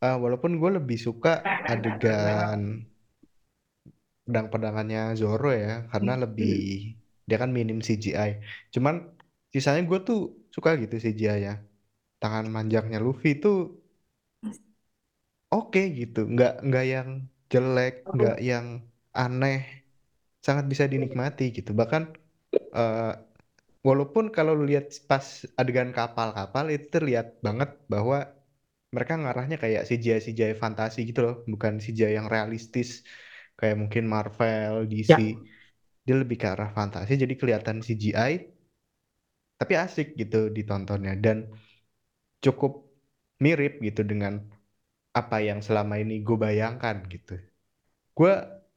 Uh, 0.01 0.18
walaupun 0.18 0.57
gue 0.57 0.82
lebih 0.82 0.97
suka 0.97 1.45
adegan 1.45 2.89
pedang-pedangannya 4.26 5.14
Zoro 5.14 5.53
ya, 5.53 5.86
karena 5.93 6.26
lebih 6.26 6.93
dia 7.26 7.38
kan 7.38 7.53
minim 7.53 7.80
CGI. 7.80 8.41
Cuman 8.74 9.20
sisanya 9.53 9.81
gue 9.89 9.99
tuh 10.07 10.19
suka 10.55 10.69
gitu 10.81 10.95
CGI-nya. 11.03 11.53
Tangan 12.21 12.45
manjangnya 12.55 12.99
Luffy 13.05 13.29
itu 13.37 13.47
oke 15.51 15.81
gitu, 15.99 16.19
nggak 16.33 16.53
nggak 16.67 16.85
yang 16.93 17.09
jelek, 17.51 17.93
nggak 18.15 18.37
yang 18.39 18.65
aneh, 19.11 19.83
sangat 20.45 20.65
bisa 20.71 20.85
dinikmati 20.87 21.51
gitu. 21.57 21.71
Bahkan 21.75 22.03
uh, 22.75 23.13
walaupun 23.87 24.31
kalau 24.35 24.53
lu 24.57 24.63
lihat 24.71 24.85
pas 25.09 25.25
adegan 25.59 25.91
kapal-kapal 25.91 26.65
itu 26.71 26.87
terlihat 26.95 27.27
banget 27.45 27.69
bahwa 27.91 28.17
mereka 28.95 29.13
ngarahnya 29.19 29.57
kayak 29.63 29.87
CGI 29.87 30.19
CGI 30.25 30.53
fantasi 30.63 31.03
gitu 31.09 31.19
loh, 31.25 31.35
bukan 31.47 31.79
CGI 31.83 32.19
yang 32.19 32.27
realistis 32.31 33.03
kayak 33.59 33.75
mungkin 33.81 34.03
Marvel, 34.07 34.87
DC. 34.91 35.11
Ya. 35.11 35.19
Dia 36.01 36.15
lebih 36.17 36.37
ke 36.41 36.47
arah 36.49 36.73
fantasi 36.73 37.13
jadi 37.13 37.33
kelihatan 37.37 37.85
CGI 37.85 38.50
tapi 39.62 39.74
asik 39.86 40.07
gitu 40.22 40.38
ditontonnya 40.57 41.14
dan 41.26 41.38
cukup 42.45 42.72
mirip 43.43 43.74
gitu 43.88 44.01
dengan 44.12 44.34
apa 45.20 45.38
yang 45.47 45.59
selama 45.68 45.95
ini 46.03 46.16
gue 46.28 46.38
bayangkan 46.45 46.95
gitu. 47.14 47.36
Gue 48.18 48.34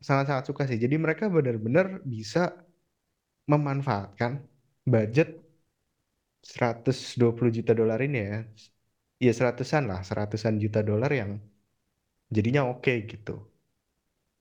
sangat-sangat 0.07 0.45
suka 0.51 0.63
sih. 0.71 0.79
Jadi 0.85 0.97
mereka 1.05 1.25
benar-benar 1.37 1.87
bisa 2.15 2.41
memanfaatkan 3.51 4.33
budget 4.85 5.29
120 6.53 7.51
juta 7.59 7.73
dolar 7.81 8.01
ini 8.09 8.19
ya. 8.31 8.39
Ya 9.27 9.33
seratusan 9.39 9.83
lah, 9.91 10.01
seratusan 10.09 10.55
juta 10.65 10.81
dolar 10.91 11.11
yang 11.21 11.31
jadinya 12.35 12.63
oke 12.73 12.93
gitu. 13.13 13.33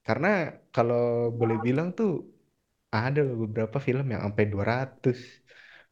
Karena 0.07 0.27
kalau 0.75 1.01
boleh 1.39 1.57
bilang 1.65 1.87
tuh 1.97 2.09
ada 2.97 3.21
beberapa 3.43 3.77
film 3.87 4.05
yang 4.13 4.21
sampai 4.25 4.45
200. 4.53 5.17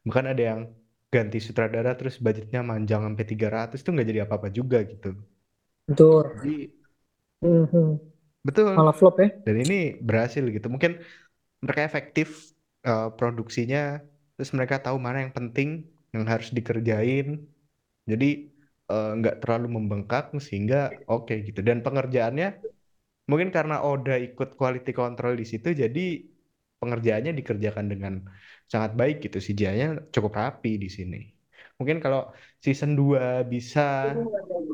Bahkan 0.06 0.26
ada 0.32 0.42
yang 0.50 0.60
ganti 1.14 1.38
sutradara 1.46 1.90
terus 1.98 2.16
budgetnya 2.24 2.60
manjang 2.70 3.00
sampai 3.06 3.24
300 3.32 3.78
tuh 3.84 3.90
nggak 3.94 4.06
jadi 4.10 4.20
apa-apa 4.26 4.48
juga 4.58 4.78
gitu. 4.92 5.08
Betul. 5.88 6.24
Jadi 6.34 6.72
Mhm. 7.42 8.00
betul. 8.46 8.72
Malah 8.76 8.94
flop 8.94 9.16
ya. 9.20 9.28
Dan 9.46 9.56
ini 9.64 9.74
berhasil 10.08 10.42
gitu. 10.56 10.66
Mungkin 10.74 10.92
mereka 11.64 11.82
efektif 11.90 12.28
eh, 12.88 13.08
produksinya, 13.18 14.00
terus 14.36 14.50
mereka 14.56 14.76
tahu 14.84 14.98
mana 15.06 15.18
yang 15.24 15.34
penting 15.38 15.68
yang 16.14 16.24
harus 16.32 16.48
dikerjain. 16.56 17.26
Jadi 18.10 18.26
nggak 18.92 19.36
terlalu 19.42 19.66
membengkak 19.80 20.24
sehingga 20.46 20.76
oke 21.08 21.34
gitu. 21.48 21.60
Dan 21.68 21.78
pengerjaannya 21.86 22.48
mungkin 23.30 23.50
karena 23.56 23.76
Oda 23.86 24.14
ikut 24.28 24.48
quality 24.60 24.92
control 25.00 25.34
di 25.40 25.46
situ, 25.52 25.68
jadi 25.82 26.00
pengerjaannya 26.80 27.32
dikerjakan 27.40 27.86
dengan 27.92 28.14
sangat 28.72 28.92
baik 29.00 29.16
gitu. 29.24 29.38
CGI-nya 29.46 29.88
cukup 30.14 30.32
rapi 30.40 30.70
di 30.84 30.88
sini. 30.96 31.16
Mungkin 31.78 31.98
kalau 32.04 32.20
season 32.64 32.90
2 33.00 33.22
bisa 33.52 33.80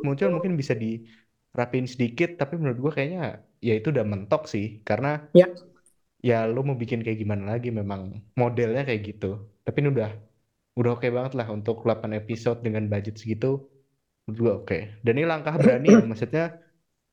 muncul 0.07 0.29
mungkin 0.35 0.53
bisa 0.61 0.75
dirapin 0.83 1.85
sedikit, 1.93 2.29
tapi 2.41 2.53
menurut 2.61 2.79
gua 2.85 2.93
kayaknya 2.97 3.23
ya 3.67 3.73
itu 3.79 3.89
udah 3.95 4.05
mentok 4.13 4.43
sih 4.53 4.65
karena 4.89 5.09
Ya. 5.41 5.47
ya 6.29 6.37
lo 6.53 6.61
mau 6.67 6.77
bikin 6.83 7.01
kayak 7.05 7.19
gimana 7.23 7.45
lagi 7.55 7.69
memang 7.81 8.03
modelnya 8.41 8.83
kayak 8.89 9.03
gitu. 9.15 9.27
Tapi 9.65 9.77
ini 9.83 9.89
udah 9.95 10.11
udah 10.79 10.91
oke 10.97 11.09
banget 11.17 11.33
lah 11.39 11.47
untuk 11.57 11.77
8 11.85 12.11
episode 12.21 12.59
dengan 12.67 12.85
budget 12.93 13.15
segitu. 13.21 13.47
Menurut 14.27 14.39
gua 14.45 14.53
oke. 14.63 14.79
Dan 15.05 15.13
ini 15.19 15.27
langkah 15.33 15.55
berani 15.63 15.89
ya 15.99 16.03
maksudnya 16.11 16.45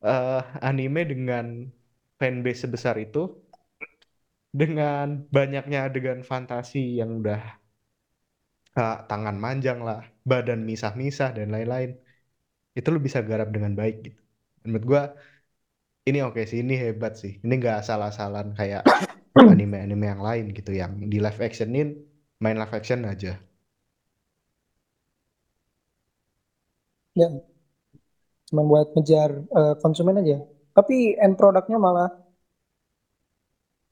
eh, 0.04 0.40
anime 0.68 1.00
dengan 1.12 1.46
fanbase 2.20 2.60
sebesar 2.66 2.96
itu 3.06 3.20
dengan 4.60 5.06
banyaknya 5.36 5.78
adegan 5.86 6.20
fantasi 6.30 6.82
yang 7.00 7.10
udah 7.20 7.40
eh, 8.78 8.94
tangan 9.10 9.36
manjang 9.44 9.78
lah, 9.88 10.00
badan 10.30 10.60
misah-misah 10.70 11.28
dan 11.36 11.48
lain-lain. 11.54 11.90
Itu 12.78 12.88
lo 12.94 12.98
bisa 13.08 13.20
garap 13.30 13.48
dengan 13.56 13.72
baik 13.80 13.96
gitu. 14.06 14.20
Menurut 14.64 14.84
gua 14.90 15.02
ini 16.08 16.18
oke 16.28 16.40
sih, 16.50 16.58
ini 16.64 16.74
hebat 16.84 17.12
sih. 17.22 17.32
Ini 17.44 17.52
nggak 17.60 17.76
asal-asalan 17.82 18.46
kayak 18.58 18.82
anime-anime 19.52 20.04
yang 20.12 20.22
lain 20.28 20.44
gitu 20.58 20.70
yang 20.80 20.92
di 21.12 21.18
live 21.24 21.40
actionin 21.48 21.88
main 22.42 22.56
live 22.60 22.74
action 22.78 23.00
aja. 23.12 23.32
Ya. 27.14 27.30
Cuma 28.48 28.62
buat 28.70 28.86
ngejar 28.94 29.30
eh, 29.58 29.74
konsumen 29.82 30.22
aja. 30.22 30.38
Tapi 30.76 31.16
end 31.18 31.34
produknya 31.40 31.78
malah 31.80 32.08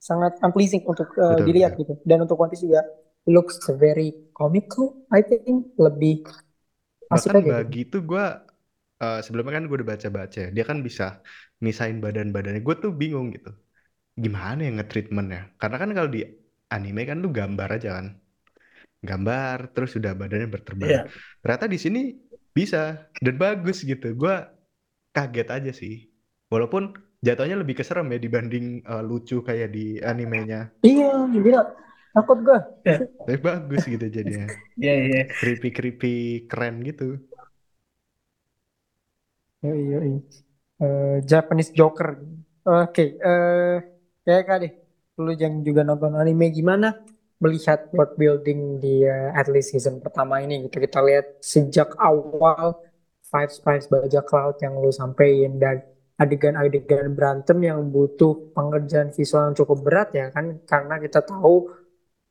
sangat 0.09 0.33
unpleasing 0.45 0.85
untuk 0.85 1.09
eh, 1.17 1.41
Betul, 1.41 1.47
dilihat 1.49 1.73
betul. 1.75 1.81
gitu. 1.81 1.95
Dan 2.09 2.19
untuk 2.25 2.37
One 2.37 2.51
Piece 2.53 2.65
juga 2.69 2.85
looks 3.25 3.57
very 3.81 4.09
comical, 4.37 4.85
I 5.09 5.25
think 5.25 5.73
lebih 5.81 6.29
asik 7.09 7.33
Bahkan 7.33 7.37
aja 7.41 7.51
gitu. 7.51 7.53
bagi 7.55 7.79
itu 7.89 7.99
gue 8.11 8.25
sebelumnya 9.25 9.53
kan 9.61 9.65
gue 9.69 9.77
udah 9.81 9.91
baca-baca 9.97 10.39
ya, 10.45 10.51
dia 10.57 10.65
kan 10.65 10.79
bisa 10.81 11.21
misahin 11.61 12.01
badan-badannya. 12.05 12.61
Gue 12.65 12.77
tuh 12.81 12.93
bingung 13.01 13.37
gitu, 13.37 13.53
gimana 14.17 14.61
ya 14.65 14.71
nge-treatmentnya? 14.81 15.43
Karena 15.61 15.77
kan 15.83 15.91
kalau 15.97 16.09
di 16.09 16.21
anime 16.73 17.03
kan 17.05 17.19
tuh 17.25 17.33
gambar 17.39 17.69
aja 17.77 17.89
kan, 18.01 18.07
gambar 19.05 19.59
terus 19.77 19.93
udah 20.01 20.13
badannya 20.17 20.49
berterbangan. 20.49 21.05
Iya. 21.05 21.13
Ternyata 21.45 21.67
di 21.69 21.79
sini 21.85 22.01
bisa 22.57 23.09
dan 23.25 23.35
bagus 23.37 23.85
gitu. 23.85 24.07
Gue 24.17 24.35
kaget 25.13 25.49
aja 25.53 25.71
sih, 25.77 26.09
walaupun 26.53 26.97
jatuhnya 27.27 27.57
lebih 27.63 27.75
keserem 27.81 28.07
ya 28.15 28.19
dibanding 28.21 28.67
eh, 28.85 29.03
lucu 29.09 29.41
kayak 29.41 29.69
di 29.73 29.85
animenya. 30.05 30.69
Iya, 30.85 31.11
gila. 31.33 31.63
Takut 32.15 32.39
gue. 32.47 32.59
Tapi 33.27 33.39
bagus 33.43 33.83
gitu 33.91 34.07
jadinya, 34.07 34.47
Iya, 34.83 34.95
iya. 35.09 35.23
creepy 35.35 35.69
creepy 35.75 36.15
keren 36.47 36.85
gitu. 36.87 37.19
Iya, 39.65 39.75
iya, 39.83 39.99
iya. 40.09 40.19
Eh, 40.85 41.17
Japanese 41.31 41.73
Joker. 41.75 42.09
Oke, 42.65 43.05
eh 43.21 43.75
kayak 44.25 44.43
kak 44.49 44.59
deh. 44.63 44.73
Lu 45.21 45.31
yang 45.43 45.55
juga 45.67 45.83
nonton 45.89 46.13
anime 46.21 46.51
gimana 46.55 46.89
melihat 47.43 47.91
world 47.95 48.15
building 48.21 48.61
di 48.83 49.05
eh, 49.05 49.31
at 49.35 49.47
least 49.53 49.75
season 49.75 49.99
pertama 50.05 50.39
ini 50.45 50.69
gitu. 50.69 50.77
Kita 50.87 51.01
lihat 51.03 51.41
sejak 51.43 51.97
awal 51.99 52.79
Five 53.31 53.51
Spice 53.51 53.87
bajak 53.91 54.27
laut 54.31 54.57
yang 54.63 54.79
lu 54.79 54.95
sampein 54.95 55.59
dan 55.59 55.83
adegan-adegan 56.15 57.11
berantem 57.11 57.59
yang 57.59 57.91
butuh 57.91 58.55
pengerjaan 58.55 59.11
visual 59.11 59.51
yang 59.51 59.57
cukup 59.59 59.79
berat 59.83 60.09
ya 60.15 60.31
kan 60.31 60.63
karena 60.63 61.03
kita 61.03 61.27
tahu 61.27 61.75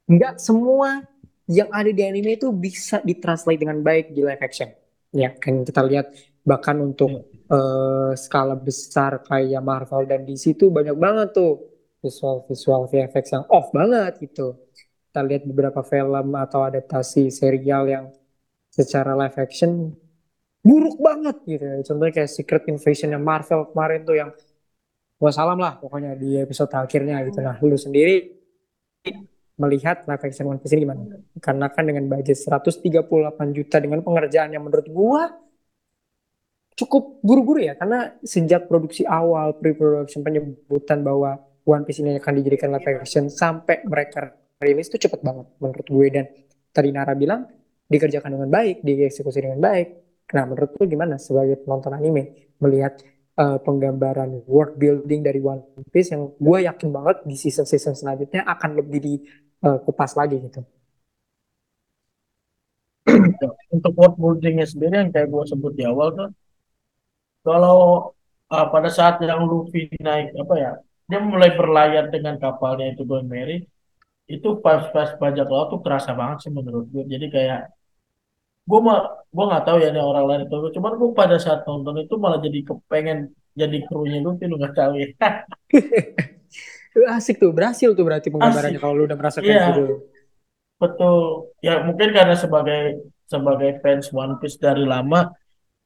nggak 0.07 0.39
semua 0.39 1.03
yang 1.51 1.67
ada 1.75 1.91
di 1.91 2.03
anime 2.03 2.39
itu 2.39 2.47
bisa 2.55 3.03
ditranslate 3.03 3.59
dengan 3.59 3.83
baik 3.83 4.15
di 4.15 4.23
live 4.23 4.39
action. 4.39 4.71
Ya 5.11 5.35
kan 5.35 5.67
kita 5.67 5.83
lihat 5.83 6.15
bahkan 6.47 6.79
untuk 6.79 7.27
eh, 7.51 8.11
skala 8.15 8.55
besar 8.55 9.19
kayak 9.27 9.59
Marvel 9.59 10.07
dan 10.07 10.23
DC 10.23 10.55
itu 10.55 10.71
banyak 10.71 10.95
banget 10.95 11.35
tuh 11.35 11.73
visual-visual 12.03 12.87
VFX 12.91 13.25
yang 13.35 13.45
off 13.51 13.71
banget 13.75 14.19
gitu. 14.23 14.59
Kita 15.11 15.21
lihat 15.23 15.43
beberapa 15.47 15.83
film 15.83 16.35
atau 16.35 16.65
adaptasi 16.67 17.29
serial 17.31 17.83
yang 17.87 18.05
secara 18.71 19.13
live 19.13 19.37
action 19.37 19.93
buruk 20.63 20.97
banget 20.97 21.37
gitu. 21.43 21.67
Contohnya 21.91 22.13
kayak 22.15 22.31
Secret 22.31 22.63
Invasion 22.71 23.11
yang 23.11 23.23
Marvel 23.23 23.67
kemarin 23.69 24.01
tuh 24.07 24.15
yang 24.15 24.31
wassalam 25.19 25.59
lah 25.59 25.79
pokoknya 25.79 26.15
di 26.15 26.39
episode 26.39 26.71
akhirnya 26.71 27.19
gitu. 27.27 27.39
Nah, 27.43 27.59
lu 27.59 27.75
sendiri 27.75 28.31
melihat 29.59 30.07
live 30.07 30.23
action 30.23 30.47
One 30.49 30.59
Piece 30.63 30.73
ini 30.73 30.87
gimana? 30.87 31.03
Karena 31.37 31.67
kan 31.69 31.83
dengan 31.83 32.07
budget 32.09 32.39
138 32.39 32.89
juta 33.53 33.77
dengan 33.77 33.99
pengerjaan 34.01 34.49
yang 34.55 34.63
menurut 34.65 34.87
gua 34.89 35.29
cukup 36.73 37.21
buru-buru 37.21 37.61
ya 37.61 37.77
karena 37.77 38.17
sejak 38.25 38.65
produksi 38.65 39.05
awal 39.05 39.53
pre-production 39.61 40.25
penyebutan 40.25 41.05
bahwa 41.05 41.37
One 41.63 41.85
Piece 41.85 42.01
ini 42.01 42.17
akan 42.17 42.33
dijadikan 42.41 42.73
live 42.73 43.03
action 43.03 43.29
sampai 43.29 43.85
mereka 43.85 44.33
rilis 44.57 44.89
itu 44.89 45.07
cepet 45.07 45.21
banget 45.21 45.47
menurut 45.59 45.87
gue 45.87 46.07
dan 46.09 46.25
tadi 46.73 46.89
Nara 46.89 47.13
bilang 47.13 47.45
dikerjakan 47.87 48.39
dengan 48.39 48.49
baik, 48.49 48.81
dieksekusi 48.81 49.39
dengan 49.43 49.59
baik. 49.61 50.02
Nah 50.31 50.43
menurut 50.47 50.71
lu 50.79 50.83
gimana 50.87 51.19
sebagai 51.19 51.59
penonton 51.59 51.91
anime 51.91 52.55
melihat 52.63 53.03
eh, 53.35 53.57
penggambaran 53.59 54.31
world 54.47 54.79
building 54.79 55.21
dari 55.27 55.43
One 55.43 55.83
Piece 55.91 56.15
yang 56.15 56.31
gue 56.39 56.57
yakin 56.69 56.89
banget 56.95 57.17
di 57.27 57.35
season-season 57.35 57.93
selanjutnya 57.99 58.47
akan 58.47 58.79
lebih 58.79 58.99
dikupas 59.03 60.15
lagi 60.15 60.39
gitu. 60.39 60.63
Untuk 63.75 63.91
world 63.99 64.15
buildingnya 64.15 64.63
sendiri 64.63 64.95
yang 65.03 65.11
kayak 65.11 65.27
gue 65.27 65.43
sebut 65.51 65.73
di 65.75 65.83
awal 65.83 66.15
tuh, 66.15 66.29
kalau 67.43 67.79
uh, 68.47 68.67
pada 68.73 68.87
saat 68.87 69.19
yang 69.19 69.43
Luffy 69.43 69.91
naik 69.99 70.31
apa 70.39 70.55
ya, 70.55 70.71
dia 71.09 71.19
mulai 71.19 71.51
berlayar 71.59 72.07
dengan 72.07 72.39
kapalnya 72.39 72.95
itu 72.95 73.03
Going 73.03 73.27
Merry, 73.27 73.67
itu 74.31 74.47
pas-pas 74.63 75.19
bajak 75.19 75.47
laut 75.51 75.67
tuh 75.75 75.79
kerasa 75.83 76.15
banget 76.15 76.47
sih 76.47 76.51
menurut 76.55 76.87
gue. 76.87 77.03
Jadi 77.13 77.25
kayak 77.27 77.59
gue 78.63 78.79
mah 78.79 79.27
gue 79.27 79.45
nggak 79.49 79.63
tahu 79.67 79.77
ya 79.83 79.91
ini 79.91 79.99
orang 79.99 80.25
lain 80.29 80.41
itu, 80.47 80.55
cuman 80.79 80.91
gue 80.95 81.09
pada 81.11 81.35
saat 81.35 81.67
nonton 81.67 81.99
itu 81.99 82.15
malah 82.15 82.39
jadi 82.39 82.59
kepengen 82.63 83.33
jadi 83.53 83.77
krunya 83.85 84.19
Luffy 84.23 84.45
lu 84.49 84.55
nggak 84.57 84.75
tahu 84.77 84.93
ya. 84.97 85.07
Asik 87.17 87.41
tuh, 87.41 87.49
berhasil 87.49 87.89
tuh 87.97 88.05
berarti 88.05 88.29
penggambarannya 88.29 88.77
kalau 88.77 88.93
lu 88.93 89.03
udah 89.09 89.17
merasakan 89.17 89.49
Iya. 89.49 89.65
gitu. 89.73 89.85
Betul. 90.77 91.49
Ya 91.65 91.81
mungkin 91.81 92.13
karena 92.13 92.35
sebagai 92.37 93.01
sebagai 93.25 93.81
fans 93.81 94.13
One 94.13 94.37
Piece 94.37 94.61
dari 94.61 94.85
lama 94.85 95.33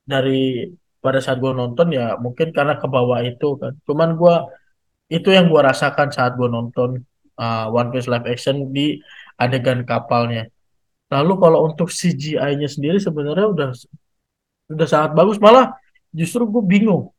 dari 0.03 0.67
pada 0.99 1.23
saat 1.23 1.39
gue 1.39 1.53
nonton 1.53 1.95
ya 1.95 2.19
mungkin 2.19 2.51
karena 2.51 2.75
ke 2.75 2.87
bawah 2.91 3.23
itu 3.23 3.55
kan. 3.55 3.73
Cuman 3.87 4.19
gue 4.19 4.35
itu 5.07 5.31
yang 5.31 5.47
gue 5.47 5.61
rasakan 5.63 6.11
saat 6.11 6.35
gue 6.35 6.49
nonton 6.51 7.07
uh, 7.39 7.71
One 7.71 7.89
Piece 7.95 8.11
live 8.11 8.27
action 8.27 8.75
di 8.75 8.99
adegan 9.39 9.87
kapalnya. 9.87 10.51
Lalu 11.07 11.33
kalau 11.39 11.59
untuk 11.71 11.87
CGI-nya 11.87 12.67
sendiri 12.67 12.99
sebenarnya 12.99 13.47
udah 13.47 13.69
udah 14.75 14.87
sangat 14.87 15.11
bagus. 15.15 15.39
Malah 15.39 15.75
justru 16.11 16.43
gue 16.47 16.63
bingung. 16.63 17.11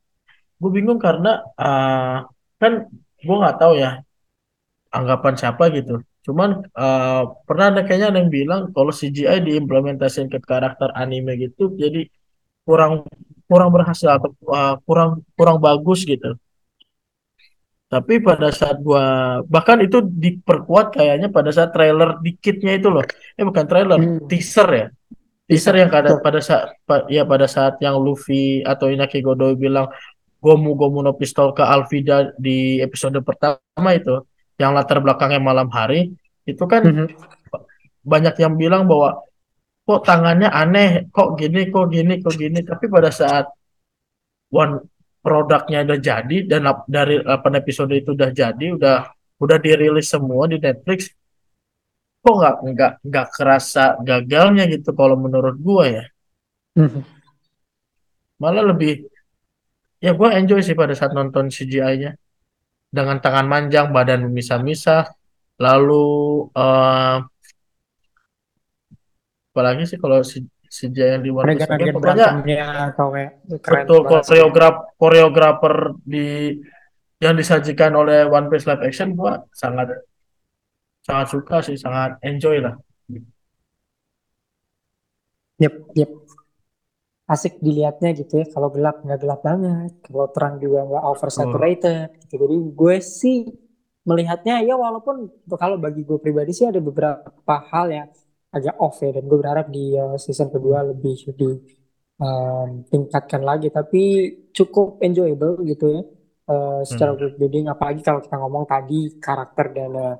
Gue 0.60 0.70
bingung 0.74 1.00
karena 1.00 1.40
uh, 1.56 2.28
kan 2.60 2.90
gue 3.18 3.36
nggak 3.40 3.56
tahu 3.56 3.78
ya 3.80 4.04
anggapan 4.92 5.34
siapa 5.38 5.64
gitu. 5.72 6.04
Cuman 6.28 6.68
uh, 6.76 7.22
pernah 7.48 7.72
ada 7.72 7.80
kayaknya 7.86 8.12
ada 8.12 8.18
yang 8.20 8.32
bilang 8.32 8.60
kalau 8.76 8.92
CGI 8.92 9.40
diimplementasikan 9.40 10.28
ke 10.28 10.38
karakter 10.44 10.92
anime 10.92 11.40
gitu, 11.40 11.72
jadi 11.72 12.04
kurang 12.68 13.08
kurang 13.48 13.72
berhasil 13.72 14.12
atau 14.12 14.36
uh, 14.52 14.76
kurang 14.84 15.24
kurang 15.32 15.56
bagus 15.56 16.04
gitu. 16.04 16.36
Tapi 17.88 18.20
pada 18.20 18.52
saat 18.52 18.76
gua 18.84 19.40
bahkan 19.48 19.80
itu 19.80 20.04
diperkuat 20.04 20.92
kayaknya 20.92 21.32
pada 21.32 21.48
saat 21.48 21.72
trailer 21.72 22.20
dikitnya 22.20 22.76
itu 22.76 22.92
loh. 22.92 23.00
Eh 23.32 23.44
bukan 23.48 23.64
trailer, 23.64 23.96
Hmm. 23.96 24.28
teaser 24.28 24.68
ya. 24.68 24.86
Teaser 25.48 25.72
yang 25.80 25.88
kada, 25.88 26.20
pada 26.20 26.44
saat 26.44 26.76
pa- 26.84 27.08
ya 27.08 27.24
pada 27.24 27.48
saat 27.48 27.80
yang 27.80 27.96
Luffy 27.96 28.60
atau 28.60 28.92
Inaki 28.92 29.24
Godoy 29.24 29.56
bilang 29.56 29.88
Gomu 30.44 30.76
Gomu 30.76 31.00
no 31.00 31.16
pistol 31.16 31.56
ke 31.56 31.64
Alvida 31.64 32.36
di 32.36 32.76
episode 32.84 33.16
pertama 33.24 33.90
itu 33.96 34.20
yang 34.60 34.76
latar 34.76 35.00
belakangnya 35.00 35.40
malam 35.40 35.72
hari 35.72 36.12
itu 36.44 36.60
kan 36.68 36.84
Mhm. 36.84 37.08
banyak 38.04 38.36
yang 38.36 38.54
bilang 38.60 38.84
bahwa 38.84 39.24
kok 39.88 40.04
tangannya 40.04 40.52
aneh, 40.52 41.08
kok 41.08 41.40
gini, 41.40 41.72
kok 41.72 41.88
gini, 41.88 42.20
kok 42.20 42.36
gini. 42.36 42.60
Tapi 42.60 42.84
pada 42.92 43.08
saat 43.08 43.48
one 44.52 44.84
produknya 45.18 45.84
udah 45.84 45.98
jadi 45.98 46.36
dan 46.46 46.62
dari 46.86 47.20
8 47.22 47.52
episode 47.60 47.92
itu 47.94 48.14
udah 48.14 48.30
jadi, 48.30 48.66
udah 48.76 48.96
udah 49.38 49.58
dirilis 49.62 50.10
semua 50.10 50.50
di 50.50 50.58
Netflix, 50.58 51.14
kok 52.22 52.34
nggak 52.34 52.56
nggak 52.74 52.92
nggak 53.06 53.26
kerasa 53.34 53.98
gagalnya 54.02 54.64
gitu 54.70 54.90
kalau 54.94 55.14
menurut 55.14 55.56
gua 55.62 55.84
ya. 55.86 56.04
Mhm. 56.78 57.02
Malah 58.38 58.64
lebih 58.70 59.06
ya 59.98 60.14
gua 60.14 60.38
enjoy 60.38 60.62
sih 60.62 60.78
pada 60.78 60.94
saat 60.94 61.10
nonton 61.14 61.50
CGI-nya 61.50 62.14
dengan 62.88 63.20
tangan 63.20 63.46
manjang, 63.46 63.92
badan 63.92 64.30
misah-misah, 64.32 65.12
lalu 65.60 66.06
eh 66.56 67.18
apalagi 69.52 69.82
sih 69.90 69.98
kalau 69.98 70.22
si 70.22 70.38
CGI 70.68 71.18
yang 71.18 71.22
di 71.24 71.30
One 71.32 71.44
Piece 71.56 71.64
Adegan-adegan 71.64 71.94
pokoknya 71.96 72.66
atau 72.92 73.06
kayak 73.10 73.32
keren 73.64 73.84
betul 73.84 74.00
koreograf 74.04 74.74
koreografer 75.00 75.74
di 76.04 76.26
yang 77.18 77.34
disajikan 77.34 77.92
oleh 77.96 78.28
One 78.28 78.46
Piece 78.52 78.68
live 78.68 78.84
action 78.84 79.16
gua 79.16 79.42
sangat 79.50 80.04
sangat 81.02 81.26
suka 81.32 81.56
sih 81.64 81.76
sangat 81.80 82.20
enjoy 82.22 82.60
lah 82.60 82.76
Yep, 85.58 85.74
yep. 85.98 86.10
Asik 87.28 87.58
dilihatnya 87.58 88.14
gitu 88.14 88.40
ya. 88.40 88.46
Kalau 88.46 88.70
gelap 88.70 89.02
nggak 89.02 89.20
gelap 89.20 89.40
banget, 89.42 89.92
kalau 90.06 90.30
terang 90.30 90.56
juga 90.62 90.86
nggak 90.86 91.04
oversaturated. 91.04 92.08
Gitu. 92.24 92.34
Jadi 92.38 92.56
gue 92.72 92.96
sih 93.02 93.38
melihatnya 94.08 94.64
ya 94.64 94.78
walaupun 94.78 95.28
kalau 95.60 95.76
bagi 95.76 96.00
gue 96.00 96.16
pribadi 96.16 96.56
sih 96.56 96.64
ada 96.64 96.80
beberapa 96.80 97.54
hal 97.68 97.92
yang 97.92 98.08
agak 98.48 98.74
off 98.80 98.96
ya 99.04 99.10
dan 99.12 99.24
gue 99.28 99.38
berharap 99.42 99.66
di 99.68 99.92
uh, 99.96 100.16
season 100.16 100.48
kedua 100.48 100.80
lebih 100.90 101.16
di 101.36 101.50
um, 102.20 102.68
tingkatkan 102.88 103.42
lagi. 103.44 103.68
Tapi 103.68 104.02
cukup 104.56 104.98
enjoyable 105.04 105.62
gitu 105.68 105.84
ya 105.94 106.02
uh, 106.52 106.80
secara 106.84 107.12
Hmm. 107.14 107.18
world 107.20 107.36
building. 107.40 107.66
Apalagi 107.68 108.00
kalau 108.04 108.20
kita 108.24 108.36
ngomong 108.40 108.64
tadi 108.68 109.00
karakter 109.20 109.66
dan 109.76 109.90
uh, 109.94 110.16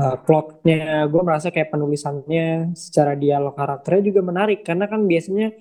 uh, 0.00 0.16
plotnya. 0.24 1.06
Gue 1.12 1.22
merasa 1.22 1.52
kayak 1.52 1.72
penulisannya 1.72 2.72
secara 2.76 3.12
dialog 3.16 3.54
karakternya 3.56 4.02
juga 4.12 4.20
menarik. 4.24 4.60
Karena 4.64 4.88
kan 4.88 5.04
biasanya 5.04 5.52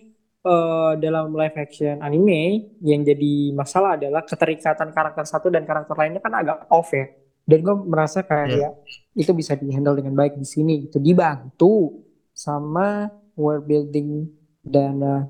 uh, 0.47 0.93
dalam 0.99 1.36
live 1.36 1.57
action 1.59 1.99
anime 1.99 2.72
yang 2.80 3.01
jadi 3.03 3.51
masalah 3.55 3.99
adalah 3.99 4.24
keterikatan 4.24 4.91
karakter 4.95 5.26
satu 5.28 5.47
dan 5.51 5.63
karakter 5.68 5.95
lainnya 5.99 6.22
kan 6.24 6.34
agak 6.36 6.68
off 6.72 6.91
ya. 6.95 7.07
Dan 7.45 7.61
gue 7.61 7.76
merasa 7.86 8.26
kayak 8.26 8.82
itu 9.13 9.30
bisa 9.38 9.53
dihandle 9.53 10.01
dengan 10.01 10.18
baik 10.18 10.34
di 10.41 10.47
sini 10.49 10.89
gitu. 10.89 10.97
Dibantu 10.97 12.05
sama 12.36 13.07
world 13.39 13.63
building 13.63 14.27
dan 14.59 14.99
uh, 14.99 15.23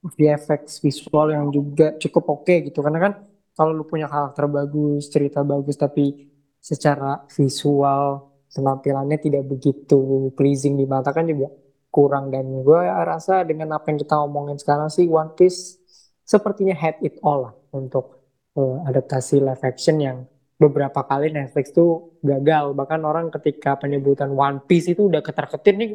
VFX 0.00 0.80
visual 0.80 1.28
yang 1.28 1.52
juga 1.52 1.92
cukup 2.00 2.40
oke 2.40 2.54
gitu. 2.72 2.80
Karena 2.80 2.98
kan 2.98 3.12
kalau 3.52 3.76
lu 3.76 3.84
punya 3.84 4.08
karakter 4.08 4.48
bagus 4.48 5.12
cerita 5.12 5.44
bagus 5.44 5.76
tapi 5.76 6.32
secara 6.56 7.20
visual 7.28 8.32
penampilannya 8.48 9.20
tidak 9.20 9.44
begitu 9.44 10.32
pleasing 10.32 10.80
di 10.80 10.88
mata 10.88 11.12
kan 11.12 11.28
juga 11.28 11.52
kurang. 11.92 12.32
Dan 12.32 12.64
gue 12.64 12.80
rasa 13.04 13.44
dengan 13.44 13.76
apa 13.76 13.92
yang 13.92 14.00
kita 14.00 14.16
omongin 14.24 14.56
sekarang 14.56 14.88
sih 14.88 15.04
One 15.04 15.36
Piece 15.36 15.76
sepertinya 16.24 16.72
had 16.72 16.96
it 17.04 17.20
all 17.20 17.50
lah 17.50 17.54
untuk 17.76 18.24
uh, 18.56 18.86
adaptasi 18.88 19.42
live 19.42 19.60
action 19.66 20.00
yang 20.00 20.29
beberapa 20.60 21.00
kali 21.08 21.32
Netflix 21.32 21.72
tuh 21.72 22.20
gagal. 22.20 22.76
Bahkan 22.76 23.00
orang 23.00 23.32
ketika 23.32 23.80
penyebutan 23.80 24.28
One 24.36 24.60
Piece 24.68 24.92
itu 24.92 25.08
udah 25.08 25.24
ketar-ketir 25.24 25.74
nih 25.80 25.90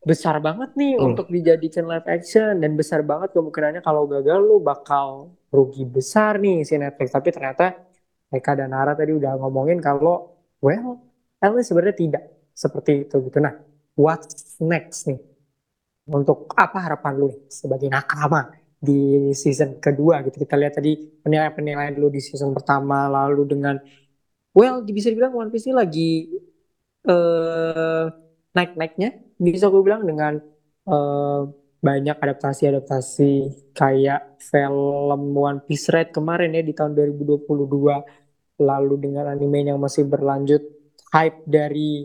besar 0.00 0.40
banget 0.40 0.72
nih 0.80 0.96
Betul. 0.96 1.06
untuk 1.12 1.26
dijadikan 1.28 1.84
live 1.84 2.08
action. 2.08 2.56
Dan 2.64 2.80
besar 2.80 3.04
banget 3.04 3.36
kemungkinannya 3.36 3.84
kalau 3.84 4.08
gagal 4.08 4.40
lu 4.40 4.64
bakal 4.64 5.36
rugi 5.52 5.84
besar 5.84 6.40
nih 6.40 6.64
si 6.64 6.80
Netflix. 6.80 7.12
Tapi 7.12 7.28
ternyata 7.28 7.76
Eka 8.32 8.56
dan 8.56 8.72
Nara 8.72 8.96
tadi 8.96 9.12
udah 9.12 9.36
ngomongin 9.36 9.84
kalau 9.84 10.32
well 10.64 10.96
least 11.52 11.68
sebenarnya 11.68 11.96
tidak 12.00 12.24
seperti 12.56 13.04
itu 13.04 13.20
gitu. 13.28 13.36
Nah 13.36 13.52
what's 14.00 14.56
next 14.64 15.04
nih? 15.12 15.20
Untuk 16.10 16.48
apa 16.56 16.88
harapan 16.88 17.20
lu 17.20 17.28
sebagai 17.52 17.86
nakama 17.92 18.48
di 18.80 19.30
season 19.36 19.76
kedua 19.76 20.24
gitu. 20.24 20.40
Kita 20.40 20.56
lihat 20.56 20.80
tadi 20.80 20.96
penilaian-penilaian 20.96 21.92
dulu 21.92 22.08
di 22.08 22.20
season 22.24 22.56
pertama 22.56 23.06
lalu 23.12 23.44
dengan 23.44 23.76
well 24.56 24.80
bisa 24.82 25.12
dibilang 25.12 25.36
One 25.36 25.52
Piece 25.52 25.68
ini 25.68 25.74
lagi 25.76 26.10
eh 27.04 28.06
naik-naiknya. 28.56 29.36
Bisa 29.36 29.68
gue 29.68 29.82
bilang 29.84 30.02
dengan 30.08 30.40
eh, 30.88 31.42
banyak 31.80 32.16
adaptasi-adaptasi 32.20 33.32
kayak 33.72 34.40
film 34.40 35.32
One 35.32 35.64
Piece 35.64 35.88
Red 35.88 36.12
kemarin 36.12 36.52
ya 36.52 36.60
di 36.64 36.76
tahun 36.76 36.92
2022 36.92 38.60
lalu 38.60 38.94
dengan 39.00 39.32
anime 39.32 39.72
yang 39.72 39.80
masih 39.80 40.04
berlanjut 40.04 40.60
hype 41.16 41.40
dari 41.48 42.04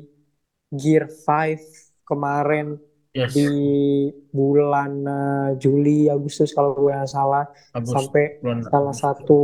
Gear 0.72 1.12
5 1.12 2.08
kemarin 2.08 2.80
yes. 3.16 3.32
Di 3.32 3.48
bulan 4.30 4.92
eh, 5.08 5.50
Juli 5.56 6.12
Agustus 6.12 6.52
kalau 6.52 6.76
gue 6.76 6.92
nggak 6.92 7.08
salah. 7.08 7.48
Bagus 7.72 7.90
sampai 7.96 8.24
Bulan- 8.44 8.68
salah 8.68 8.96
satu 8.96 9.40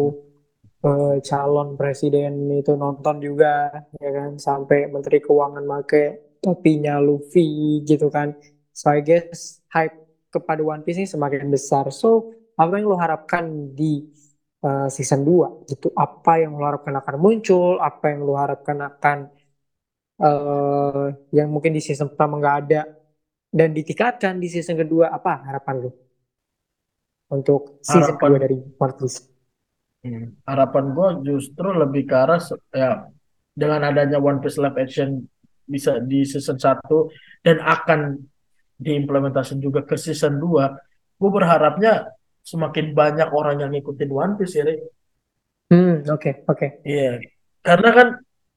eh, 0.84 1.16
calon 1.24 1.80
presiden 1.80 2.52
itu 2.52 2.76
nonton 2.76 3.24
juga 3.24 3.72
ya 3.98 4.12
kan? 4.12 4.36
Sampai 4.36 4.92
menteri 4.92 5.24
keuangan 5.24 5.64
make 5.64 6.04
topinya 6.44 7.00
Luffy 7.00 7.82
gitu 7.88 8.12
kan. 8.12 8.36
So 8.76 8.92
I 8.92 9.00
guess 9.00 9.64
hype 9.72 9.96
kepada 10.28 10.60
One 10.64 10.84
Piece 10.84 11.00
ini 11.00 11.08
semakin 11.08 11.48
besar. 11.48 11.88
So 11.96 12.36
apa 12.60 12.78
yang 12.78 12.92
lo 12.92 13.00
harapkan 13.00 13.74
di 13.74 14.04
eh, 14.62 14.88
season 14.92 15.24
2 15.24 15.66
gitu. 15.72 15.88
Apa 15.96 16.44
yang 16.44 16.60
lo 16.60 16.68
harapkan 16.68 16.94
akan 17.00 17.16
muncul? 17.18 17.80
Apa 17.80 18.12
yang 18.12 18.28
lo 18.28 18.36
harapkan 18.36 18.78
akan 18.84 19.18
eh 20.22 21.06
yang 21.34 21.48
mungkin 21.50 21.74
di 21.74 21.82
season 21.82 22.14
pertama 22.14 22.38
nggak 22.38 22.58
ada 22.68 22.82
dan 23.52 23.76
ditingkatkan 23.76 24.40
di 24.40 24.48
season 24.48 24.80
kedua 24.80 25.12
apa 25.12 25.44
harapan 25.44 25.76
lo 25.88 25.92
untuk 27.30 27.80
season 27.84 28.16
Harapan- 28.16 28.32
kedua 28.32 28.40
dari 28.40 28.58
One 28.58 28.96
Piece 28.98 29.20
Hmm. 30.02 30.34
Harapan 30.50 30.98
gue 30.98 31.08
justru 31.30 31.78
lebih 31.78 32.10
ke 32.10 32.16
arah 32.18 32.42
ya 32.74 33.06
dengan 33.54 33.86
adanya 33.86 34.18
One 34.18 34.42
Piece 34.42 34.58
live 34.58 34.74
action 34.74 35.30
bisa 35.62 36.02
di 36.02 36.26
season 36.26 36.58
1 36.58 36.82
dan 37.46 37.62
akan 37.62 38.18
diimplementasikan 38.82 39.62
juga 39.62 39.86
ke 39.86 39.94
season 40.02 40.42
2 40.42 40.74
gue 41.22 41.30
berharapnya 41.30 42.10
semakin 42.42 42.98
banyak 42.98 43.30
orang 43.30 43.62
yang 43.62 43.70
ngikutin 43.78 44.10
One 44.10 44.34
Piece 44.42 44.58
ya. 44.58 44.66
Hmm, 45.70 46.02
oke, 46.10 46.50
oke. 46.50 46.82
Iya, 46.82 47.22
karena 47.62 47.90
kan 47.94 48.08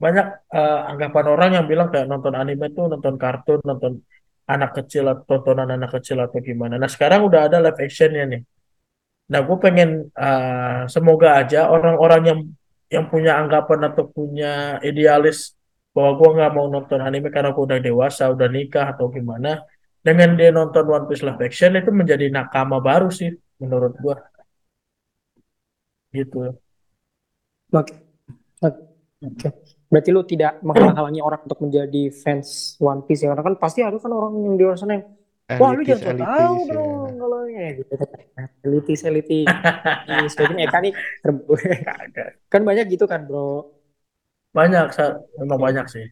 banyak 0.01 0.27
eh, 0.49 0.81
anggapan 0.97 1.27
orang 1.29 1.51
yang 1.61 1.67
bilang 1.69 1.93
kayak 1.93 2.09
nonton 2.09 2.33
anime 2.33 2.73
tuh 2.73 2.89
nonton 2.89 3.21
kartun, 3.21 3.61
nonton 3.69 4.01
anak 4.45 4.71
kecil 4.77 5.05
tontonan 5.29 5.69
anak 5.77 5.91
kecil 6.01 6.21
atau 6.21 6.39
gimana. 6.45 6.75
Nah 6.77 6.91
sekarang 6.91 7.25
udah 7.29 7.41
ada 7.49 7.57
live 7.65 7.81
actionnya 7.81 8.25
nih. 8.29 8.43
Nah 9.33 9.41
gue 9.47 9.57
pengen 9.65 9.89
eh, 10.13 10.81
semoga 10.95 11.29
aja 11.41 11.73
orang-orang 11.73 12.23
yang 12.31 12.41
yang 12.93 13.05
punya 13.09 13.41
anggapan 13.41 13.81
atau 13.89 14.05
punya 14.07 14.79
idealis 14.85 15.57
bahwa 15.95 16.11
gue 16.19 16.29
nggak 16.37 16.53
mau 16.57 16.67
nonton 16.69 17.01
anime 17.01 17.29
karena 17.33 17.51
gue 17.55 17.65
udah 17.65 17.81
dewasa, 17.81 18.23
udah 18.35 18.49
nikah 18.51 18.87
atau 18.93 19.09
gimana. 19.09 19.65
Dengan 20.05 20.37
dia 20.37 20.53
nonton 20.53 20.85
One 20.85 21.07
Piece 21.09 21.25
live 21.25 21.41
action 21.41 21.81
itu 21.81 21.89
menjadi 21.89 22.29
nakama 22.29 22.77
baru 22.85 23.09
sih 23.09 23.33
menurut 23.63 23.97
gue. 23.97 24.17
Gitu. 26.15 26.39
Oke. 27.73 27.95
Oke. 28.63 29.74
Berarti 29.95 30.11
lu 30.11 30.27
tidak 30.27 30.59
menghalang-halangi 30.67 31.23
orang 31.23 31.47
untuk 31.47 31.63
menjadi 31.63 32.11
fans 32.11 32.75
One 32.83 33.07
Piece 33.07 33.23
ya? 33.23 33.31
Karena 33.31 33.47
kan 33.47 33.55
pasti 33.63 33.87
ada 33.87 33.95
kan 33.95 34.11
orang 34.11 34.43
yang 34.43 34.55
di 34.59 34.65
luar 34.67 34.75
sana 34.75 34.99
yang 34.99 35.07
wah 35.63 35.71
lu 35.71 35.87
jangan 35.87 36.19
elitis 36.19 36.27
tahu 36.27 36.57
ya 36.67 36.75
dong 36.75 37.11
kalau 37.15 37.41
ya 37.47 37.67
gitu. 37.79 37.93
Elitis 38.67 39.01
elitis. 39.07 39.47
Sebagian 40.35 40.59
Eka 40.67 40.79
nih 40.83 40.93
kan 42.53 42.61
banyak 42.67 42.91
gitu 42.91 43.07
kan 43.07 43.31
bro? 43.31 43.71
Banyak, 44.51 44.91
memang 45.39 45.61
banyak 45.63 45.87
sih. 45.87 46.07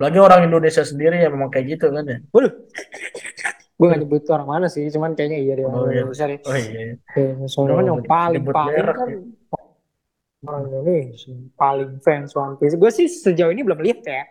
Lagi 0.00 0.16
orang 0.16 0.48
Indonesia 0.48 0.80
sendiri 0.80 1.20
ya 1.20 1.28
memang 1.28 1.52
kayak 1.52 1.76
gitu 1.76 1.92
kan 1.92 2.08
ya. 2.08 2.18
waduh. 2.32 2.52
Gue 3.80 3.88
gak 3.88 4.00
nyebut 4.04 4.28
orang 4.28 4.48
mana 4.48 4.66
sih 4.68 4.92
cuman 4.92 5.16
kayaknya 5.16 5.40
iya 5.40 5.52
deh 5.56 5.64
Oh 5.64 5.88
orang 5.88 5.92
iya. 5.92 6.00
Indonesia 6.04 6.24
deh. 6.28 6.38
Oh 6.44 6.56
iya. 6.56 6.84
Soalnya 7.48 7.74
kan 7.80 7.84
yang 7.88 8.00
paling 8.04 8.42
paling 8.44 8.84
kan 8.92 9.08
ya. 9.08 9.20
Orang 10.46 10.72
Indonesia 10.72 11.36
paling 11.56 12.00
fans 12.00 12.32
One 12.32 12.56
Piece. 12.56 12.76
Gue 12.76 12.90
sih 12.92 13.06
sejauh 13.08 13.52
ini 13.52 13.60
belum 13.60 13.80
lihat 13.84 14.00
ya 14.04 14.24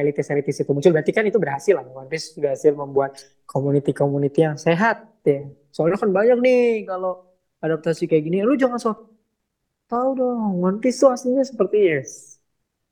elitis 0.00 0.28
elitis 0.28 0.60
itu 0.60 0.70
muncul. 0.72 0.92
Berarti 0.92 1.12
kan 1.12 1.24
itu 1.24 1.40
berhasil 1.40 1.72
lah. 1.76 1.84
One 1.88 2.08
Piece 2.08 2.36
berhasil 2.36 2.72
membuat 2.76 3.16
community-community 3.48 4.40
yang 4.44 4.56
sehat 4.60 5.08
ya. 5.24 5.48
Soalnya 5.72 5.96
kan 5.96 6.12
banyak 6.12 6.38
nih 6.40 6.84
kalau 6.84 7.24
adaptasi 7.64 8.08
kayak 8.08 8.24
gini, 8.28 8.44
lu 8.44 8.56
jangan 8.60 8.76
so 8.80 8.92
tahu 9.88 10.16
dong. 10.16 10.60
One 10.60 10.78
Piece 10.84 11.00
tuh 11.00 11.12
aslinya 11.12 11.44
seperti 11.44 11.76
yes. 11.80 12.40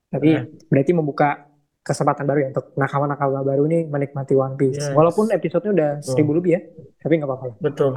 Tapi 0.09 0.29
Nah. 0.33 0.45
berarti 0.73 0.93
membuka 0.97 1.45
kesempatan 1.85 2.25
baru 2.25 2.39
ya 2.41 2.49
untuk 2.57 2.73
nakama-nakama 2.77 3.45
baru 3.45 3.64
nih 3.69 3.85
menikmati 3.89 4.33
One 4.37 4.57
Piece. 4.57 4.81
Yes. 4.81 4.97
Walaupun 4.97 5.29
episodenya 5.33 5.73
udah 5.73 5.91
seribu 6.01 6.37
lebih 6.37 6.57
ya, 6.57 6.61
tapi 7.01 7.21
nggak 7.21 7.29
apa-apa. 7.29 7.47
Betul. 7.61 7.93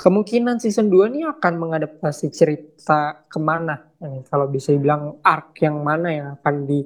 Kemungkinan 0.00 0.56
season 0.56 0.88
2 0.88 1.12
nih 1.12 1.28
akan 1.28 1.60
mengadaptasi 1.60 2.32
cerita 2.32 3.28
ke 3.28 3.36
mana? 3.36 3.92
Eh, 4.00 4.24
kalau 4.32 4.48
bisa 4.48 4.72
dibilang 4.72 5.20
arc 5.20 5.60
yang 5.60 5.76
mana 5.84 6.08
yang 6.08 6.26
akan 6.40 6.64
di 6.64 6.80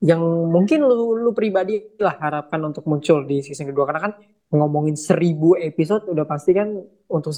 yang 0.00 0.24
mungkin 0.24 0.80
lu, 0.80 1.12
lu 1.12 1.36
pribadi 1.36 1.76
lah 2.00 2.16
harapkan 2.16 2.56
untuk 2.64 2.88
muncul 2.88 3.20
di 3.28 3.44
season 3.44 3.68
kedua 3.68 3.84
karena 3.92 4.08
kan 4.08 4.12
ngomongin 4.48 4.96
seribu 4.96 5.60
episode 5.60 6.08
udah 6.08 6.24
pasti 6.24 6.56
kan 6.56 6.72
untuk 7.12 7.36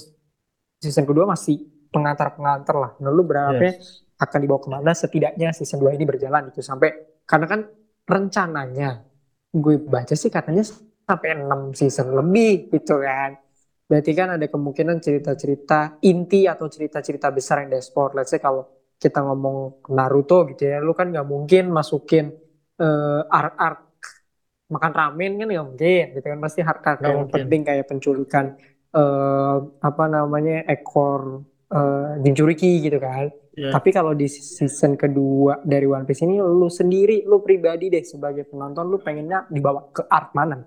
season 0.79 1.03
kedua 1.03 1.27
masih 1.27 1.59
pengantar-pengantar 1.91 2.77
lah. 2.79 2.91
Nah, 3.03 3.11
lu 3.11 3.27
berharapnya 3.27 3.83
akan 4.15 4.39
dibawa 4.39 4.61
ke 4.63 4.69
mana 4.71 4.91
setidaknya 4.95 5.51
season 5.59 5.83
2 5.83 5.99
ini 5.99 6.07
berjalan 6.07 6.55
itu 6.55 6.63
sampai 6.63 7.19
karena 7.27 7.47
kan 7.51 7.61
rencananya 8.07 9.03
gue 9.51 9.75
baca 9.83 10.15
sih 10.15 10.31
katanya 10.31 10.63
sampai 11.03 11.35
6 11.35 11.75
season 11.75 12.15
lebih 12.15 12.71
gitu 12.71 13.03
kan. 13.03 13.48
Berarti 13.89 14.13
kan 14.13 14.37
ada 14.37 14.47
kemungkinan 14.53 15.01
cerita-cerita 15.01 15.97
inti 16.05 16.45
atau 16.45 16.69
cerita-cerita 16.69 17.33
besar 17.33 17.65
yang 17.65 17.73
di 17.73 17.79
export. 17.81 18.13
Let's 18.13 18.29
say 18.29 18.41
kalau 18.41 18.69
kita 19.01 19.25
ngomong 19.25 19.89
Naruto 19.97 20.45
gitu 20.53 20.69
ya, 20.69 20.79
lu 20.85 20.93
kan 20.93 21.09
nggak 21.09 21.25
mungkin 21.25 21.73
masukin 21.73 22.29
eh, 22.77 23.23
arc-arc 23.25 23.89
makan 24.69 24.93
ramen 24.93 25.33
kan 25.41 25.49
nggak 25.49 25.67
mungkin 25.67 26.07
gitu 26.13 26.27
kan 26.29 26.39
pasti 26.45 26.61
harta 26.61 27.01
yang 27.01 27.25
mungkin. 27.25 27.49
penting 27.49 27.61
kayak 27.65 27.87
penculikan 27.89 28.47
eh, 28.93 29.57
apa 29.81 30.05
namanya 30.05 30.69
ekor 30.69 31.49
eh, 31.73 32.21
Jinchuriki 32.21 32.85
gitu 32.85 33.01
kan. 33.01 33.33
Ya. 33.59 33.75
Tapi 33.75 33.91
kalau 33.91 34.15
di 34.15 34.31
season 34.31 34.95
kedua 34.95 35.59
dari 35.67 35.83
One 35.89 36.07
Piece 36.07 36.23
ini 36.23 36.39
lu 36.39 36.71
sendiri, 36.71 37.27
lu 37.27 37.43
pribadi 37.43 37.91
deh 37.91 38.07
sebagai 38.07 38.47
penonton, 38.47 38.87
lu 38.87 39.03
pengennya 39.03 39.51
dibawa 39.51 39.91
ke 39.91 40.07
arc 40.07 40.31
mana? 40.37 40.63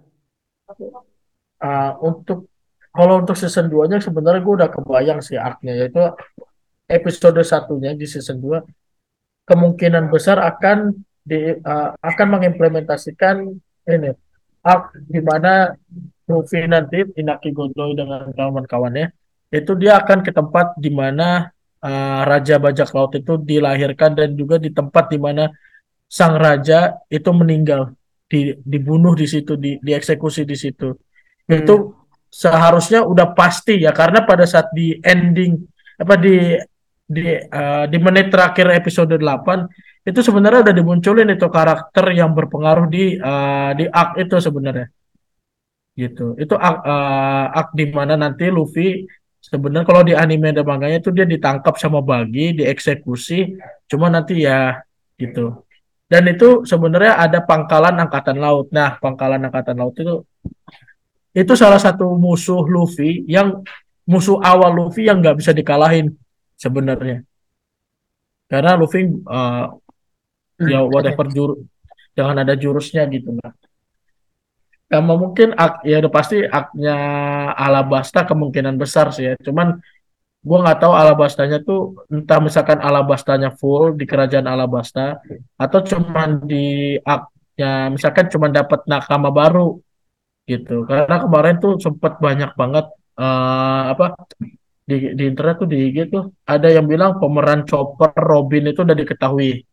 Ah, 1.61 1.95
untuk 2.03 2.50
kalau 2.91 3.23
untuk 3.23 3.39
season 3.39 3.71
2-nya 3.71 4.03
sebenarnya 4.03 4.41
gue 4.43 4.55
udah 4.59 4.69
kebayang 4.69 5.19
sih 5.23 5.39
arc-nya 5.39 5.73
yaitu 5.79 6.03
episode 6.91 7.39
satunya 7.47 7.95
di 7.95 8.03
season 8.03 8.39
2 8.43 9.47
kemungkinan 9.47 10.11
besar 10.11 10.43
akan 10.43 10.95
di 11.23 11.55
ah, 11.63 11.95
akan 11.99 12.27
mengimplementasikan 12.39 13.47
ini 13.87 14.11
arc 14.61 14.95
di 15.07 15.21
mana 15.23 15.71
Luffy 16.27 16.63
nanti 16.67 17.03
Inaki 17.17 17.51
Godoy 17.51 17.95
dengan 17.95 18.29
kawan-kawannya 18.31 19.11
itu 19.51 19.71
dia 19.75 19.99
akan 19.99 20.23
ke 20.23 20.31
tempat 20.31 20.75
di 20.79 20.91
mana 20.91 21.51
ah, 21.83 22.21
Raja 22.27 22.59
Bajak 22.59 22.91
Laut 22.91 23.15
itu 23.15 23.39
dilahirkan 23.39 24.15
dan 24.15 24.35
juga 24.35 24.59
di 24.59 24.71
tempat 24.71 25.11
di 25.11 25.19
mana 25.19 25.47
sang 26.11 26.35
raja 26.35 26.99
itu 27.07 27.31
meninggal 27.31 27.95
di, 28.27 28.51
dibunuh 28.59 29.15
di 29.15 29.23
situ 29.23 29.55
di, 29.55 29.79
dieksekusi 29.79 30.43
di 30.43 30.59
situ. 30.59 30.91
Itu 31.47 32.00
seharusnya 32.31 33.03
udah 33.03 33.35
pasti 33.35 33.83
ya 33.83 33.91
karena 33.91 34.23
pada 34.23 34.47
saat 34.47 34.71
di 34.71 34.95
ending 35.03 35.59
apa 35.99 36.15
di 36.15 36.55
di 37.11 37.27
eh, 37.35 37.85
di 37.91 37.97
menit 37.99 38.31
terakhir 38.31 38.71
episode 38.71 39.19
8 39.19 40.07
itu 40.07 40.19
sebenarnya 40.23 40.65
udah 40.65 40.75
dimunculin 40.79 41.27
itu 41.35 41.45
karakter 41.51 42.05
yang 42.15 42.31
berpengaruh 42.31 42.87
di 42.87 43.19
eh, 43.19 43.71
di 43.75 43.85
arc 43.91 44.11
itu 44.23 44.35
sebenarnya. 44.39 44.87
Gitu. 45.91 46.39
Itu 46.39 46.55
arc, 46.55 46.79
eh, 46.87 47.45
arc 47.59 47.69
di 47.75 47.85
mana 47.91 48.15
nanti 48.15 48.47
Luffy 48.47 49.03
sebenarnya 49.43 49.85
kalau 49.85 50.01
di 50.07 50.13
anime 50.15 50.55
dan 50.55 50.63
manganya 50.63 50.97
itu 51.03 51.11
dia 51.11 51.27
ditangkap 51.27 51.75
sama 51.75 51.99
Buggy 51.99 52.63
dieksekusi 52.63 53.59
cuma 53.91 54.07
nanti 54.07 54.47
ya 54.47 54.79
gitu. 55.19 55.67
Dan 56.07 56.27
itu 56.31 56.63
sebenarnya 56.67 57.19
ada 57.19 57.39
pangkalan 57.43 57.95
angkatan 58.07 58.39
laut. 58.39 58.67
Nah 58.71 58.95
pangkalan 59.03 59.47
angkatan 59.47 59.75
laut 59.79 59.95
itu 59.99 60.23
itu 61.31 61.53
salah 61.55 61.79
satu 61.79 62.15
musuh 62.19 62.67
Luffy 62.67 63.23
yang 63.27 63.63
musuh 64.03 64.39
awal 64.43 64.71
Luffy 64.75 65.07
yang 65.07 65.23
nggak 65.23 65.39
bisa 65.39 65.51
dikalahin 65.55 66.15
sebenarnya. 66.59 67.23
Karena 68.51 68.75
Luffy 68.75 69.07
eh, 69.07 69.65
ya 70.67 70.79
whatever 70.85 71.25
jurus 71.31 71.63
jangan 72.11 72.43
ada 72.43 72.53
jurusnya 72.59 73.07
gitu 73.07 73.33
lah 73.39 73.55
sama 74.91 75.15
mungkin 75.15 75.55
ak, 75.55 75.87
ya 75.87 76.03
udah 76.03 76.11
pasti 76.11 76.43
aknya 76.43 76.97
Alabasta 77.55 78.27
kemungkinan 78.27 78.75
besar 78.75 79.15
sih 79.15 79.31
ya. 79.31 79.33
Cuman 79.39 79.79
gua 80.43 80.57
nggak 80.67 80.79
tahu 80.83 80.91
Alabastanya 80.91 81.63
tuh 81.63 82.03
entah 82.11 82.43
misalkan 82.43 82.83
Alabastanya 82.83 83.55
full 83.55 83.95
di 83.95 84.03
kerajaan 84.03 84.51
Alabasta 84.51 85.23
atau 85.55 85.79
cuman 85.79 86.43
di 86.43 86.99
aknya 86.99 87.87
misalkan 87.87 88.27
cuman 88.27 88.51
dapat 88.51 88.83
nakama 88.83 89.31
baru 89.31 89.79
gitu 90.49 90.83
karena 90.89 91.15
kemarin 91.23 91.55
tuh 91.61 91.77
sempet 91.77 92.17
banyak 92.17 92.51
banget 92.57 92.85
eh, 93.17 93.81
apa 93.93 94.05
di, 94.89 95.13
di 95.15 95.23
internet 95.31 95.55
tuh 95.61 95.69
di 95.69 95.77
IG 95.87 95.97
tuh 96.11 96.23
ada 96.43 96.67
yang 96.67 96.85
bilang 96.89 97.21
pemeran 97.21 97.63
Chopper 97.63 98.11
Robin 98.17 98.73
itu 98.73 98.81
udah 98.83 98.97
diketahui 98.97 99.63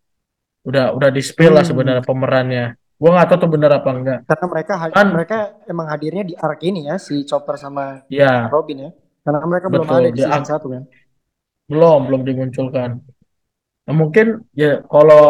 udah 0.68 0.92
udah 0.94 1.10
di 1.10 1.22
spill 1.24 1.56
lah 1.56 1.64
Hmm. 1.64 1.70
sebenarnya 1.72 2.04
pemerannya 2.04 2.64
gua 2.98 3.10
nggak 3.14 3.26
tahu 3.30 3.38
tuh 3.46 3.50
bener 3.50 3.70
apa 3.72 3.90
enggak 3.94 4.18
Karena 4.28 4.46
mereka 4.52 4.72
Kan- 4.92 5.12
mereka 5.14 5.38
emang 5.66 5.86
hadirnya 5.88 6.24
di 6.26 6.34
arc 6.36 6.60
ini 6.62 6.80
ya 6.90 6.96
si 7.00 7.24
Chopper 7.24 7.56
sama 7.56 8.04
ya 8.10 8.50
Robin 8.52 8.78
ya. 8.86 8.90
Karena 9.24 9.38
mereka 9.44 9.66
belum 9.68 9.86
Betul, 9.86 9.98
ada 10.02 10.10
di 10.12 10.22
season. 10.24 10.42
1 10.44 10.66
kan. 10.72 10.82
belum 11.68 12.00
belum 12.08 12.22
dimunculkan 12.24 12.90
nah, 13.84 13.94
mungkin 13.94 14.26
ya 14.56 14.80
kalau 14.88 15.24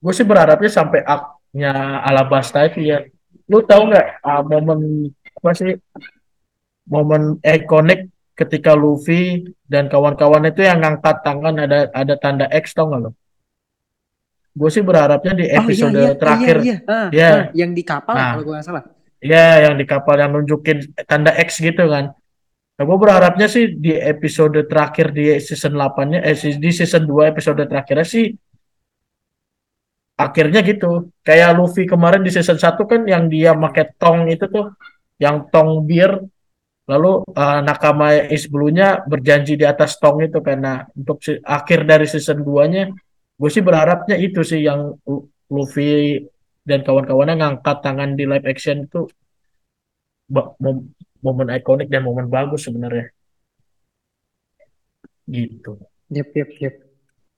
gue 0.00 0.12
sih 0.12 0.24
berharapnya 0.24 0.70
sampai 0.72 1.00
aknya 1.04 1.72
Alabasta 2.04 2.64
itu 2.68 2.80
ya 2.84 3.04
lu 3.50 3.58
tahu 3.60 3.82
nggak 3.92 4.06
ah, 4.24 4.40
momen 4.40 5.08
apa 5.36 5.50
sih 5.52 5.72
momen 6.88 7.36
ikonik 7.40 8.08
ketika 8.34 8.74
Luffy 8.74 9.46
dan 9.64 9.86
kawan-kawan 9.86 10.48
itu 10.48 10.64
yang 10.66 10.82
ngangkat 10.82 11.22
tangan 11.22 11.54
ada 11.60 11.88
ada 11.94 12.14
tanda 12.18 12.46
X 12.50 12.74
tau 12.74 12.90
nggak 12.90 13.00
lo? 13.04 13.10
Gue 14.54 14.70
sih 14.70 14.82
berharapnya 14.86 15.34
di 15.34 15.46
episode 15.50 15.94
oh, 15.94 15.98
iya, 15.98 16.10
iya, 16.10 16.14
terakhir, 16.14 16.56
iya, 16.62 16.66
iya. 16.66 16.76
Ah, 16.86 17.08
Iya. 17.10 17.30
ah, 17.30 17.44
yang 17.58 17.70
di 17.74 17.82
kapal 17.82 18.14
Nah. 18.14 18.30
kalau 18.38 18.44
gue 18.46 18.54
nggak 18.54 18.66
salah. 18.66 18.84
ya 19.24 19.46
yang 19.64 19.74
di 19.80 19.84
kapal 19.88 20.20
yang 20.20 20.30
nunjukin 20.36 20.78
tanda 21.08 21.32
X 21.40 21.56
gitu 21.58 21.88
kan. 21.88 22.12
Nah, 22.74 22.84
gue 22.84 22.98
berharapnya 23.00 23.46
sih 23.48 23.72
di 23.72 23.94
episode 23.96 24.66
terakhir 24.68 25.14
di 25.16 25.38
season 25.40 25.78
8-nya, 25.78 26.20
eh 26.26 26.36
di 26.36 26.70
season 26.74 27.06
2 27.08 27.30
episode 27.32 27.62
terakhirnya 27.64 28.04
sih 28.04 28.34
akhirnya 30.18 30.60
gitu. 30.62 31.10
Kayak 31.26 31.50
Luffy 31.58 31.84
kemarin 31.88 32.22
di 32.26 32.30
season 32.34 32.58
1 32.60 32.86
kan 32.90 33.02
yang 33.06 33.26
dia 33.30 33.52
pakai 33.54 33.84
tong 33.98 34.30
itu 34.30 34.44
tuh, 34.46 34.70
yang 35.18 35.46
tong 35.52 35.84
bir, 35.88 36.10
lalu 36.90 37.24
eh, 37.32 37.60
nakama 37.66 38.06
Ace 38.34 38.48
Blue-nya 38.52 39.04
berjanji 39.10 39.54
di 39.60 39.66
atas 39.66 39.96
tong 40.02 40.20
itu 40.26 40.38
karena 40.44 40.84
untuk 40.98 41.18
si- 41.24 41.40
akhir 41.42 41.80
dari 41.90 42.06
season 42.08 42.44
2-nya, 42.46 42.90
gue 43.40 43.50
sih 43.52 43.64
berharapnya 43.64 44.16
itu 44.20 44.40
sih 44.44 44.60
yang 44.68 44.94
Lu- 45.08 45.26
Luffy 45.54 46.20
dan 46.64 46.80
kawan-kawannya 46.86 47.36
ngangkat 47.40 47.76
tangan 47.84 48.10
di 48.18 48.24
live 48.30 48.46
action 48.48 48.88
itu 48.88 49.08
momen 51.24 51.48
ikonik 51.58 51.88
dan 51.92 52.02
momen 52.06 52.26
bagus 52.34 52.60
sebenarnya. 52.66 53.06
Gitu. 55.28 55.72
Yep, 56.12 56.28
yep, 56.36 56.50
yep. 56.60 56.83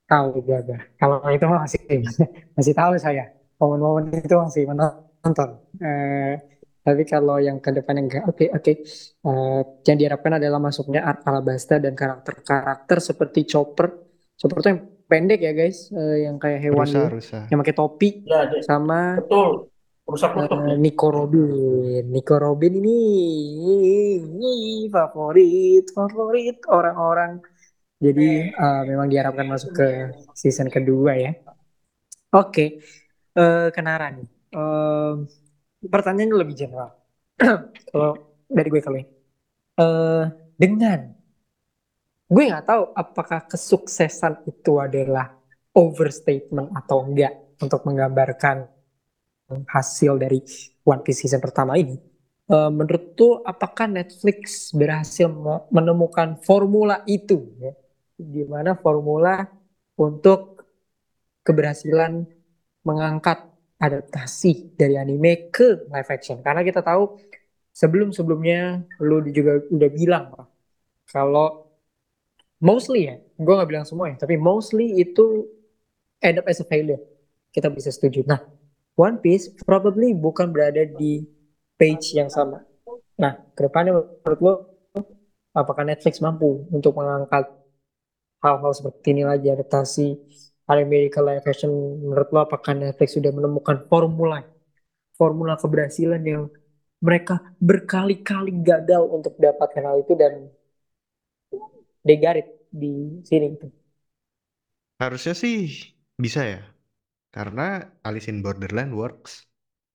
Tahu 0.07 0.27
gue 0.39 0.59
gue. 0.63 0.79
Kalau 0.95 1.19
itu 1.27 1.45
masih 1.45 1.81
masih 2.57 2.73
tahu 2.73 2.95
saya. 2.97 3.27
Momen-momen 3.59 4.07
itu 4.13 4.35
masih 4.35 4.63
menonton. 4.65 5.49
Eh, 5.77 6.33
tapi 6.79 7.03
kalau 7.03 7.35
yang 7.37 7.59
ke 7.59 7.75
depan 7.75 7.99
enggak, 7.99 8.23
oke, 8.23 8.47
oke. 8.53 8.73
Eh, 9.27 9.61
yang 9.83 9.97
diharapkan 9.99 10.39
adalah 10.39 10.57
masuknya 10.57 11.03
Art 11.03 11.27
Alabasta 11.27 11.75
dan 11.77 11.91
karakter-karakter 11.91 12.97
seperti 13.03 13.43
Chopper. 13.43 13.91
Chopper 14.37 14.57
tuh 14.61 14.69
yang 14.71 14.81
pendek 15.03 15.39
ya 15.41 15.51
guys, 15.51 15.91
eh, 15.91 16.23
yang 16.23 16.39
kayak 16.39 16.59
hewan 16.61 16.87
Rusa, 16.87 17.03
rusa. 17.09 17.39
yang 17.49 17.59
pakai 17.59 17.75
topi 17.75 18.09
Ya, 18.23 18.47
dia. 18.47 18.63
sama 18.63 19.19
Betul. 19.19 19.67
Rusak 20.07 20.31
kutub 20.31 20.63
eh. 20.63 20.79
Nico 20.79 21.11
Robin. 21.11 21.43
Nico 22.07 22.39
Robin 22.39 22.71
ini, 22.79 22.99
ini 24.23 24.53
favorit 24.87 25.83
favorit 25.91 26.63
orang-orang. 26.71 27.43
Jadi 27.97 28.27
eh, 28.53 28.81
memang 28.89 29.07
diharapkan 29.09 29.47
masuk 29.49 29.71
ke 29.73 29.87
season 30.37 30.69
kedua 30.69 31.11
ya. 31.17 31.31
Oke, 32.35 32.65
eh 33.39 33.67
Kenara 33.75 34.07
nih. 34.15 34.27
Eh, 34.57 35.13
pertanyaannya 35.93 36.37
lebih 36.41 36.55
general. 36.61 36.89
Kalau 37.91 38.11
dari 38.49 38.67
gue 38.73 38.81
kali, 38.87 39.01
eh 39.81 40.25
dengan 40.61 40.99
gue 42.33 42.43
nggak 42.49 42.65
tahu 42.71 42.83
apakah 43.03 43.39
kesuksesan 43.51 44.33
itu 44.51 44.71
adalah 44.85 45.25
overstatement 45.75 46.67
atau 46.79 46.97
enggak 47.07 47.33
untuk 47.63 47.81
menggambarkan 47.87 48.57
hasil 49.67 50.19
dari 50.19 50.39
One 50.83 51.01
Piece 51.03 51.23
season 51.23 51.39
pertama 51.43 51.79
ini. 51.79 51.95
Eh, 52.47 52.69
menurut 52.71 53.15
tuh 53.15 53.43
apakah 53.43 53.87
Netflix 53.91 54.71
berhasil 54.71 55.27
me- 55.27 55.63
menemukan 55.71 56.39
formula 56.43 57.03
itu 57.07 57.43
ya? 57.59 57.71
Gimana 58.17 58.73
formula 58.73 59.45
untuk 59.93 60.65
keberhasilan 61.45 62.25
mengangkat 62.81 63.45
adaptasi 63.77 64.73
dari 64.73 64.97
anime 64.97 65.53
ke 65.53 65.85
live 65.85 66.09
action? 66.09 66.41
Karena 66.41 66.65
kita 66.65 66.81
tahu 66.81 67.21
sebelum-sebelumnya 67.77 68.89
lu 69.05 69.21
juga 69.29 69.61
udah 69.69 69.89
bilang 69.93 70.33
kalau 71.13 71.69
mostly 72.57 73.05
ya, 73.05 73.15
gue 73.21 73.53
nggak 73.53 73.69
bilang 73.69 73.85
semua 73.85 74.09
ya, 74.09 74.17
tapi 74.17 74.33
mostly 74.35 74.97
itu 74.97 75.45
end 76.17 76.41
up 76.41 76.49
as 76.49 76.57
a 76.57 76.65
failure. 76.65 76.99
Kita 77.53 77.69
bisa 77.69 77.93
setuju. 77.93 78.25
Nah, 78.25 78.41
One 78.97 79.21
Piece 79.21 79.53
probably 79.61 80.17
bukan 80.17 80.49
berada 80.49 80.89
di 80.89 81.21
page 81.77 82.17
yang 82.17 82.33
sama. 82.33 82.65
Nah, 83.17 83.37
ke 83.53 83.61
depannya 83.65 83.93
menurut 83.93 84.39
lo, 84.41 84.53
apakah 85.53 85.85
Netflix 85.85 86.17
mampu 86.21 86.65
untuk 86.73 86.97
mengangkat 86.97 87.45
hal-hal 88.43 88.71
seperti 88.77 89.07
ini 89.15 89.23
lagi 89.27 89.47
adaptasi 89.51 90.07
anime 90.71 91.09
ke 91.13 91.19
live 91.21 91.45
action? 91.47 91.71
Menurut 92.03 92.29
lo, 92.33 92.39
apakah 92.47 92.73
Netflix 92.77 93.17
sudah 93.17 93.31
menemukan 93.33 93.87
formula, 93.91 94.43
formula 95.19 95.53
keberhasilan 95.57 96.21
yang 96.23 96.43
mereka 96.97 97.41
berkali-kali 97.61 98.51
gagal 98.65 99.03
untuk 99.05 99.37
dapatkan 99.37 99.83
hal 99.85 99.97
itu 100.01 100.13
dan 100.17 100.49
they 102.05 102.17
got 102.17 102.37
it 102.37 102.47
di 102.73 103.21
sini 103.27 103.53
gitu. 103.53 103.67
Harusnya 104.97 105.33
sih 105.37 105.57
bisa 106.17 106.41
ya. 106.45 106.61
Karena 107.35 107.85
Alice 108.01 108.27
in 108.31 108.41
Borderland 108.41 108.97
works, 108.97 109.45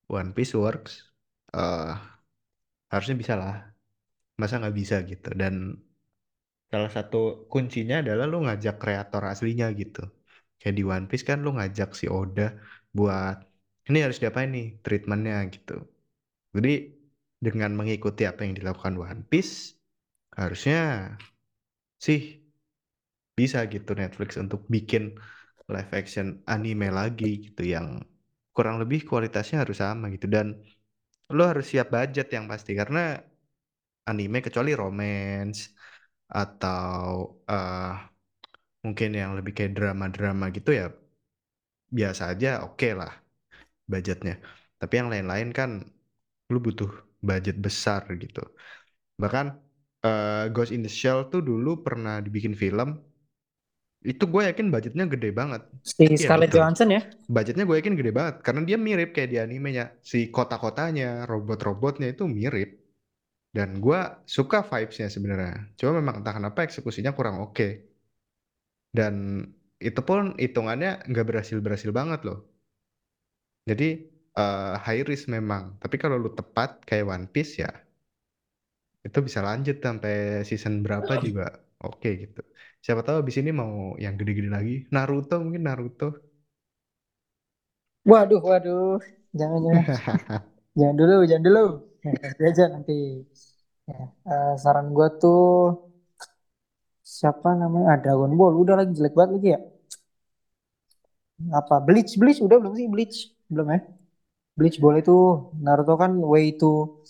One 0.07 0.31
Piece 0.31 0.55
works, 0.55 1.11
eh 1.51 1.93
harusnya 2.91 3.15
bisa 3.21 3.33
lah. 3.35 3.55
Masa 4.39 4.61
nggak 4.61 4.75
bisa 4.81 4.95
gitu. 5.03 5.29
Dan 5.35 5.75
salah 6.73 6.91
satu 6.97 7.17
kuncinya 7.53 7.95
adalah 8.03 8.25
lu 8.31 8.37
ngajak 8.45 8.75
kreator 8.83 9.23
aslinya 9.33 9.67
gitu. 9.81 9.99
Kayak 10.59 10.75
di 10.79 10.83
One 10.95 11.05
Piece 11.09 11.25
kan 11.29 11.37
lu 11.45 11.49
ngajak 11.57 11.89
si 11.99 12.05
Oda 12.19 12.43
buat 12.97 13.35
ini 13.89 13.97
harus 14.05 14.17
diapain 14.23 14.49
nih 14.55 14.65
treatmentnya 14.85 15.35
gitu. 15.55 15.73
Jadi 16.55 16.71
dengan 17.45 17.71
mengikuti 17.79 18.23
apa 18.31 18.41
yang 18.45 18.53
dilakukan 18.59 18.95
One 19.07 19.23
Piece, 19.31 19.55
harusnya 20.39 20.77
sih 22.05 22.43
bisa 23.37 23.59
gitu 23.73 23.91
Netflix 24.01 24.37
untuk 24.43 24.61
bikin 24.73 25.03
live 25.73 25.91
action 25.99 26.27
anime 26.53 26.87
lagi 26.99 27.25
gitu 27.49 27.61
yang 27.75 27.87
kurang 28.55 28.77
lebih 28.81 28.99
kualitasnya 29.09 29.57
harus 29.65 29.77
sama 29.81 30.05
gitu 30.13 30.27
dan 30.29 30.47
lo 31.35 31.43
harus 31.51 31.65
siap 31.71 31.87
budget 31.95 32.27
yang 32.35 32.45
pasti 32.51 32.71
karena 32.77 32.99
anime 34.09 34.39
kecuali 34.45 34.71
romance 34.75 35.72
atau 36.41 37.05
eh 37.51 37.91
mungkin 38.85 39.09
yang 39.21 39.31
lebih 39.37 39.53
kayak 39.57 39.73
drama-drama 39.77 40.45
gitu 40.57 40.71
ya 40.79 40.85
biasa 41.97 42.23
aja 42.33 42.49
oke 42.67 42.87
lah 42.99 43.11
budgetnya. 43.91 44.35
Tapi 44.81 44.93
yang 44.99 45.09
lain-lain 45.13 45.49
kan 45.59 45.71
lu 46.53 46.59
butuh 46.67 46.91
budget 47.29 47.57
besar 47.65 48.01
gitu. 48.23 48.41
Bahkan 49.21 49.45
eh, 50.07 50.45
Ghost 50.55 50.71
in 50.75 50.81
the 50.85 50.91
Shell 50.99 51.19
tuh 51.33 51.41
dulu 51.49 51.71
pernah 51.87 52.15
dibikin 52.25 52.55
film 52.63 52.89
itu 54.11 54.23
gue 54.33 54.41
yakin 54.49 54.67
budgetnya 54.73 55.05
gede 55.13 55.29
banget. 55.39 55.61
Si 55.81 56.17
Iya, 56.19 56.29
Scarlett 56.29 56.51
betul. 56.51 56.53
Johansson 56.53 56.89
ya, 56.91 57.01
budgetnya 57.35 57.63
gue 57.69 57.77
yakin 57.79 57.95
gede 57.99 58.11
banget 58.19 58.35
karena 58.45 58.61
dia 58.69 58.77
mirip 58.87 59.09
kayak 59.15 59.29
di 59.33 59.37
animenya. 59.45 59.83
Si 60.03 60.17
kota-kotanya 60.35 61.25
robot-robotnya 61.31 62.07
itu 62.13 62.23
mirip 62.27 62.69
dan 63.57 63.69
gue 63.83 63.99
suka 64.35 64.57
vibesnya 64.69 65.07
sebenarnya. 65.15 65.53
Cuma 65.77 65.91
memang 65.99 66.15
entah 66.19 66.33
kenapa 66.37 66.59
eksekusinya 66.67 67.11
kurang 67.17 67.37
oke. 67.45 67.67
Dan 68.97 69.13
itu 69.87 70.01
pun 70.07 70.21
hitungannya 70.43 70.91
nggak 71.09 71.25
berhasil 71.29 71.57
berhasil 71.65 71.91
banget 71.99 72.19
loh. 72.27 72.37
Jadi 73.69 73.87
eh, 74.39 74.73
high 74.85 75.03
risk 75.09 75.25
memang. 75.35 75.63
Tapi 75.81 75.95
kalau 76.01 76.15
lu 76.23 76.29
tepat 76.39 76.69
kayak 76.87 77.05
One 77.15 77.27
Piece 77.33 77.53
ya 77.63 77.69
itu 79.07 79.17
bisa 79.27 79.39
lanjut 79.47 79.75
sampai 79.85 80.13
season 80.49 80.73
berapa 80.85 81.13
juga. 81.25 81.43
Oke 81.83 82.07
gitu. 82.21 82.39
Siapa 82.83 83.01
tahu 83.05 83.15
abis 83.23 83.35
ini 83.41 83.51
mau 83.61 83.71
yang 84.03 84.13
gede-gede 84.19 84.49
lagi. 84.57 84.73
Naruto 84.93 85.33
mungkin 85.43 85.63
Naruto. 85.67 86.05
Waduh 88.11 88.41
waduh, 88.49 88.83
jangan 89.39 89.59
jangan, 89.65 89.85
jangan 90.79 90.95
dulu, 90.99 91.15
jangan 91.29 91.43
dulu, 91.47 91.61
nanti 92.23 92.41
aja 92.49 92.63
nanti. 92.73 92.93
Ya, 93.89 93.99
eh, 94.31 94.53
saran 94.63 94.87
gue 94.95 95.07
tuh 95.21 95.39
siapa 97.15 97.49
namanya? 97.61 97.85
Ah, 97.93 97.97
Dragon 98.03 98.31
Ball, 98.39 98.53
udah 98.63 98.75
lagi 98.79 98.91
jelek 98.97 99.13
banget 99.17 99.31
lagi 99.35 99.47
ya. 99.55 99.59
Apa 101.59 101.75
Bleach 101.83 102.13
Bleach 102.21 102.39
udah 102.45 102.57
belum 102.61 102.73
sih 102.79 102.87
Bleach 102.93 103.17
belum 103.51 103.67
ya? 103.73 103.79
Bleach 104.57 104.77
boleh 104.85 105.01
tuh. 105.09 105.53
Naruto 105.65 105.93
kan 106.03 106.11
way 106.33 106.55
too 106.61 107.03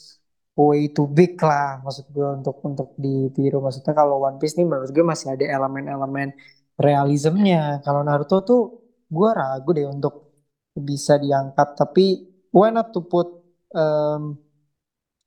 way 0.57 0.81
too 0.95 1.07
big 1.09 1.33
lah 1.41 1.81
maksud 1.83 2.05
gue 2.15 2.27
untuk 2.39 2.55
untuk 2.69 2.89
ditiru. 3.03 3.57
Maksudnya 3.65 3.93
kalau 3.97 4.15
One 4.27 4.37
Piece 4.41 4.55
nih 4.59 4.67
menurut 4.69 4.91
gue 4.95 5.05
masih 5.05 5.27
ada 5.35 5.45
elemen-elemen 5.57 6.29
realismnya. 6.79 7.81
Kalau 7.85 8.01
Naruto 8.07 8.37
tuh 8.49 8.61
gue 9.09 9.29
ragu 9.39 9.69
deh 9.77 9.87
untuk 9.89 10.13
bisa 10.77 11.13
diangkat. 11.21 11.67
Tapi 11.79 12.05
why 12.55 12.69
not 12.73 12.89
to 12.95 13.01
put 13.05 13.27
um, 13.75 14.37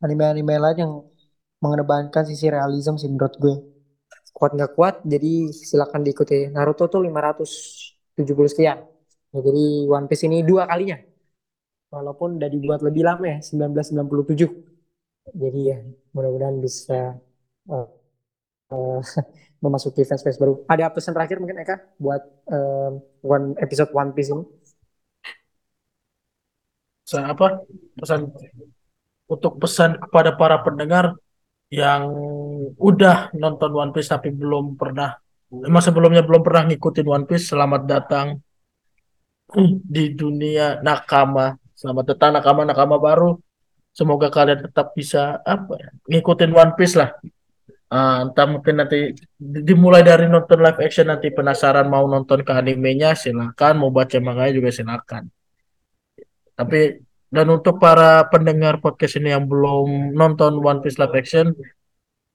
anime-anime 0.05 0.55
lain 0.64 0.78
yang 0.84 0.92
mengedepankan 1.62 2.22
sisi 2.28 2.47
realism 2.53 2.94
sih 3.01 3.09
menurut 3.09 3.34
gue. 3.40 3.55
Kuat 4.36 4.53
nggak 4.57 4.72
kuat, 4.76 4.94
jadi 5.12 5.49
silakan 5.53 6.05
diikuti. 6.05 6.53
Naruto 6.53 6.84
tuh 6.92 7.01
570 7.01 8.53
sekian. 8.53 8.78
Ya, 9.32 9.40
jadi 9.40 9.64
One 9.88 10.07
Piece 10.09 10.24
ini 10.28 10.44
dua 10.44 10.68
kalinya. 10.68 11.01
Walaupun 11.88 12.36
udah 12.36 12.51
dibuat 12.53 12.80
lebih 12.84 13.03
lama 13.09 13.24
ya, 13.24 13.38
1997. 13.40 15.32
Jadi 15.32 15.61
ya 15.72 15.78
mudah-mudahan 16.14 16.57
bisa 16.61 17.16
uh, 17.72 17.86
uh, 18.72 19.01
memasuki 19.64 20.05
fans-fans 20.05 20.36
baru. 20.36 20.62
Ada 20.68 20.92
pesan 20.92 21.16
terakhir 21.16 21.40
mungkin 21.40 21.57
Eka 21.64 21.76
buat 21.97 22.22
um, 22.53 22.92
one 23.24 23.47
episode 23.64 23.90
One 23.97 24.12
Piece 24.12 24.30
ini? 24.30 24.44
Pesan 27.07 27.24
apa? 27.32 27.47
Pesan 27.97 28.20
untuk 29.27 29.59
pesan 29.59 29.99
kepada 29.99 30.35
para 30.39 30.62
pendengar 30.62 31.14
yang 31.70 32.07
udah 32.79 33.35
nonton 33.35 33.70
One 33.74 33.91
Piece 33.91 34.11
tapi 34.11 34.31
belum 34.31 34.79
pernah 34.79 35.18
emang 35.51 35.83
sebelumnya 35.83 36.22
belum 36.22 36.43
pernah 36.47 36.70
ngikutin 36.70 37.07
One 37.07 37.27
Piece 37.27 37.51
selamat 37.51 37.83
datang 37.87 38.39
di 39.87 40.11
dunia 40.11 40.83
nakama. 40.83 41.55
Selamat 41.77 42.16
datang 42.16 42.31
nakama 42.35 42.62
nakama 42.66 42.97
baru. 42.99 43.39
Semoga 43.97 44.29
kalian 44.29 44.68
tetap 44.68 44.93
bisa 44.93 45.41
apa 45.41 45.79
ya, 45.81 45.91
ngikutin 46.11 46.53
One 46.53 46.72
Piece 46.77 46.99
lah. 46.99 47.16
Ah, 47.87 48.27
entah 48.27 48.51
mungkin 48.51 48.83
nanti 48.83 49.14
di- 49.39 49.62
dimulai 49.62 50.03
dari 50.03 50.27
nonton 50.27 50.59
live 50.59 50.83
action 50.83 51.07
nanti 51.07 51.31
penasaran 51.31 51.87
mau 51.87 52.05
nonton 52.11 52.43
ke 52.43 52.53
animenya 52.53 53.14
silakan. 53.14 53.79
Mau 53.79 53.95
baca 53.95 54.18
manganya 54.18 54.53
juga 54.59 54.70
silakan. 54.74 55.31
Tapi 56.59 57.05
dan 57.37 57.53
untuk 57.53 57.76
para 57.76 58.24
pendengar 58.32 58.80
podcast 58.80 59.20
ini 59.20 59.37
yang 59.37 59.45
belum 59.45 60.16
nonton 60.16 60.57
One 60.57 60.80
Piece 60.80 60.97
live 60.97 61.12
action 61.12 61.53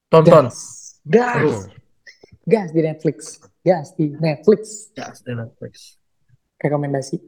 tonton 0.06 0.46
Gas, 1.02 1.02
gas, 1.02 1.66
gas 2.46 2.68
di 2.70 2.80
Netflix, 2.86 3.42
gas 3.66 3.90
di 3.98 4.14
Netflix. 4.14 4.94
ya 4.94 5.10
di 5.10 5.34
Netflix 5.34 5.98
Rekomendasi. 6.62 7.18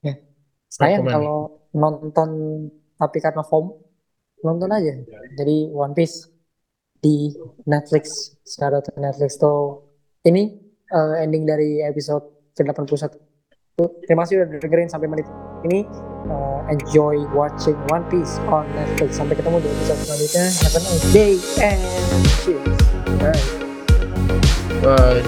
Ya. 0.00 0.16
Sayang 0.72 1.04
kalau 1.04 1.68
nonton 1.76 2.28
tapi 2.96 3.20
karena 3.20 3.44
FOMO, 3.44 3.84
nonton 4.40 4.72
aja. 4.72 4.96
Jadi 5.36 5.68
One 5.76 5.92
Piece 5.92 6.32
di 7.04 7.36
Netflix. 7.68 8.32
To 8.48 8.96
Netflix 8.96 9.36
tuh. 9.36 9.92
Ini 10.24 10.42
eh, 10.88 11.14
ending 11.20 11.44
dari 11.44 11.84
episode 11.84 12.54
ke-81. 12.56 13.12
Terima 14.08 14.24
kasih 14.24 14.40
udah 14.40 14.48
dengerin 14.56 14.88
sampai 14.88 15.08
menit 15.12 15.28
ini. 15.68 15.84
Enjoy 16.70 17.18
watching 17.34 17.76
One 17.90 18.04
Piece 18.10 18.38
on 18.50 18.66
Netflix. 18.76 19.14
Sampai 19.18 19.34
ketemu 19.38 19.60
di 19.62 19.68
episode 19.70 19.98
selanjutnya. 20.06 20.46
Have 20.62 20.76
a 20.76 20.80
nice 20.82 21.06
day 21.10 21.34
and 21.58 21.80
cheers. 22.44 22.78
Bye. 23.18 23.42
Bye. 24.82 25.22